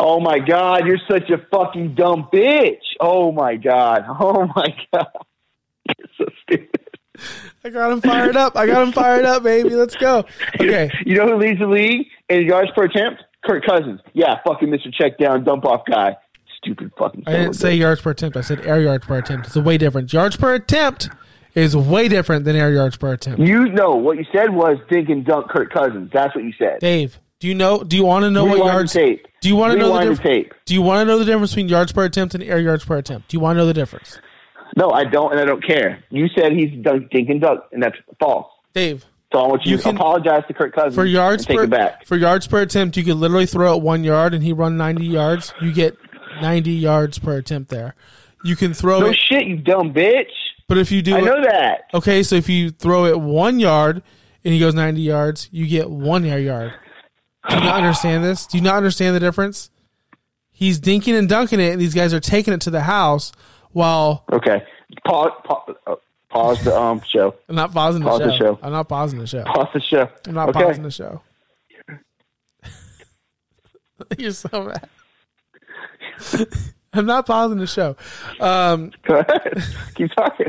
Oh 0.00 0.20
my 0.20 0.38
God, 0.38 0.86
you're 0.86 1.00
such 1.10 1.28
a 1.30 1.38
fucking 1.50 1.94
dumb 1.94 2.28
bitch. 2.32 2.76
Oh 3.00 3.32
my 3.32 3.56
God. 3.56 4.04
Oh 4.20 4.46
my 4.54 4.74
God. 4.92 5.06
You're 5.86 6.08
so 6.16 6.24
stupid. 6.42 6.80
I 7.64 7.70
got 7.70 7.92
him 7.92 8.00
fired 8.00 8.36
up. 8.36 8.56
I 8.56 8.66
got 8.66 8.86
him 8.86 8.92
fired 8.92 9.24
up, 9.24 9.42
baby. 9.42 9.70
Let's 9.70 9.96
go. 9.96 10.24
Okay. 10.54 10.90
You 11.04 11.16
know 11.16 11.26
who 11.26 11.36
leads 11.36 11.58
the 11.58 11.66
league 11.66 12.06
in 12.28 12.46
yards 12.46 12.70
per 12.76 12.84
attempt? 12.84 13.22
Kirk 13.44 13.64
Cousins. 13.66 14.00
Yeah, 14.14 14.36
fucking 14.46 14.68
Mr. 14.68 14.92
Check 14.92 15.18
Down, 15.18 15.44
dump 15.44 15.64
off 15.64 15.82
guy. 15.90 16.16
Stupid 16.68 16.92
fucking. 16.98 17.24
I 17.26 17.32
didn't 17.32 17.54
say 17.54 17.74
yards 17.74 18.00
per 18.00 18.10
attempt. 18.10 18.36
I 18.36 18.42
said 18.42 18.60
air 18.66 18.80
yards 18.80 19.06
per 19.06 19.18
attempt. 19.18 19.46
It's 19.46 19.56
a 19.56 19.60
way 19.62 19.78
different. 19.78 20.12
Yards 20.12 20.36
per 20.36 20.54
attempt 20.54 21.08
is 21.54 21.76
way 21.76 22.08
different 22.08 22.44
than 22.44 22.56
air 22.56 22.70
yards 22.70 22.96
per 22.96 23.12
attempt. 23.14 23.40
You 23.40 23.68
know 23.70 23.94
what 23.94 24.18
you 24.18 24.24
said 24.32 24.54
was 24.54 24.76
dink 24.90 25.08
and 25.08 25.24
dunk 25.24 25.48
Kirk 25.48 25.72
Cousins. 25.72 26.10
That's 26.12 26.34
what 26.34 26.44
you 26.44 26.52
said. 26.58 26.78
Dave, 26.80 27.18
do 27.40 27.48
you 27.48 27.54
know? 27.54 27.82
Do 27.82 27.96
you 27.96 28.04
want 28.04 28.24
to 28.24 28.30
know 28.30 28.44
what 28.44 28.58
yards? 28.58 28.92
tape. 28.92 29.26
Do 29.40 29.48
you 29.48 29.56
want 29.56 29.72
to 29.72 29.78
know 29.78 29.92
the 29.94 30.00
difference? 30.00 30.20
tape. 30.20 30.54
Do 30.66 30.74
you 30.74 30.82
want 30.82 31.00
to 31.00 31.04
know 31.10 31.18
the 31.18 31.24
difference 31.24 31.52
between 31.52 31.68
yards 31.68 31.92
per 31.92 32.04
attempt 32.04 32.34
and 32.34 32.44
air 32.44 32.58
yards 32.60 32.84
per 32.84 32.98
attempt? 32.98 33.28
Do 33.28 33.36
you 33.36 33.40
want 33.40 33.56
to 33.56 33.60
know 33.62 33.66
the 33.66 33.74
difference? 33.74 34.18
No, 34.76 34.90
I 34.90 35.04
don't, 35.04 35.32
and 35.32 35.40
I 35.40 35.44
don't 35.46 35.64
care. 35.66 36.04
You 36.10 36.28
said 36.36 36.52
he's 36.52 36.70
dunk, 36.82 37.10
dink 37.10 37.30
and 37.30 37.40
dunk, 37.40 37.60
and 37.72 37.82
that's 37.82 37.96
false. 38.20 38.46
Dave, 38.74 39.06
So 39.32 39.38
I 39.38 39.46
want 39.48 39.64
you, 39.64 39.72
You 39.72 39.78
to 39.78 39.88
apologize 39.90 40.42
to 40.48 40.54
Kirk 40.54 40.74
Cousins 40.74 40.94
For 40.94 41.06
yards 41.06 41.46
take 41.46 41.56
per 41.56 41.64
it 41.64 41.70
back. 41.70 42.04
for 42.04 42.16
yards 42.16 42.46
per 42.46 42.60
attempt, 42.60 42.96
you 42.96 43.02
could 43.02 43.16
literally 43.16 43.46
throw 43.46 43.74
it 43.76 43.82
one 43.82 44.04
yard 44.04 44.34
and 44.34 44.42
he 44.44 44.52
run 44.52 44.76
ninety 44.76 45.06
yards. 45.06 45.54
You 45.62 45.72
get 45.72 45.96
ninety 46.42 46.72
yards 46.72 47.18
per 47.18 47.36
attempt 47.38 47.70
there. 47.70 47.94
You 48.44 48.54
can 48.56 48.72
throw 48.74 49.00
No 49.00 49.06
it, 49.06 49.18
shit, 49.18 49.46
you 49.46 49.56
dumb 49.56 49.92
bitch. 49.92 50.30
but 50.68 50.78
if 50.78 50.92
you 50.92 51.02
do 51.02 51.16
I 51.16 51.18
it, 51.18 51.24
know 51.24 51.42
that. 51.42 51.82
okay, 51.94 52.22
so 52.22 52.36
if 52.36 52.48
you 52.48 52.70
throw 52.70 53.06
it 53.06 53.18
one 53.20 53.58
yard 53.58 54.02
and 54.44 54.54
he 54.54 54.60
goes 54.60 54.74
ninety 54.74 55.02
yards, 55.02 55.48
you 55.52 55.66
get 55.66 55.90
one 55.90 56.24
air 56.24 56.38
yard. 56.38 56.72
Do 57.48 57.56
you 57.56 57.62
not 57.62 57.76
understand 57.76 58.24
this? 58.24 58.46
Do 58.46 58.58
you 58.58 58.64
not 58.64 58.76
understand 58.76 59.16
the 59.16 59.20
difference? 59.20 59.70
He's 60.52 60.80
dinking 60.80 61.16
and 61.18 61.28
dunking 61.28 61.60
it, 61.60 61.72
and 61.72 61.80
these 61.80 61.94
guys 61.94 62.12
are 62.12 62.20
taking 62.20 62.52
it 62.52 62.60
to 62.62 62.70
the 62.70 62.80
house 62.82 63.32
while 63.72 64.24
Okay. 64.32 64.62
Pause, 65.06 65.30
pause, 65.44 65.74
uh, 65.86 65.94
pause 66.30 66.62
the 66.64 66.78
um 66.78 67.00
show. 67.08 67.34
I'm 67.48 67.54
not 67.54 67.72
pausing 67.72 68.02
the 68.02 68.08
Pause 68.10 68.20
show. 68.20 68.26
the 68.26 68.36
show. 68.38 68.58
I'm 68.62 68.72
not 68.72 68.88
pausing 68.88 69.18
the 69.18 69.26
show. 69.26 69.44
Pause 69.44 69.68
the 69.74 69.80
show. 69.80 70.08
I'm 70.26 70.34
not 70.34 70.48
okay. 70.50 70.62
pausing 70.64 70.82
the 70.82 70.90
show. 70.90 71.22
You're 74.18 74.32
so 74.32 74.48
mad. 74.64 74.88
I'm 76.92 77.06
not 77.06 77.26
pausing 77.26 77.58
the 77.58 77.66
show. 77.66 77.96
Um, 78.40 78.92
Go 79.06 79.18
ahead. 79.18 79.62
Keep 79.94 80.12
talking. 80.12 80.46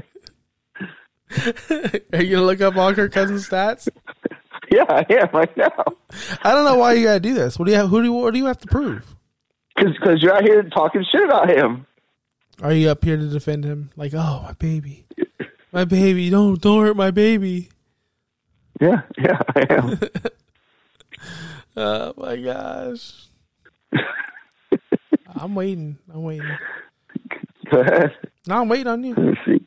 are 2.13 2.23
you 2.23 2.35
gonna 2.35 2.45
look 2.45 2.61
up 2.61 2.75
all 2.75 2.93
Kirk 2.93 3.11
Cousins 3.11 3.47
stats? 3.47 3.87
Yeah, 4.71 4.85
I 4.87 5.05
am 5.09 5.29
right 5.33 5.57
now. 5.57 5.83
I 6.43 6.53
don't 6.53 6.65
know 6.65 6.75
why 6.75 6.93
you 6.93 7.05
gotta 7.05 7.19
do 7.19 7.33
this. 7.33 7.59
What 7.59 7.65
do 7.65 7.71
you 7.71 7.77
have? 7.77 7.89
Who 7.89 7.99
do 7.99 8.05
you, 8.05 8.13
what 8.13 8.33
do 8.33 8.39
you 8.39 8.45
have 8.45 8.59
to 8.59 8.67
prove? 8.67 9.15
Because 9.75 10.21
you're 10.21 10.33
out 10.33 10.43
here 10.43 10.63
talking 10.63 11.05
shit 11.11 11.23
about 11.23 11.49
him. 11.49 11.85
Are 12.61 12.73
you 12.73 12.89
up 12.89 13.03
here 13.03 13.17
to 13.17 13.27
defend 13.27 13.63
him? 13.63 13.91
Like, 13.95 14.13
oh 14.13 14.41
my 14.43 14.53
baby, 14.53 15.05
my 15.71 15.85
baby, 15.85 16.29
don't 16.29 16.59
don't 16.59 16.81
hurt 16.81 16.97
my 16.97 17.11
baby. 17.11 17.69
Yeah, 18.81 19.01
yeah, 19.17 19.39
I 19.55 19.65
am. 19.69 19.99
Oh 21.77 22.13
my 22.17 22.35
gosh. 22.35 23.27
I'm 25.35 25.55
waiting. 25.55 25.97
I'm 26.13 26.23
waiting. 26.23 26.57
Go 27.71 27.81
ahead. 27.81 28.11
No, 28.47 28.61
I'm 28.61 28.69
waiting 28.69 28.87
on 28.87 29.03
you. 29.03 29.13
Let 29.15 29.25
me 29.25 29.37
see. 29.45 29.65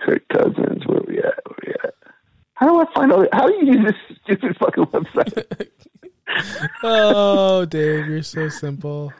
Kirk 0.00 0.22
Cousins, 0.28 0.86
where 0.86 1.00
we 1.06 1.18
at? 1.18 1.40
Where 1.46 1.56
we 1.66 1.72
at? 1.84 1.94
How 2.54 2.68
do 2.68 2.80
I 2.80 2.94
find 2.94 3.12
all? 3.12 3.26
How 3.32 3.46
do 3.46 3.54
you 3.54 3.72
use 3.72 3.86
this 3.86 4.18
stupid 4.22 4.56
fucking 4.58 4.84
website? 4.86 5.68
Oh, 6.82 7.64
Dave, 7.64 8.06
you're 8.08 8.22
so 8.22 8.48
simple. 8.48 9.12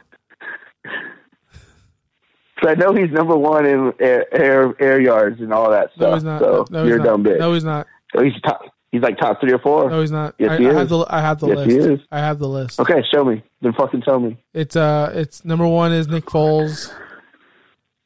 So 2.62 2.68
I 2.70 2.74
know 2.74 2.94
he's 2.94 3.10
number 3.10 3.36
one 3.36 3.66
in 3.66 3.92
air 4.00 4.24
air, 4.34 4.74
air 4.80 5.00
yards 5.00 5.40
and 5.40 5.52
all 5.52 5.70
that 5.70 5.90
stuff. 5.94 6.00
No, 6.00 6.14
he's 6.14 6.24
not. 6.24 6.40
So 6.40 6.64
no, 6.70 6.82
he's 6.82 6.88
you're 6.88 6.96
a 6.96 6.98
not. 6.98 7.04
dumb 7.04 7.24
bitch. 7.24 7.38
No, 7.38 7.52
he's 7.52 7.62
not. 7.64 7.86
So 8.14 8.22
he's 8.22 8.32
top. 8.42 8.62
He's 8.94 9.02
like 9.02 9.18
top 9.18 9.40
three 9.40 9.52
or 9.52 9.58
four. 9.58 9.90
No, 9.90 10.00
he's 10.02 10.12
not. 10.12 10.36
Yes, 10.38 10.50
I, 10.52 10.56
he 10.58 10.66
I 10.66 10.70
is. 10.70 10.76
have 10.76 10.88
the 10.88 11.04
I 11.08 11.20
have 11.20 11.40
the 11.40 11.48
Yes, 11.48 11.66
he 11.66 11.72
list. 11.80 11.88
is. 11.88 12.00
I 12.12 12.18
have 12.20 12.38
the 12.38 12.46
list. 12.48 12.78
Okay, 12.78 13.02
show 13.12 13.24
me. 13.24 13.42
Then 13.60 13.72
fucking 13.72 14.02
tell 14.02 14.20
me. 14.20 14.38
It's 14.52 14.76
uh, 14.76 15.10
it's 15.12 15.44
number 15.44 15.66
one 15.66 15.90
is 15.92 16.06
Nick 16.06 16.26
Foles. 16.26 16.92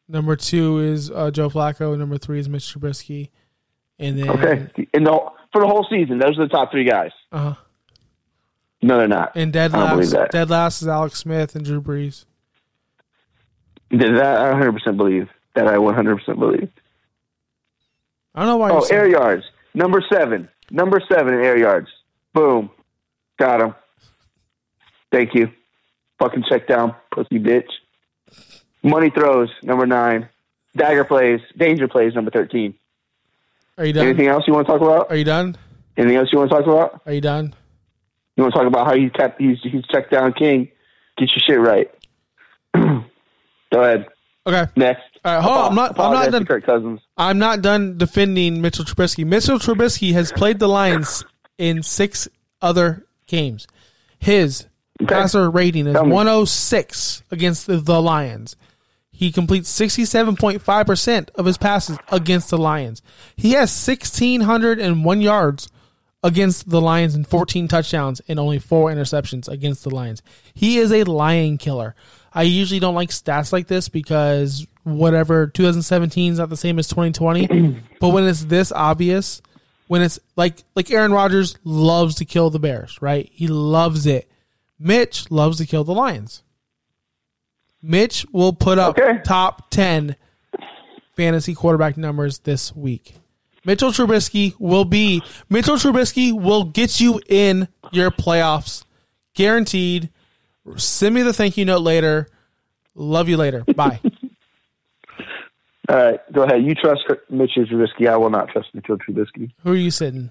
Number 0.09 0.35
two 0.35 0.79
is 0.79 1.11
uh, 1.11 1.31
Joe 1.31 1.51
Flacco. 1.51 1.99
Number 1.99 2.17
three 2.17 2.39
is 2.41 2.49
Mitch 2.49 2.73
Trubisky, 2.75 3.29
and 3.99 4.19
then 4.19 4.31
Okay, 4.31 4.67
in 4.95 5.05
the 5.05 5.13
for 5.53 5.61
the 5.61 5.67
whole 5.69 5.87
season, 5.91 6.19
those 6.19 6.39
are 6.39 6.45
the 6.47 6.49
top 6.49 6.71
three 6.71 6.85
guys. 6.85 7.11
uh, 7.33 7.51
huh. 7.51 7.55
No, 8.81 8.97
they're 8.97 9.09
not. 9.09 9.33
and 9.35 9.53
dead 9.53 9.75
I 9.75 9.89
don't 9.89 9.99
believe 9.99 10.13
last, 10.15 10.31
dead 10.31 10.49
last 10.49 10.81
is 10.81 10.89
Alex 10.89 11.19
Smith 11.19 11.55
and 11.55 11.67
Drew 11.67 11.83
Brees. 11.83 12.25
That 13.91 14.15
I 14.39 14.49
100 14.53 14.73
percent 14.73 14.97
believe. 14.97 15.29
That 15.55 15.67
I 15.67 15.77
100 15.77 16.17
percent 16.17 16.39
believe. 16.39 16.71
I 18.35 18.41
don't 18.41 18.49
know 18.49 18.57
why. 18.57 18.71
Oh, 18.71 18.87
air 18.91 19.07
yards. 19.07 19.45
Number 19.75 20.03
seven. 20.11 20.49
Number 20.71 21.01
seven 21.11 21.35
in 21.35 21.41
air 21.45 21.59
yards. 21.59 21.89
Boom. 22.35 22.71
Got 23.39 23.61
him. 23.63 23.75
Thank 25.11 25.35
you. 25.35 25.51
Fucking 26.19 26.45
check 26.49 26.67
down, 26.67 26.95
pussy 27.13 27.39
bitch. 27.39 27.69
Money 28.83 29.11
throws. 29.11 29.49
Number 29.63 29.87
nine. 29.87 30.29
Dagger 30.77 31.05
plays. 31.05 31.41
Danger 31.57 31.89
plays. 31.89 32.15
Number 32.15 32.31
13. 32.31 32.75
Are 33.79 33.85
you 33.87 33.93
done? 33.93 34.07
Anything 34.07 34.27
else 34.27 34.45
you 34.47 34.53
want 34.55 34.67
to 34.67 34.73
talk 34.73 34.83
about? 34.83 35.11
Are 35.11 35.17
you 35.17 35.25
done? 35.25 35.57
Anything 35.97 36.17
else 36.17 36.29
you 36.33 36.39
want 36.39 36.51
to 36.51 36.57
talk 36.57 36.67
about? 36.67 37.01
Are 37.07 37.13
you 37.13 37.21
done? 37.21 37.55
You 38.37 38.43
want 38.43 38.53
to 38.55 38.59
talk 38.59 38.67
about 38.69 38.87
how 38.87 38.95
he 38.97 39.09
kept 39.11 39.41
he's 39.41 39.59
he's 39.63 39.85
checked 39.87 40.11
down 40.13 40.33
king. 40.33 40.69
Get 41.17 41.31
your 41.35 41.43
shit 41.47 41.61
right. 41.61 41.91
Go 42.75 43.03
ahead. 43.83 44.07
Okay. 44.47 44.67
Next. 44.77 45.03
All 45.25 45.35
right, 45.35 45.43
hold 45.43 45.57
on. 45.59 45.69
I'm 45.71 45.75
not- 45.75 45.99
I'm 45.99 46.13
not 46.13 46.31
done. 46.31 46.45
Kirk 46.47 46.65
Cousins. 46.65 47.01
I'm 47.19 47.39
not 47.39 47.63
done 47.63 47.99
defending 47.99 48.61
Mitchell 48.63 48.85
Trubisky. 48.85 49.27
Mitchell 49.27 49.59
Trubisky 49.59 50.13
has 50.13 50.31
played 50.33 50.59
the 50.61 50.69
Lions 50.69 51.25
in 51.59 51.83
six 51.83 52.29
other 52.63 53.05
games. 53.27 53.67
His 54.19 54.67
Okay. 55.01 55.15
passer 55.15 55.49
rating 55.51 55.87
is 55.87 55.95
106 55.95 57.23
against 57.31 57.67
the, 57.67 57.77
the 57.77 58.01
Lions. 58.03 58.57
He 59.13 59.31
completes 59.33 59.71
67.5% 59.79 61.31
of 61.37 61.47
his 61.47 61.59
passes 61.59 61.99
against 62.11 62.51
the 62.51 62.59
Lions. 62.59 63.03
He 63.37 63.53
has 63.53 63.71
1,601 63.87 65.21
yards 65.21 65.69
against 66.25 66.69
the 66.69 66.81
Lions 66.81 67.15
and 67.15 67.27
14 67.27 67.69
touchdowns 67.69 68.21
and 68.29 68.39
only 68.41 68.59
four 68.59 68.91
interceptions 68.91 69.49
against 69.49 69.85
the 69.85 69.91
Lions. 69.91 70.21
He 70.55 70.79
is 70.79 70.93
a 70.93 71.05
lion 71.05 71.59
killer. 71.59 71.95
I 72.33 72.43
usually 72.43 72.81
don't 72.81 72.95
like 72.95 73.11
stats 73.11 73.53
like 73.53 73.67
this 73.67 73.89
because 73.89 74.67
whatever 74.85 75.47
2017 75.49 76.33
is 76.33 76.39
not 76.39 76.51
the 76.51 76.57
same 76.57 76.79
as 76.79 76.89
2020. 76.89 77.81
but 78.01 78.09
when 78.11 78.25
it's 78.25 78.45
this 78.45 78.71
obvious, 78.73 79.41
when 79.87 80.03
it's 80.03 80.19
like 80.37 80.63
like 80.75 80.91
Aaron 80.91 81.13
Rodgers 81.13 81.57
loves 81.65 82.17
to 82.17 82.25
kill 82.25 82.51
the 82.51 82.59
Bears, 82.59 83.01
right? 83.01 83.29
He 83.33 83.47
loves 83.49 84.07
it. 84.07 84.31
Mitch 84.79 85.31
loves 85.31 85.59
to 85.59 85.67
kill 85.67 85.85
the 85.85 85.95
Lions. 85.95 86.43
Mitch 87.83 88.27
will 88.33 88.53
put 88.53 88.79
up 88.79 88.99
Okay. 88.99 89.21
top 89.25 89.71
10 89.71 90.17
fantasy 91.17 91.55
quarterback 91.55 91.97
numbers 91.97 92.41
this 92.41 92.75
week. 92.75 93.15
Mitchell 93.65 93.91
Trubisky 93.91 94.55
will 94.59 94.85
be 94.85 95.23
Mitchell 95.49 95.77
Trubisky 95.77 96.33
will 96.33 96.65
get 96.65 97.01
you 97.01 97.21
in 97.29 97.69
your 97.93 98.11
playoffs, 98.11 98.85
guaranteed. 99.35 100.11
Send 100.77 101.15
me 101.15 101.23
the 101.23 101.33
thank 101.33 101.57
you 101.57 101.65
note 101.65 101.83
later. 101.83 102.29
Love 102.95 103.29
you 103.29 103.37
later. 103.37 103.65
Bye. 103.77 104.01
All 105.89 105.97
right, 105.97 106.33
go 106.33 106.43
ahead. 106.43 106.63
You 106.63 106.75
trust 106.75 107.03
Mitchell 107.31 107.65
Trubisky. 107.65 108.09
I 108.09 108.17
will 108.17 108.29
not 108.29 108.49
trust 108.51 108.69
Mitchell 108.75 108.99
Trubisky. 108.99 109.53
Who 109.65 109.73
are 109.73 109.77
you 109.77 109.91
sitting? 109.91 110.31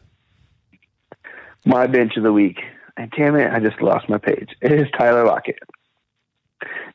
My 1.65 1.87
bench 1.87 2.15
of 2.15 2.23
the 2.23 2.31
week. 2.31 2.59
And 2.95 3.11
damn 3.17 3.35
it, 3.35 3.51
I 3.51 3.59
just 3.59 3.81
lost 3.81 4.07
my 4.07 4.17
page. 4.17 4.49
It 4.61 4.71
is 4.71 4.87
Tyler 4.97 5.25
Lockett. 5.25 5.59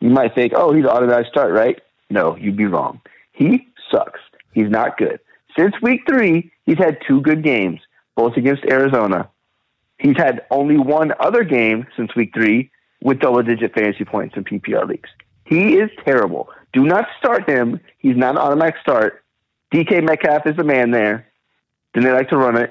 You 0.00 0.10
might 0.10 0.34
think, 0.34 0.52
oh, 0.54 0.72
he's 0.72 0.84
an 0.84 0.90
automatic 0.90 1.26
start, 1.28 1.52
right? 1.52 1.80
No, 2.10 2.36
you'd 2.36 2.56
be 2.56 2.66
wrong. 2.66 3.00
He 3.32 3.66
sucks. 3.90 4.20
He's 4.52 4.68
not 4.68 4.96
good. 4.96 5.20
Since 5.58 5.74
week 5.82 6.02
three, 6.08 6.52
he's 6.64 6.78
had 6.78 6.98
two 7.06 7.20
good 7.20 7.42
games, 7.42 7.80
both 8.16 8.36
against 8.36 8.64
Arizona. 8.64 9.28
He's 9.98 10.16
had 10.16 10.42
only 10.50 10.78
one 10.78 11.12
other 11.20 11.44
game 11.44 11.86
since 11.96 12.14
week 12.14 12.32
three 12.34 12.70
with 13.02 13.20
double 13.20 13.42
digit 13.42 13.74
fantasy 13.74 14.04
points 14.04 14.36
in 14.36 14.44
PPR 14.44 14.88
leagues. 14.88 15.10
He 15.44 15.74
is 15.74 15.90
terrible. 16.04 16.48
Do 16.72 16.84
not 16.84 17.06
start 17.18 17.48
him. 17.48 17.80
He's 17.98 18.16
not 18.16 18.32
an 18.32 18.38
automatic 18.38 18.76
start. 18.80 19.22
DK 19.74 20.04
Metcalf 20.04 20.46
is 20.46 20.56
the 20.56 20.64
man 20.64 20.90
there. 20.90 21.26
Then 21.94 22.04
they 22.04 22.12
like 22.12 22.28
to 22.30 22.36
run 22.36 22.56
it, 22.56 22.70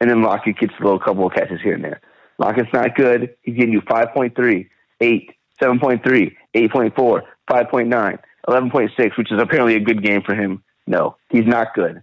and 0.00 0.10
then 0.10 0.22
Lockett 0.22 0.58
gets 0.58 0.72
a 0.80 0.82
little 0.82 0.98
couple 0.98 1.26
of 1.26 1.32
catches 1.32 1.60
here 1.62 1.74
and 1.74 1.84
there. 1.84 2.00
Lockett's 2.38 2.72
not 2.72 2.94
good. 2.94 3.36
He's 3.42 3.56
getting 3.56 3.72
you 3.72 3.80
5.3, 3.82 4.68
8, 5.00 5.30
7.3, 5.60 6.36
8.4, 6.54 7.20
5.9, 7.48 8.18
11.6, 8.48 9.18
which 9.18 9.32
is 9.32 9.40
apparently 9.40 9.76
a 9.76 9.80
good 9.80 10.02
game 10.02 10.22
for 10.22 10.34
him. 10.34 10.62
No, 10.86 11.16
he's 11.30 11.46
not 11.46 11.74
good. 11.74 12.02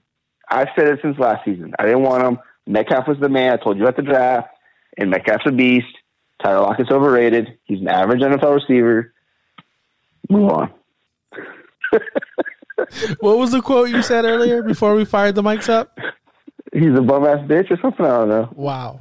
I've 0.49 0.69
said 0.75 0.87
it 0.87 0.99
since 1.01 1.17
last 1.17 1.45
season. 1.45 1.73
I 1.79 1.83
didn't 1.83 2.03
want 2.03 2.23
him. 2.23 2.39
Metcalf 2.65 3.07
was 3.07 3.17
the 3.19 3.29
man. 3.29 3.53
I 3.53 3.57
told 3.57 3.77
you 3.77 3.87
at 3.87 3.95
the 3.95 4.01
draft, 4.01 4.49
and 4.97 5.09
Metcalf's 5.09 5.45
a 5.45 5.51
beast. 5.51 5.87
Tyler 6.41 6.61
Lockett's 6.61 6.91
overrated. 6.91 7.57
He's 7.65 7.81
an 7.81 7.87
average 7.87 8.21
NFL 8.21 8.55
receiver. 8.55 9.13
Move 10.29 10.49
on. 10.49 10.73
What 13.19 13.37
was 13.37 13.51
the 13.51 13.61
quote 13.61 13.89
you 13.89 14.01
said 14.01 14.25
earlier 14.25 14.63
before 14.63 14.95
we 14.95 15.05
fired 15.05 15.35
the 15.35 15.43
mics 15.43 15.69
up? 15.69 15.97
He's 16.73 16.93
a 16.97 17.01
bum 17.01 17.25
ass 17.25 17.39
bitch 17.47 17.71
or 17.71 17.77
something. 17.81 18.05
I 18.05 18.09
don't 18.09 18.29
know. 18.29 18.49
Wow. 18.53 18.99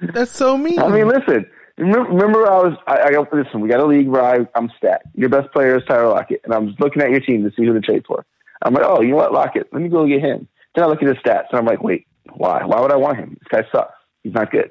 That's 0.00 0.30
so 0.30 0.56
mean. 0.56 0.78
I 0.78 0.88
mean, 0.88 1.08
listen. 1.08 1.46
Remember, 1.78 2.46
I 2.50 2.58
was. 2.58 2.78
I, 2.86 3.00
I 3.04 3.10
got 3.12 3.32
listen. 3.32 3.60
We 3.60 3.68
got 3.68 3.80
a 3.80 3.86
league 3.86 4.08
where 4.08 4.22
I, 4.22 4.46
I'm 4.54 4.70
stat. 4.76 5.02
Your 5.14 5.30
best 5.30 5.50
player 5.52 5.78
is 5.78 5.84
Tyler 5.88 6.08
Lockett, 6.08 6.42
and 6.44 6.52
I'm 6.52 6.68
just 6.68 6.80
looking 6.80 7.02
at 7.02 7.10
your 7.10 7.20
team 7.20 7.42
to 7.44 7.50
see 7.56 7.64
who 7.64 7.72
to 7.72 7.80
trade 7.80 8.04
for. 8.06 8.26
I'm 8.62 8.74
like, 8.74 8.84
oh, 8.86 9.00
you 9.00 9.10
know 9.10 9.16
what, 9.16 9.32
Lockett? 9.32 9.72
Let 9.72 9.80
me 9.80 9.88
go 9.88 10.06
get 10.06 10.20
him. 10.20 10.46
Then 10.74 10.84
I 10.84 10.86
look 10.88 11.02
at 11.02 11.08
his 11.08 11.16
stats, 11.16 11.46
and 11.50 11.58
I'm 11.58 11.64
like, 11.64 11.82
wait, 11.82 12.06
why? 12.34 12.62
Why 12.64 12.80
would 12.80 12.92
I 12.92 12.96
want 12.96 13.18
him? 13.18 13.38
This 13.40 13.48
guy 13.62 13.68
sucks. 13.72 13.94
He's 14.22 14.34
not 14.34 14.50
good. 14.50 14.70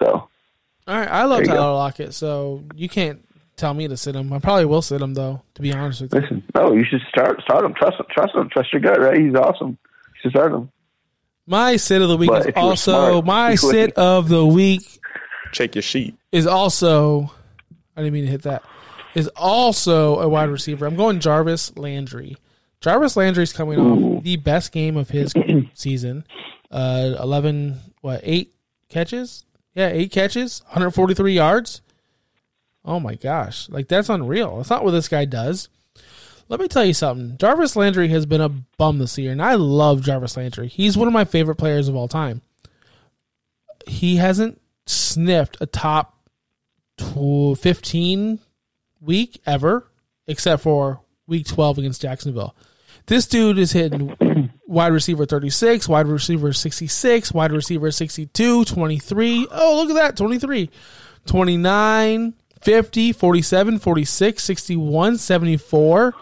So 0.00 0.28
All 0.86 0.96
right, 0.96 1.08
I 1.08 1.24
love 1.24 1.44
Tyler 1.44 1.56
go. 1.58 1.74
Lockett, 1.74 2.14
so 2.14 2.62
you 2.74 2.88
can't 2.88 3.26
tell 3.56 3.74
me 3.74 3.88
to 3.88 3.96
sit 3.96 4.14
him. 4.14 4.32
I 4.32 4.38
probably 4.38 4.66
will 4.66 4.82
sit 4.82 5.00
him 5.00 5.14
though, 5.14 5.42
to 5.54 5.62
be 5.62 5.72
honest 5.72 6.00
with 6.02 6.14
you. 6.14 6.20
listen, 6.20 6.42
no, 6.54 6.72
you 6.74 6.84
should 6.84 7.00
start 7.08 7.40
start 7.42 7.64
him. 7.64 7.74
Trust 7.74 7.98
him. 7.98 8.06
Trust 8.10 8.34
him. 8.34 8.48
Trust 8.50 8.72
your 8.72 8.80
gut. 8.82 9.00
Right? 9.00 9.18
He's 9.20 9.34
awesome. 9.34 9.70
You 9.70 10.20
should 10.22 10.30
start 10.32 10.52
him. 10.52 10.70
My 11.46 11.76
sit 11.76 12.02
of 12.02 12.08
the 12.08 12.16
week 12.16 12.28
But 12.30 12.40
is 12.42 12.46
if 12.46 12.56
you 12.56 12.62
were 12.62 12.68
also 12.68 13.10
smart, 13.22 13.24
my 13.26 13.50
you 13.52 13.56
sit 13.56 13.66
wouldn't. 13.72 13.98
of 13.98 14.28
the 14.28 14.44
week 14.46 15.00
Check 15.52 15.74
your 15.76 15.82
sheet. 15.82 16.16
is 16.32 16.46
also 16.46 17.30
I 17.96 18.02
didn't 18.02 18.12
mean 18.14 18.24
to 18.24 18.30
hit 18.30 18.42
that. 18.42 18.62
Is 19.14 19.28
also 19.36 20.18
a 20.20 20.28
wide 20.28 20.50
receiver. 20.50 20.84
I'm 20.86 20.96
going 20.96 21.20
Jarvis 21.20 21.74
Landry. 21.78 22.36
Jarvis 22.82 23.16
Landry's 23.16 23.52
coming 23.54 23.78
off 23.80 24.22
the 24.22 24.36
best 24.36 24.70
game 24.72 24.96
of 24.98 25.08
his 25.08 25.32
season. 25.74 26.26
Uh, 26.70 27.14
eleven, 27.18 27.80
what 28.02 28.20
eight 28.24 28.52
catches? 28.90 29.45
Yeah, 29.76 29.88
eight 29.88 30.10
catches, 30.10 30.62
143 30.64 31.34
yards. 31.34 31.82
Oh 32.82 32.98
my 32.98 33.14
gosh, 33.14 33.68
like 33.68 33.88
that's 33.88 34.08
unreal. 34.08 34.56
That's 34.56 34.70
not 34.70 34.82
what 34.82 34.92
this 34.92 35.08
guy 35.08 35.26
does. 35.26 35.68
Let 36.48 36.60
me 36.60 36.68
tell 36.68 36.84
you 36.84 36.94
something. 36.94 37.36
Jarvis 37.36 37.76
Landry 37.76 38.08
has 38.08 38.24
been 38.24 38.40
a 38.40 38.48
bum 38.48 38.98
this 38.98 39.18
year, 39.18 39.32
and 39.32 39.42
I 39.42 39.56
love 39.56 40.00
Jarvis 40.00 40.36
Landry. 40.36 40.68
He's 40.68 40.96
one 40.96 41.08
of 41.08 41.12
my 41.14 41.24
favorite 41.26 41.56
players 41.56 41.88
of 41.88 41.96
all 41.96 42.08
time. 42.08 42.40
He 43.86 44.16
hasn't 44.16 44.60
sniffed 44.86 45.58
a 45.60 45.66
top 45.66 46.16
15 46.98 48.38
week 49.02 49.40
ever, 49.44 49.86
except 50.26 50.62
for 50.62 51.00
week 51.26 51.46
12 51.46 51.78
against 51.78 52.00
Jacksonville. 52.00 52.54
This 53.06 53.26
dude 53.26 53.58
is 53.58 53.70
hitting 53.72 54.50
wide 54.66 54.92
receiver 54.92 55.26
36, 55.26 55.88
wide 55.88 56.08
receiver 56.08 56.52
66, 56.52 57.32
wide 57.32 57.52
receiver 57.52 57.90
62, 57.90 58.64
23. 58.64 59.48
Oh, 59.52 59.76
look 59.76 59.90
at 59.90 59.94
that 59.94 60.16
23, 60.16 60.70
29, 61.26 62.34
50, 62.62 63.12
47, 63.12 63.78
46, 63.78 64.42
61, 64.42 65.18
74. 65.18 66.14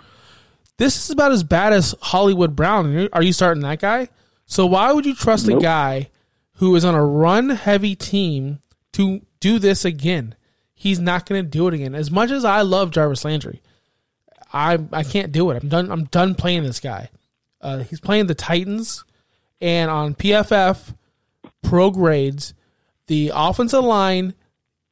This 0.77 1.05
is 1.05 1.11
about 1.11 1.33
as 1.33 1.43
bad 1.43 1.73
as 1.73 1.95
Hollywood 2.03 2.55
Brown. 2.55 3.09
Are 3.13 3.23
you 3.23 3.33
starting 3.33 3.63
that 3.63 3.81
guy? 3.81 4.09
So 4.45 4.67
why 4.67 4.93
would 4.93 5.07
you 5.07 5.15
trust 5.15 5.49
a 5.49 5.57
guy 5.57 6.11
who 6.55 6.77
is 6.77 6.85
on 6.85 6.95
a 6.95 7.05
run 7.05 7.49
heavy 7.49 7.95
team 7.95 8.59
to 8.93 9.23
do 9.41 9.59
this 9.59 9.87
again? 9.87 10.35
He's 10.75 11.01
not 11.01 11.25
going 11.27 11.43
to 11.43 11.49
do 11.49 11.67
it 11.69 11.75
again. 11.75 11.95
As 11.95 12.11
much 12.11 12.31
as 12.31 12.45
I 12.45 12.61
love 12.61 12.91
Jarvis 12.91 13.25
Landry, 13.25 13.63
I 14.55 14.79
I 14.93 15.03
can't 15.03 15.33
do 15.33 15.51
it. 15.51 15.63
I'm 15.63 15.69
done. 15.69 15.91
I'm 15.91 16.05
done 16.05 16.35
playing 16.37 16.63
this 16.63 16.81
guy. 16.81 17.11
Uh, 17.61 17.79
he's 17.79 18.01
playing 18.01 18.29
the 18.29 18.35
Titans, 18.35 19.05
and 19.61 19.91
on 19.91 20.15
PFF 20.15 20.95
pro 21.63 21.91
grades, 21.91 22.55
the 23.09 23.33
offensive 23.35 23.85
line 23.85 24.35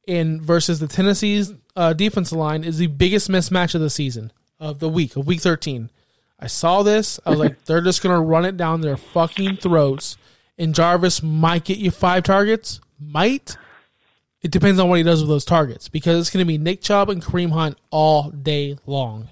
in 0.07 0.41
versus 0.41 0.81
the 0.81 0.89
Tennessee's 0.89 1.55
uh, 1.77 1.93
defensive 1.93 2.37
line 2.37 2.65
is 2.65 2.79
the 2.79 2.89
biggest 2.89 3.31
mismatch 3.31 3.75
of 3.75 3.81
the 3.81 3.91
season 3.91 4.33
of 4.59 4.81
the 4.81 4.89
week 4.89 5.17
of 5.17 5.27
week 5.27 5.41
13. 5.41 5.91
I 6.41 6.49
saw 6.49 6.83
this. 6.83 7.21
I 7.25 7.31
was 7.31 7.39
like, 7.39 7.65
they're 7.65 7.81
just 7.81 8.03
gonna 8.03 8.21
run 8.21 8.45
it 8.45 8.57
down 8.57 8.81
their 8.81 8.97
fucking 8.97 9.59
throats, 9.59 10.17
and 10.59 10.75
Jarvis 10.75 11.23
might 11.23 11.65
get 11.65 11.79
you 11.79 11.93
five 11.93 12.25
targets. 12.25 12.81
Might. 12.99 13.57
It 14.43 14.51
depends 14.51 14.81
on 14.81 14.89
what 14.89 14.97
he 14.97 15.05
does 15.05 15.21
with 15.21 15.29
those 15.29 15.45
targets 15.45 15.89
because 15.89 16.19
it's 16.19 16.31
going 16.31 16.45
to 16.45 16.49
be 16.49 16.59
Nick 16.59 16.83
Chubb 16.83 17.11
and 17.11 17.23
Kareem 17.23 17.53
Hunt 17.53 17.79
all 17.91 18.31
day 18.31 18.77
long. 18.87 19.29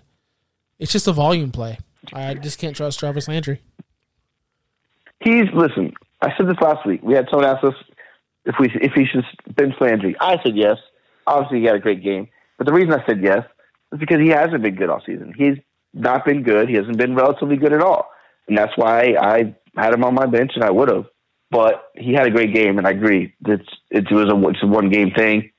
It's 0.80 0.92
just 0.92 1.06
a 1.06 1.12
volume 1.12 1.52
play. 1.52 1.78
I 2.12 2.34
just 2.34 2.58
can't 2.58 2.74
trust 2.74 2.98
Jarvis 2.98 3.28
Landry. 3.28 3.60
He's 5.20 5.44
listen. 5.54 5.92
I 6.22 6.34
said 6.36 6.48
this 6.48 6.56
last 6.60 6.86
week. 6.86 7.02
We 7.02 7.14
had 7.14 7.28
someone 7.30 7.48
ask 7.48 7.62
us 7.62 7.74
if 8.46 8.54
we 8.58 8.70
if 8.80 8.92
he 8.94 9.04
should 9.04 9.24
bench 9.54 9.74
Landry. 9.80 10.16
I 10.20 10.42
said 10.42 10.56
yes. 10.56 10.78
Obviously, 11.26 11.60
he 11.60 11.66
had 11.66 11.76
a 11.76 11.80
great 11.80 12.02
game, 12.02 12.28
but 12.56 12.66
the 12.66 12.72
reason 12.72 12.94
I 12.94 13.04
said 13.06 13.22
yes 13.22 13.44
is 13.92 14.00
because 14.00 14.18
he 14.20 14.28
hasn't 14.28 14.62
been 14.62 14.74
good 14.74 14.88
all 14.88 15.02
season. 15.04 15.34
He's 15.36 15.58
not 15.92 16.24
been 16.24 16.42
good. 16.42 16.68
He 16.68 16.76
hasn't 16.76 16.96
been 16.96 17.14
relatively 17.14 17.56
good 17.56 17.74
at 17.74 17.82
all, 17.82 18.10
and 18.48 18.56
that's 18.56 18.72
why 18.76 19.14
I 19.20 19.54
had 19.76 19.92
him 19.92 20.04
on 20.04 20.14
my 20.14 20.26
bench, 20.26 20.52
and 20.54 20.64
I 20.64 20.70
would 20.70 20.90
have. 20.90 21.04
But 21.50 21.90
he 21.94 22.14
had 22.14 22.26
a 22.26 22.30
great 22.30 22.54
game, 22.54 22.78
and 22.78 22.86
I 22.86 22.90
agree. 22.90 23.34
It's 23.46 23.68
it 23.90 24.10
was 24.10 24.32
a 24.32 24.48
it's 24.48 24.62
a 24.62 24.66
one 24.66 24.88
game 24.88 25.10
thing. 25.10 25.50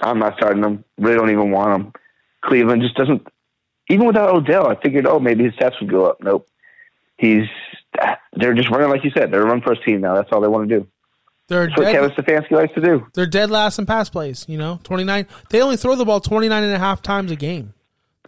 I'm 0.00 0.18
not 0.18 0.36
starting 0.36 0.62
him. 0.62 0.84
Really 0.98 1.16
don't 1.16 1.30
even 1.30 1.50
want 1.50 1.80
him. 1.80 1.92
Cleveland 2.44 2.82
just 2.82 2.96
doesn't. 2.96 3.26
Even 3.88 4.06
without 4.06 4.30
Odell, 4.34 4.66
I 4.68 4.74
figured, 4.80 5.06
oh, 5.06 5.18
maybe 5.18 5.44
his 5.44 5.54
stats 5.54 5.80
would 5.80 5.90
go 5.90 6.06
up. 6.06 6.18
Nope. 6.22 6.48
He's 7.16 7.46
they're 8.34 8.54
just 8.54 8.68
running 8.70 8.90
like 8.90 9.02
you 9.02 9.10
said. 9.10 9.30
They're 9.30 9.42
a 9.42 9.46
run 9.46 9.60
first 9.62 9.82
team 9.84 10.00
now. 10.00 10.14
That's 10.14 10.28
all 10.30 10.40
they 10.40 10.48
want 10.48 10.68
to 10.68 10.80
do. 10.80 10.86
They're 11.48 11.66
That's 11.66 11.78
what 11.78 11.84
dead, 11.84 11.92
Kevin 11.94 12.10
Stefanski 12.10 12.50
likes 12.52 12.74
to 12.74 12.80
do. 12.82 13.06
they're 13.14 13.26
dead 13.26 13.50
last 13.50 13.78
in 13.78 13.86
pass 13.86 14.08
plays, 14.10 14.44
you 14.48 14.58
know, 14.58 14.78
29. 14.84 15.26
They 15.50 15.62
only 15.62 15.76
throw 15.78 15.96
the 15.96 16.04
ball 16.04 16.20
29 16.20 16.62
and 16.62 16.72
a 16.72 16.78
half 16.78 17.00
times 17.02 17.30
a 17.32 17.36
game. 17.36 17.72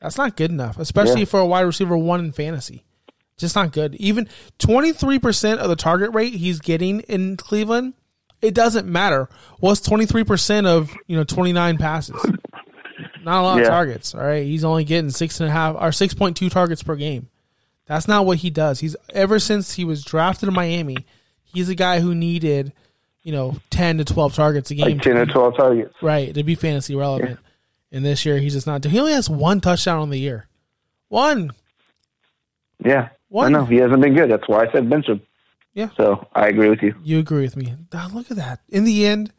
That's 0.01 0.17
not 0.17 0.37
good 0.37 0.51
enough, 0.51 0.79
especially 0.79 1.21
Yeah. 1.21 1.27
for 1.27 1.41
a 1.41 1.47
wide 1.47 1.61
receiver 1.61 1.97
one 1.97 2.21
in 2.21 2.33
fantasy. 2.33 2.85
Just 3.37 3.55
not 3.55 3.73
good. 3.73 3.95
Even 3.97 4.29
23% 4.59 5.59
of 5.59 5.69
the 5.69 5.77
target 5.77 6.13
rate 6.15 6.35
he's 6.35 6.61
getting 6.61 7.01
in 7.01 7.37
Cleveland, 7.37 7.93
it 8.41 8.55
doesn't 8.55 8.87
matter. 8.89 9.29
What's 9.59 9.81
23% 9.87 10.67
of, 10.67 10.91
you 11.07 11.17
know, 11.17 11.25
29 11.25 11.77
passes? 11.77 12.17
Not 13.23 13.41
a 13.41 13.43
lot 13.43 13.61
of 13.61 13.67
targets. 13.67 14.15
All 14.15 14.23
right. 14.23 14.45
He's 14.45 14.65
only 14.65 14.85
getting 14.85 15.11
six 15.11 15.41
and 15.41 15.49
a 15.49 15.53
half 15.53 15.77
or 15.77 15.91
6.2 15.91 16.51
targets 16.51 16.83
per 16.83 16.97
game. 16.97 17.29
That's 17.87 18.07
not 18.09 18.25
what 18.25 18.39
he 18.39 18.51
does. 18.51 18.81
He's 18.81 18.97
ever 19.13 19.39
since 19.39 19.75
he 19.75 19.85
was 19.85 20.05
drafted 20.05 20.49
in 20.49 20.55
Miami, 20.55 21.07
he's 21.43 21.69
a 21.69 21.75
guy 21.75 22.01
who 22.01 22.15
needed, 22.15 22.73
you 23.23 23.33
know, 23.33 23.57
10 23.71 23.99
to 23.99 24.05
12 24.05 24.35
targets 24.35 24.71
a 24.71 24.75
game. 24.75 24.87
Like 24.87 25.03
ten 25.03 25.17
to 25.17 25.27
twelve 25.27 25.57
targets. 25.57 25.95
Right, 26.01 26.33
to 26.33 26.45
be 26.45 26.55
fantasy 26.55 26.95
relevant. 26.95 27.41
And 27.93 28.05
this 28.05 28.25
year 28.25 28.39
he's 28.39 28.53
just 28.53 28.67
not. 28.69 28.85
He 28.85 28.99
only 29.01 29.13
has 29.13 29.29
one 29.29 29.61
touchdown 29.61 29.99
on 30.01 30.11
the 30.11 30.19
year. 30.19 30.47
One. 31.09 31.51
Yeah, 32.85 33.09
One. 33.29 33.55
I 33.55 33.59
know 33.59 33.65
he 33.65 33.77
hasn't 33.77 34.01
been 34.01 34.15
good. 34.15 34.31
That's 34.31 34.49
why 34.49 34.65
I 34.65 34.73
said 34.73 34.89
bench 34.89 35.07
him. 35.09 35.21
Yeah. 35.75 35.89
So 35.97 36.29
I 36.33 36.47
agree 36.49 36.69
with 36.69 36.83
you. 36.83 36.95
You 37.03 37.19
agree 37.19 37.43
with 37.43 37.57
me. 37.57 37.75
Look 38.13 38.31
at 38.31 38.37
that. 38.37 38.61
In 38.69 38.85
the 38.85 39.05
end, 39.07 39.33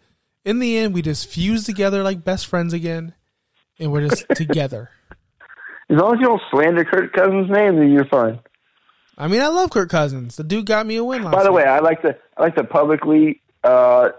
in 0.46 0.60
the 0.60 0.78
end, 0.78 0.94
we 0.94 1.02
just 1.02 1.28
fuse 1.30 1.64
together 1.64 2.04
like 2.04 2.24
best 2.24 2.48
friends 2.48 2.74
again. 2.74 3.14
And 3.82 3.92
we're 3.92 4.08
just 4.08 4.26
together. 4.36 4.90
As 5.90 5.98
long 5.98 6.14
as 6.14 6.22
you 6.22 6.28
don't 6.28 6.42
slander 6.52 6.86
Kirk 6.86 7.12
Cousins' 7.12 7.50
name, 7.50 7.76
then 7.76 7.92
you're 7.92 8.06
fine. 8.06 8.40
I 9.18 9.28
mean, 9.28 9.42
I 9.42 9.48
love 9.48 9.72
Kirk 9.72 9.90
Cousins. 9.90 10.38
The 10.38 10.44
dude 10.44 10.66
got 10.66 10.86
me 10.86 10.96
a 10.96 11.04
win 11.04 11.24
last 11.24 11.34
By 11.34 11.44
the 11.44 11.52
way. 11.52 11.64
I 11.64 11.80
like 11.80 12.02
to 12.04 12.16
I 12.38 12.44
like 12.44 12.56
to 12.56 12.64
publicly 12.64 13.42
uh, 13.64 14.10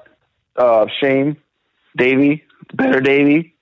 uh, 0.56 0.86
shame 1.00 1.38
Davy, 1.96 2.44
better 2.74 3.00
Davy, 3.00 3.54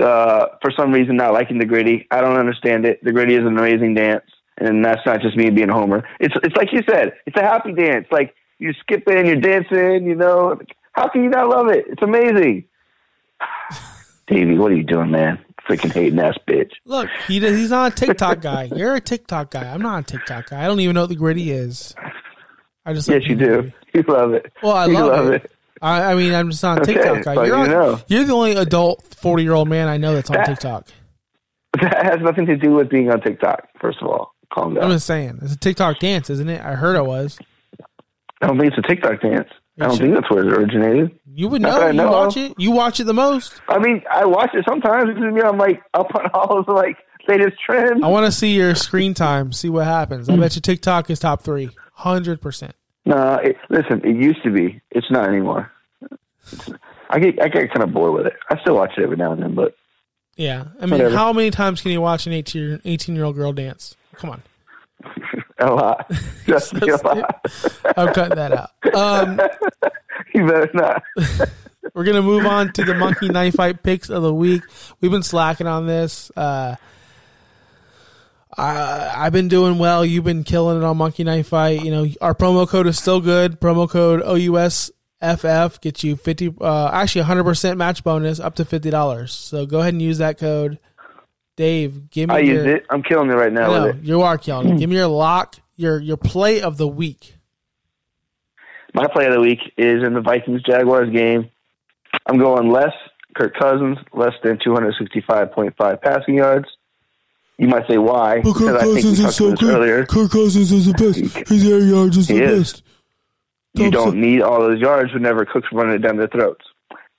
uh, 0.00 0.46
for 0.60 0.72
some 0.76 0.92
reason 0.92 1.16
not 1.16 1.32
liking 1.32 1.58
the 1.58 1.64
Griddy. 1.64 2.06
I 2.10 2.20
don't 2.20 2.36
understand 2.36 2.84
it. 2.84 3.02
The 3.04 3.12
Griddy 3.12 3.34
is 3.34 3.40
an 3.46 3.58
amazing 3.58 3.94
dance, 3.94 4.24
and 4.58 4.84
that's 4.84 5.00
not 5.06 5.20
just 5.20 5.36
me 5.36 5.50
being 5.50 5.70
a 5.70 5.72
homer. 5.72 6.06
It's 6.18 6.34
it's 6.42 6.56
like 6.56 6.72
you 6.72 6.82
said, 6.88 7.12
it's 7.26 7.36
a 7.36 7.42
happy 7.42 7.72
dance. 7.72 8.06
Like 8.10 8.34
you're 8.58 8.74
skipping, 8.80 9.18
and 9.18 9.26
you're 9.26 9.40
dancing. 9.40 10.06
You 10.06 10.16
know, 10.16 10.58
how 10.92 11.08
can 11.08 11.22
you 11.22 11.30
not 11.30 11.48
love 11.48 11.68
it? 11.68 11.84
It's 11.88 12.02
amazing. 12.02 12.64
Davey, 14.32 14.56
what 14.58 14.72
are 14.72 14.76
you 14.76 14.84
doing, 14.84 15.10
man? 15.10 15.38
Freaking 15.68 15.92
hating 15.92 16.18
ass 16.18 16.36
bitch. 16.48 16.72
Look, 16.84 17.08
he 17.28 17.38
does, 17.38 17.56
he's 17.56 17.70
not 17.70 17.92
a 17.92 17.94
TikTok 18.06 18.40
guy. 18.40 18.64
You're 18.74 18.94
a 18.96 19.00
TikTok 19.00 19.50
guy. 19.50 19.72
I'm 19.72 19.82
not 19.82 20.00
a 20.00 20.02
TikTok 20.04 20.50
guy. 20.50 20.64
I 20.64 20.66
don't 20.66 20.80
even 20.80 20.94
know 20.94 21.02
what 21.02 21.10
the 21.10 21.16
Griddy 21.16 21.50
is. 21.52 21.94
I 22.84 22.92
just 22.94 23.08
Yes, 23.08 23.22
you 23.26 23.36
do. 23.36 23.72
You 23.94 24.02
love 24.08 24.32
it. 24.32 24.50
Well, 24.62 24.72
I 24.72 24.86
you 24.86 24.94
love, 24.94 25.28
it. 25.32 25.52
I, 25.82 26.12
I 26.12 26.14
mean, 26.14 26.32
I'm 26.34 26.50
just 26.50 26.62
not 26.62 26.78
a 26.78 26.80
Okay, 26.80 26.94
TikTok 26.94 27.24
guy. 27.24 27.34
You're, 27.34 27.46
you 27.46 27.54
on- 27.54 27.68
know. 27.70 28.00
you're 28.06 28.24
the 28.24 28.32
only 28.32 28.52
adult 28.52 29.02
40 29.16 29.42
year 29.42 29.52
old 29.52 29.68
man 29.68 29.86
I 29.86 29.98
know 29.98 30.14
that's 30.14 30.30
on 30.30 30.36
That- 30.38 30.46
TikTok. 30.46 30.88
That 31.80 32.04
has 32.06 32.20
nothing 32.22 32.46
to 32.46 32.56
do 32.56 32.72
with 32.72 32.88
being 32.88 33.10
on 33.10 33.20
TikTok. 33.20 33.68
First 33.80 33.98
of 34.00 34.08
all, 34.08 34.34
calm 34.52 34.74
down. 34.74 34.84
I'm 34.84 34.90
just 34.92 35.06
saying, 35.06 35.40
it's 35.42 35.52
a 35.52 35.58
TikTok 35.58 35.98
dance, 36.00 36.30
isn't 36.30 36.48
it? 36.48 36.60
I 36.62 36.74
heard 36.74 36.96
it 36.96 37.04
was. 37.04 37.38
I 38.40 38.46
don't 38.46 38.58
think 38.58 38.72
it's 38.72 38.78
a 38.78 38.88
TikTok 38.88 39.20
dance. 39.20 39.48
I 39.80 39.86
don't 39.86 39.96
think 39.98 40.14
that's 40.14 40.30
where 40.30 40.46
it 40.46 40.52
originated. 40.52 41.18
You 41.32 41.48
would 41.48 41.62
know. 41.62 41.86
You 41.86 41.92
know 41.94 42.10
watch 42.12 42.36
it. 42.36 42.52
You 42.58 42.72
watch 42.72 43.00
it 43.00 43.04
the 43.04 43.14
most. 43.14 43.54
I 43.68 43.78
mean, 43.78 44.02
I 44.10 44.24
watch 44.26 44.50
it 44.54 44.64
sometimes. 44.68 45.08
It 45.08 45.14
doesn't 45.14 45.34
mean 45.34 45.44
I'm 45.44 45.56
like 45.58 45.82
up 45.94 46.14
on 46.14 46.28
all 46.34 46.58
of 46.58 46.66
the 46.66 46.72
like 46.72 46.96
latest 47.26 47.56
trends. 47.64 48.02
I 48.02 48.08
want 48.08 48.26
to 48.26 48.32
see 48.32 48.54
your 48.54 48.74
screen 48.74 49.14
time. 49.14 49.52
See 49.52 49.70
what 49.70 49.86
happens. 49.86 50.28
I 50.28 50.36
bet 50.36 50.54
you 50.56 50.60
TikTok 50.60 51.08
is 51.08 51.18
top 51.20 51.42
three, 51.42 51.70
hundred 51.94 52.40
percent. 52.42 52.74
No, 53.06 53.34
it, 53.42 53.56
listen, 53.70 54.00
it 54.04 54.14
used 54.16 54.42
to 54.44 54.50
be. 54.50 54.80
It's 54.90 55.10
not 55.10 55.26
anymore. 55.28 55.72
It's, 56.52 56.68
I 57.10 57.18
get 57.18 57.40
I 57.42 57.48
get 57.48 57.72
kind 57.72 57.82
of 57.82 57.92
bored 57.92 58.12
with 58.14 58.26
it. 58.26 58.34
I 58.50 58.60
still 58.60 58.74
watch 58.76 58.92
it 58.96 59.02
every 59.02 59.16
now 59.16 59.32
and 59.32 59.42
then, 59.42 59.54
but 59.54 59.74
Yeah, 60.36 60.64
I 60.78 60.82
mean, 60.82 60.92
Whatever. 60.92 61.16
how 61.16 61.32
many 61.32 61.50
times 61.50 61.80
can 61.80 61.92
you 61.92 62.00
watch 62.00 62.26
an 62.26 62.32
18 62.34 62.82
18 62.84 63.14
year 63.14 63.24
old 63.24 63.36
girl 63.36 63.52
dance? 63.52 63.96
Come 64.16 64.30
on, 64.30 64.42
a 65.68 65.74
lot. 65.74 66.10
Just 66.46 66.72
a 66.74 66.86
lot. 67.04 67.46
I'm 67.96 68.12
cutting 68.14 68.36
that 68.36 68.52
out. 68.52 68.94
Um, 68.94 69.40
You 70.34 70.46
better 70.46 70.70
not. 70.72 71.02
we're 71.94 72.04
gonna 72.04 72.22
move 72.22 72.46
on 72.46 72.72
to 72.74 72.84
the 72.84 72.94
monkey 72.94 73.28
knife 73.28 73.54
fight 73.54 73.82
picks 73.82 74.08
of 74.10 74.22
the 74.22 74.32
week. 74.32 74.62
We've 75.00 75.10
been 75.10 75.22
slacking 75.22 75.66
on 75.66 75.86
this. 75.86 76.30
Uh, 76.36 76.76
I, 78.56 79.12
I've 79.16 79.32
been 79.32 79.48
doing 79.48 79.78
well. 79.78 80.04
You've 80.04 80.24
been 80.24 80.44
killing 80.44 80.78
it 80.78 80.84
on 80.84 80.96
Monkey 80.98 81.24
Knife 81.24 81.48
Fight. 81.48 81.82
You 81.84 81.90
know 81.90 82.06
our 82.20 82.34
promo 82.34 82.68
code 82.68 82.86
is 82.86 82.98
still 82.98 83.20
good. 83.20 83.60
Promo 83.60 83.88
code 83.88 84.22
OUSFF 84.22 85.80
gets 85.80 86.04
you 86.04 86.16
fifty, 86.16 86.54
uh, 86.60 86.90
actually 86.92 87.22
hundred 87.22 87.44
percent 87.44 87.78
match 87.78 88.04
bonus 88.04 88.40
up 88.40 88.54
to 88.56 88.64
fifty 88.64 88.90
dollars. 88.90 89.32
So 89.32 89.66
go 89.66 89.80
ahead 89.80 89.94
and 89.94 90.02
use 90.02 90.18
that 90.18 90.38
code. 90.38 90.78
Dave, 91.56 92.10
give 92.10 92.28
me 92.30 92.34
I 92.34 92.38
your. 92.38 92.54
used 92.56 92.66
it. 92.68 92.86
I'm 92.90 93.02
killing 93.02 93.30
it 93.30 93.34
right 93.34 93.52
now 93.52 93.66
know, 93.66 93.86
with 93.86 93.96
it. 93.96 94.04
you 94.04 94.22
are 94.22 94.38
killing 94.38 94.70
it. 94.70 94.78
Give 94.78 94.88
me 94.88 94.96
your 94.96 95.06
lock, 95.08 95.56
your 95.76 95.98
your 96.00 96.16
play 96.16 96.62
of 96.62 96.78
the 96.78 96.88
week. 96.88 97.36
my 98.94 99.06
play 99.08 99.26
of 99.26 99.34
the 99.34 99.40
week 99.40 99.60
is 99.76 100.02
in 100.02 100.14
the 100.14 100.20
Vikings 100.20 100.62
Jaguars 100.62 101.10
game. 101.10 101.50
I'm 102.26 102.38
going 102.38 102.70
less 102.70 102.92
Kirk 103.34 103.54
Cousins, 103.58 103.98
less 104.12 104.32
than 104.42 104.58
265.5 104.58 106.02
passing 106.02 106.34
yards. 106.36 106.68
You 107.58 107.68
might 107.68 107.86
say 107.88 107.98
why? 107.98 108.40
But 108.40 108.54
Kirk 108.54 108.58
Because 108.58 108.74
I 108.76 108.80
think 108.80 108.94
we 108.94 109.02
Cousins 109.02 109.20
is 109.20 109.36
so 109.36 109.54
good. 109.54 109.74
earlier. 109.74 110.06
Kirk 110.06 110.30
Cousins 110.30 110.72
is 110.72 110.86
the 110.86 110.92
best. 110.94 111.48
His 111.48 111.66
air 111.70 111.78
yards 111.80 112.16
is 112.16 112.28
the 112.28 112.34
He 112.34 112.40
is. 112.40 112.72
best. 112.72 112.82
You 113.74 113.90
Thompson- 113.90 114.12
don't 114.12 114.20
need 114.20 114.42
all 114.42 114.60
those 114.60 114.80
yards 114.80 115.12
whenever 115.14 115.44
Cook's 115.46 115.68
running 115.72 115.94
it 115.94 115.98
down 115.98 116.16
their 116.16 116.28
throats. 116.28 116.64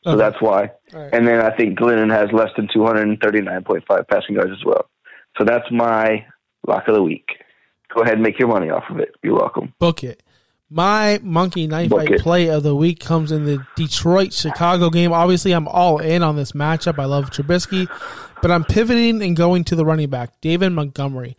So 0.03 0.11
Okay. 0.11 0.17
that's 0.17 0.41
why. 0.41 0.71
Right. 0.93 1.09
And 1.13 1.27
then 1.27 1.39
I 1.39 1.55
think 1.55 1.77
Glennon 1.79 2.11
has 2.11 2.29
less 2.31 2.49
than 2.57 2.67
239.5 2.67 4.07
passing 4.07 4.35
yards 4.35 4.51
as 4.51 4.63
well. 4.65 4.89
So 5.37 5.43
that's 5.45 5.65
my 5.71 6.25
lock 6.67 6.87
of 6.87 6.95
the 6.95 7.03
week. 7.03 7.27
Go 7.93 8.01
ahead 8.01 8.15
and 8.15 8.23
make 8.23 8.39
your 8.39 8.47
money 8.47 8.69
off 8.69 8.83
of 8.89 8.99
it. 8.99 9.15
You're 9.23 9.35
welcome. 9.35 9.73
Book 9.79 10.03
it. 10.03 10.21
My 10.69 11.19
monkey 11.21 11.67
knife 11.67 11.91
fight 11.91 12.17
play 12.19 12.49
of 12.49 12.63
the 12.63 12.75
week 12.75 12.99
comes 12.99 13.31
in 13.31 13.45
the 13.45 13.63
Detroit 13.75 14.33
Chicago 14.33 14.89
game. 14.89 15.11
Obviously, 15.13 15.51
I'm 15.51 15.67
all 15.67 15.99
in 15.99 16.23
on 16.23 16.35
this 16.35 16.53
matchup. 16.53 16.97
I 16.97 17.05
love 17.05 17.29
Trubisky, 17.29 17.87
but 18.41 18.49
I'm 18.49 18.63
pivoting 18.63 19.21
and 19.21 19.35
going 19.35 19.65
to 19.65 19.75
the 19.75 19.85
running 19.85 20.09
back, 20.09 20.41
David 20.41 20.71
Montgomery. 20.71 21.37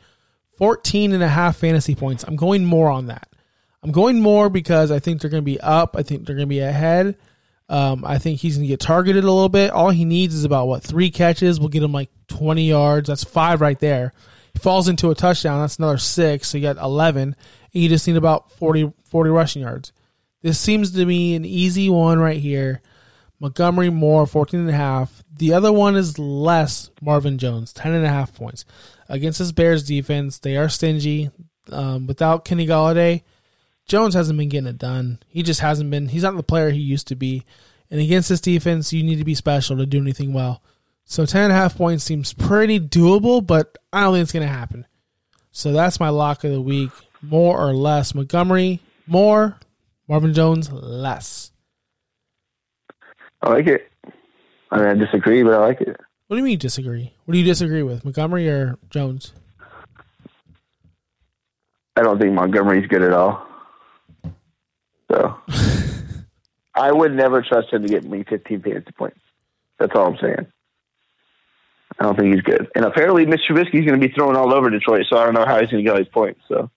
14 0.56 1.12
and 1.12 1.22
a 1.22 1.28
half 1.28 1.56
fantasy 1.56 1.96
points. 1.96 2.22
I'm 2.22 2.36
going 2.36 2.64
more 2.64 2.88
on 2.88 3.06
that. 3.06 3.28
I'm 3.82 3.90
going 3.90 4.20
more 4.20 4.48
because 4.48 4.92
I 4.92 5.00
think 5.00 5.20
they're 5.20 5.30
going 5.30 5.42
to 5.42 5.44
be 5.44 5.60
up. 5.60 5.96
I 5.98 6.04
think 6.04 6.26
they're 6.26 6.36
going 6.36 6.46
to 6.46 6.54
be 6.54 6.60
ahead. 6.60 7.16
Um, 7.68 8.04
I 8.04 8.18
think 8.18 8.40
he's 8.40 8.56
going 8.56 8.64
to 8.64 8.72
get 8.72 8.80
targeted 8.80 9.24
a 9.24 9.30
little 9.30 9.48
bit. 9.48 9.70
All 9.70 9.90
he 9.90 10.04
needs 10.04 10.34
is 10.34 10.44
about 10.44 10.68
what 10.68 10.82
three 10.82 11.10
catches. 11.10 11.58
We'll 11.58 11.70
get 11.70 11.82
him 11.82 11.92
like 11.92 12.10
20 12.28 12.68
yards. 12.68 13.08
That's 13.08 13.24
five 13.24 13.60
right 13.60 13.78
there. 13.78 14.12
He 14.52 14.58
falls 14.58 14.88
into 14.88 15.10
a 15.10 15.14
touchdown. 15.14 15.60
That's 15.60 15.78
another 15.78 15.98
six. 15.98 16.48
So 16.48 16.58
you 16.58 16.62
got 16.62 16.76
11. 16.76 17.22
And 17.22 17.34
you 17.82 17.88
just 17.88 18.06
need 18.06 18.16
about 18.16 18.52
40, 18.52 18.92
40 19.04 19.30
rushing 19.30 19.62
yards. 19.62 19.92
This 20.42 20.58
seems 20.58 20.92
to 20.92 21.06
be 21.06 21.34
an 21.34 21.44
easy 21.44 21.88
one 21.88 22.18
right 22.18 22.38
here. 22.38 22.82
Montgomery 23.40 23.90
Moore, 23.90 24.26
14 24.26 24.60
and 24.60 24.70
a 24.70 24.74
half. 24.74 25.24
The 25.36 25.54
other 25.54 25.72
one 25.72 25.96
is 25.96 26.18
less 26.18 26.90
Marvin 27.00 27.38
Jones, 27.38 27.72
10 27.72 27.92
and 27.94 28.04
a 28.04 28.08
half 28.08 28.34
points. 28.34 28.64
Against 29.08 29.38
this 29.38 29.52
Bears 29.52 29.82
defense, 29.82 30.38
they 30.38 30.56
are 30.56 30.68
stingy. 30.68 31.30
Um, 31.70 32.06
without 32.06 32.44
Kenny 32.44 32.66
Golladay, 32.66 33.22
Jones 33.86 34.14
hasn't 34.14 34.38
been 34.38 34.48
getting 34.48 34.68
it 34.68 34.78
done. 34.78 35.18
He 35.28 35.42
just 35.42 35.60
hasn't 35.60 35.90
been. 35.90 36.08
He's 36.08 36.22
not 36.22 36.36
the 36.36 36.42
player 36.42 36.70
he 36.70 36.80
used 36.80 37.08
to 37.08 37.16
be. 37.16 37.44
And 37.90 38.00
against 38.00 38.28
this 38.28 38.40
defense, 38.40 38.92
you 38.92 39.02
need 39.02 39.18
to 39.18 39.24
be 39.24 39.34
special 39.34 39.76
to 39.76 39.86
do 39.86 40.00
anything 40.00 40.32
well. 40.32 40.62
So 41.04 41.26
10 41.26 41.44
and 41.44 41.52
a 41.52 41.56
half 41.56 41.76
points 41.76 42.02
seems 42.02 42.32
pretty 42.32 42.80
doable, 42.80 43.46
but 43.46 43.76
I 43.92 44.00
don't 44.00 44.14
think 44.14 44.22
it's 44.22 44.32
going 44.32 44.46
to 44.46 44.52
happen. 44.52 44.86
So 45.52 45.72
that's 45.72 46.00
my 46.00 46.08
lock 46.08 46.44
of 46.44 46.50
the 46.50 46.60
week. 46.60 46.90
More 47.20 47.58
or 47.58 47.74
less. 47.74 48.14
Montgomery, 48.14 48.80
more. 49.06 49.58
Marvin 50.08 50.34
Jones, 50.34 50.70
less. 50.70 51.52
I 53.42 53.50
like 53.50 53.66
it. 53.66 53.90
I 54.70 54.78
mean, 54.78 54.86
I 54.86 54.94
disagree, 54.94 55.42
but 55.42 55.54
I 55.54 55.58
like 55.58 55.80
it. 55.80 55.96
What 56.26 56.36
do 56.36 56.38
you 56.38 56.44
mean 56.44 56.58
disagree? 56.58 57.12
What 57.24 57.32
do 57.32 57.38
you 57.38 57.44
disagree 57.44 57.82
with? 57.82 58.04
Montgomery 58.04 58.48
or 58.48 58.78
Jones? 58.90 59.32
I 61.96 62.02
don't 62.02 62.18
think 62.18 62.32
Montgomery's 62.32 62.86
good 62.88 63.02
at 63.02 63.12
all. 63.12 63.46
So 65.14 65.38
I 66.74 66.90
would 66.90 67.14
never 67.14 67.42
trust 67.42 67.72
him 67.72 67.82
to 67.82 67.88
get 67.88 68.04
me 68.04 68.24
15 68.28 68.62
fantasy 68.62 68.92
points. 68.92 69.20
That's 69.78 69.92
all 69.94 70.06
I'm 70.08 70.18
saying. 70.20 70.46
I 71.98 72.02
don't 72.02 72.18
think 72.18 72.34
he's 72.34 72.42
good. 72.42 72.68
And 72.74 72.84
apparently, 72.84 73.24
Mr. 73.26 73.38
Trubisky's 73.50 73.86
going 73.86 74.00
to 74.00 74.08
be 74.08 74.12
thrown 74.12 74.34
all 74.34 74.52
over 74.52 74.68
Detroit, 74.70 75.06
so 75.08 75.16
I 75.16 75.24
don't 75.24 75.34
know 75.34 75.44
how 75.46 75.60
he's 75.60 75.70
going 75.70 75.84
to 75.84 75.88
get 75.88 75.92
all 75.92 75.98
these 75.98 76.12
points. 76.12 76.40
So 76.48 76.70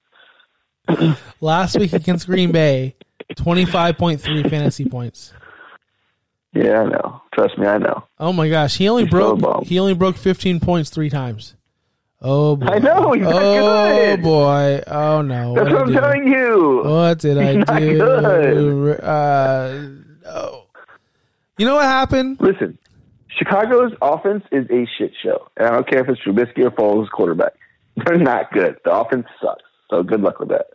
Last 1.42 1.80
week 1.80 1.94
against 1.94 2.28
Green 2.28 2.52
Bay, 2.52 2.96
25.3 3.34 4.50
fantasy 4.50 4.86
points. 4.86 5.34
yeah, 6.54 6.82
I 6.82 6.86
know. 6.86 7.22
Trust 7.34 7.58
me, 7.58 7.66
I 7.66 7.78
know. 7.80 8.04
Oh 8.20 8.32
my 8.32 8.50
gosh, 8.50 8.78
he 8.78 8.88
only 8.88 9.04
He's 9.04 9.12
broke 9.12 9.66
he 9.66 9.80
only 9.80 9.94
broke 9.96 10.18
15 10.18 10.60
points 10.60 10.90
3 10.92 11.10
times. 11.10 11.56
Oh 12.22 12.56
boy. 12.56 12.66
I 12.72 12.80
know, 12.80 13.12
he's 13.14 13.24
not 13.24 13.34
Oh 13.36 14.16
good. 14.16 14.24
boy. 14.24 14.82
Oh 14.88 15.22
no. 15.22 15.54
That's 15.56 15.70
what 15.70 15.78
I 15.78 15.82
I'm 15.84 15.94
telling 15.94 16.28
you. 16.28 16.82
What 16.84 17.20
did 17.20 17.38
I 17.38 17.54
He's 17.56 17.66
not 17.68 17.80
do? 17.80 17.98
good. 18.00 19.00
Uh, 19.02 19.72
no. 20.24 20.64
You 21.58 21.66
know 21.66 21.76
what 21.76 21.86
happened? 21.86 22.38
Listen, 22.40 22.78
Chicago's 23.30 23.92
offense 24.02 24.44
is 24.52 24.66
a 24.70 24.88
shit 24.98 25.12
show. 25.24 25.48
And 25.58 25.68
I 25.68 25.72
don't 25.72 25.88
care 25.90 26.02
if 26.02 26.10
it's 26.10 26.22
Trubisky 26.22 26.66
or 26.66 26.72
Foles 26.72 27.10
quarterback. 27.10 27.54
They're 28.06 28.18
not 28.18 28.52
good. 28.52 28.78
The 28.86 28.92
offense 28.96 29.26
sucks. 29.42 29.64
So 29.90 30.04
good 30.04 30.22
luck 30.22 30.40
with 30.40 30.50
that. 30.50 30.68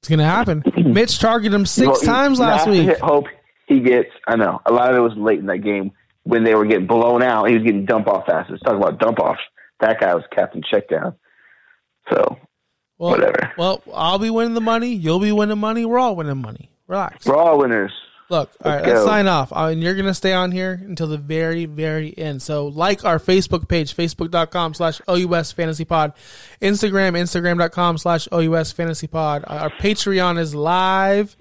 It's 0.00 0.08
going 0.08 0.18
to 0.20 0.24
happen. 0.24 0.62
Mitch 0.92 1.18
targeted 1.18 1.52
him 1.54 1.66
6 1.66 1.86
Well, 1.86 2.00
times 2.00 2.38
last 2.38 2.68
week. 2.68 2.96
hope 2.98 3.24
he 3.66 3.80
gets. 3.80 4.08
I 4.26 4.36
know 4.36 4.60
a 4.64 4.72
lot 4.72 4.90
of 4.90 4.96
it 4.96 5.00
was 5.00 5.12
late 5.16 5.40
in 5.40 5.46
that 5.46 5.58
game 5.58 5.90
when 6.22 6.44
they 6.44 6.54
were 6.54 6.64
getting 6.66 6.86
blown 6.86 7.22
out. 7.22 7.48
He 7.48 7.54
was 7.54 7.64
getting 7.64 7.84
dump 7.84 8.06
off 8.06 8.26
passes. 8.26 8.60
Talk 8.60 8.76
about 8.76 8.98
dump 9.00 9.18
offs. 9.18 9.40
That 9.80 10.00
guy 10.00 10.14
was 10.14 10.24
Captain 10.34 10.62
Checkdown. 10.62 11.14
So 12.10 12.38
Well, 12.98 13.10
whatever. 13.12 13.52
Well, 13.56 13.82
I'll 13.94 14.18
be 14.18 14.30
winning 14.30 14.54
the 14.54 14.60
money. 14.60 14.94
You'll 14.94 15.20
be 15.20 15.32
winning 15.32 15.58
money. 15.58 15.84
We're 15.84 15.98
all 15.98 16.16
winning 16.16 16.40
money. 16.42 16.70
Relax. 16.86 17.26
we're 17.26 17.36
all 17.36 17.58
winners. 17.58 17.92
Look, 18.30 18.50
all 18.62 18.70
right, 18.70 18.82
Let's 18.82 18.92
let's 18.94 19.04
sign 19.06 19.26
off. 19.26 19.52
Uh, 19.52 19.68
and 19.72 19.82
you're 19.82 19.94
going 19.94 20.04
to 20.06 20.12
stay 20.12 20.34
on 20.34 20.52
here 20.52 20.78
until 20.84 21.06
the 21.06 21.16
very, 21.16 21.64
very 21.64 22.16
end. 22.18 22.42
So 22.42 22.66
like 22.66 23.02
our 23.04 23.18
Facebook 23.18 23.68
page, 23.68 23.96
facebook.com 23.96 24.74
slash 24.74 25.00
OUS 25.08 25.52
Fantasy 25.52 25.86
Pod. 25.86 26.12
Instagram, 26.60 27.12
instagram.com 27.18 27.96
slash 27.96 28.28
OUS 28.30 28.72
Fantasy 28.72 29.06
Pod. 29.06 29.44
Uh, 29.46 29.54
Our 29.62 29.70
Patreon 29.70 30.38
is 30.38 30.54
live. 30.54 31.36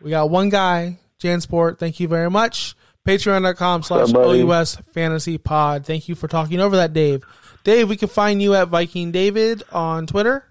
We 0.00 0.08
got 0.10 0.30
one 0.30 0.48
guy, 0.48 1.00
Jansport. 1.22 1.78
Thank 1.78 2.00
you 2.00 2.08
very 2.08 2.30
much. 2.30 2.76
Patreon.com 3.06 3.82
slash 3.82 4.14
OUS 4.14 4.76
Fantasy 4.94 5.36
Pod. 5.36 5.84
Thank 5.84 6.08
you 6.08 6.14
for 6.14 6.28
talking 6.28 6.60
over 6.60 6.76
that, 6.76 6.94
Dave. 6.94 7.24
Dave, 7.64 7.88
we 7.88 7.96
can 7.96 8.08
find 8.08 8.40
you 8.42 8.54
at 8.54 8.68
Viking 8.68 9.12
David 9.12 9.62
on 9.72 10.06
Twitter. 10.06 10.44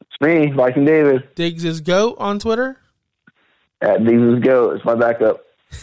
It's 0.00 0.20
me, 0.20 0.50
Viking 0.52 0.84
David. 0.84 1.34
Diggs 1.34 1.64
is 1.64 1.80
Goat 1.80 2.16
on 2.18 2.38
Twitter. 2.38 2.78
At 3.80 4.04
These 4.04 4.42
Go. 4.42 4.70
It's 4.70 4.84
my 4.84 4.94
backup. 4.94 5.42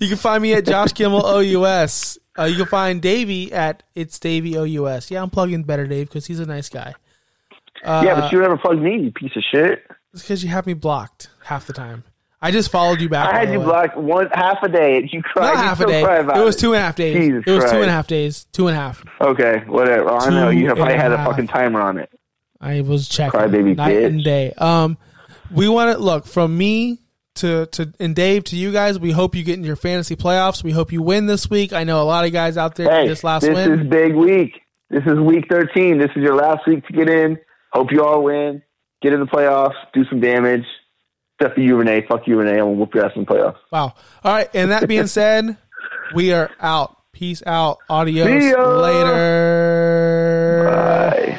You 0.00 0.08
can 0.08 0.16
find 0.16 0.42
me 0.42 0.54
at 0.54 0.64
Josh 0.64 0.92
Kimmel 0.94 1.26
OUS. 1.26 2.16
Uh, 2.38 2.44
you 2.44 2.56
can 2.56 2.64
find 2.64 3.02
Davey 3.02 3.52
at 3.52 3.82
It's 3.94 4.18
Davey 4.18 4.56
OUS. 4.56 5.10
Yeah, 5.10 5.22
I'm 5.22 5.28
plugging 5.28 5.62
better 5.62 5.86
Dave 5.86 6.08
because 6.08 6.24
he's 6.24 6.40
a 6.40 6.46
nice 6.46 6.70
guy. 6.70 6.94
Uh, 7.84 8.02
yeah, 8.02 8.18
but 8.18 8.32
you 8.32 8.40
never 8.40 8.56
plugged 8.56 8.80
me, 8.80 8.98
you 8.98 9.12
piece 9.12 9.36
of 9.36 9.42
shit. 9.52 9.82
It's 10.14 10.22
because 10.22 10.42
you 10.42 10.48
have 10.48 10.66
me 10.66 10.72
blocked 10.72 11.28
half 11.44 11.66
the 11.66 11.74
time. 11.74 12.04
I 12.40 12.50
just 12.52 12.70
followed 12.70 13.00
you 13.00 13.08
back. 13.08 13.34
I 13.34 13.38
had 13.40 13.52
you 13.52 13.58
way. 13.58 13.64
blocked 13.66 13.96
one 13.96 14.28
half 14.32 14.62
a 14.62 14.68
day. 14.68 15.08
You 15.12 15.22
cried. 15.22 15.54
Not 15.54 15.56
you 15.56 15.62
half 15.68 15.80
a 15.80 15.86
day. 15.86 16.02
about 16.02 16.36
It 16.38 16.44
was 16.44 16.54
two 16.56 16.72
and 16.74 16.80
a 16.80 16.84
half 16.84 16.94
days. 16.96 17.16
Jesus 17.16 17.44
it 17.46 17.50
was 17.50 17.64
two 17.64 17.70
and 17.70 17.76
a 17.76 17.78
Christ. 17.80 17.90
half 17.90 18.06
days. 18.06 18.44
Two 18.52 18.68
and 18.68 18.76
a 18.76 18.80
half. 18.80 19.04
Okay, 19.20 19.62
whatever. 19.66 20.10
I 20.10 20.30
know 20.30 20.50
you 20.50 20.66
probably 20.74 20.94
had 20.94 21.12
a 21.12 21.16
fucking 21.24 21.48
timer 21.48 21.80
on 21.80 21.98
it. 21.98 22.10
I 22.60 22.80
was 22.82 23.08
checking 23.08 23.38
Crybaby 23.40 23.76
night 23.76 23.96
bitch. 23.96 24.06
and 24.06 24.24
day. 24.24 24.52
Um, 24.56 24.98
we 25.52 25.68
want 25.68 25.96
to 25.96 26.02
look 26.02 26.26
from 26.26 26.56
me 26.56 26.98
to 27.36 27.66
to 27.66 27.92
and 28.00 28.14
Dave 28.14 28.44
to 28.44 28.56
you 28.56 28.72
guys. 28.72 28.98
We 28.98 29.10
hope 29.12 29.34
you 29.34 29.42
get 29.44 29.58
in 29.58 29.64
your 29.64 29.76
fantasy 29.76 30.14
playoffs. 30.16 30.62
We 30.62 30.72
hope 30.72 30.92
you 30.92 31.02
win 31.02 31.26
this 31.26 31.48
week. 31.50 31.72
I 31.72 31.84
know 31.84 32.00
a 32.02 32.04
lot 32.04 32.24
of 32.24 32.32
guys 32.32 32.56
out 32.56 32.74
there 32.76 32.90
Hey, 32.90 33.08
this 33.08 33.22
last 33.24 33.42
week. 33.44 33.54
this 33.54 33.68
win. 33.68 33.80
is 33.80 33.86
big 33.88 34.14
week. 34.14 34.60
This 34.90 35.02
is 35.06 35.18
week 35.20 35.44
13. 35.50 35.98
This 35.98 36.10
is 36.16 36.22
your 36.22 36.34
last 36.34 36.66
week 36.66 36.86
to 36.86 36.92
get 36.92 37.08
in. 37.08 37.38
Hope 37.72 37.92
you 37.92 38.04
all 38.04 38.22
win. 38.24 38.62
Get 39.02 39.12
in 39.12 39.20
the 39.20 39.26
playoffs. 39.26 39.74
Do 39.92 40.04
some 40.06 40.20
damage. 40.20 40.64
Except 41.40 41.54
for 41.54 41.60
you, 41.60 41.76
Renee. 41.76 42.04
Fuck 42.08 42.26
you, 42.26 42.36
Renee. 42.36 42.52
I'm 42.52 42.58
going 42.58 42.74
to 42.74 42.80
whoop 42.80 42.94
your 42.94 43.06
ass 43.06 43.12
in 43.14 43.22
the 43.24 43.26
playoffs. 43.26 43.58
Wow. 43.70 43.94
All 44.24 44.32
right. 44.32 44.48
And 44.54 44.72
that 44.72 44.88
being 44.88 45.06
said, 45.06 45.56
we 46.12 46.32
are 46.32 46.50
out. 46.58 46.96
Peace 47.12 47.44
out. 47.46 47.78
Audio 47.88 48.24
Later. 48.24 48.58
Bye. 50.68 51.38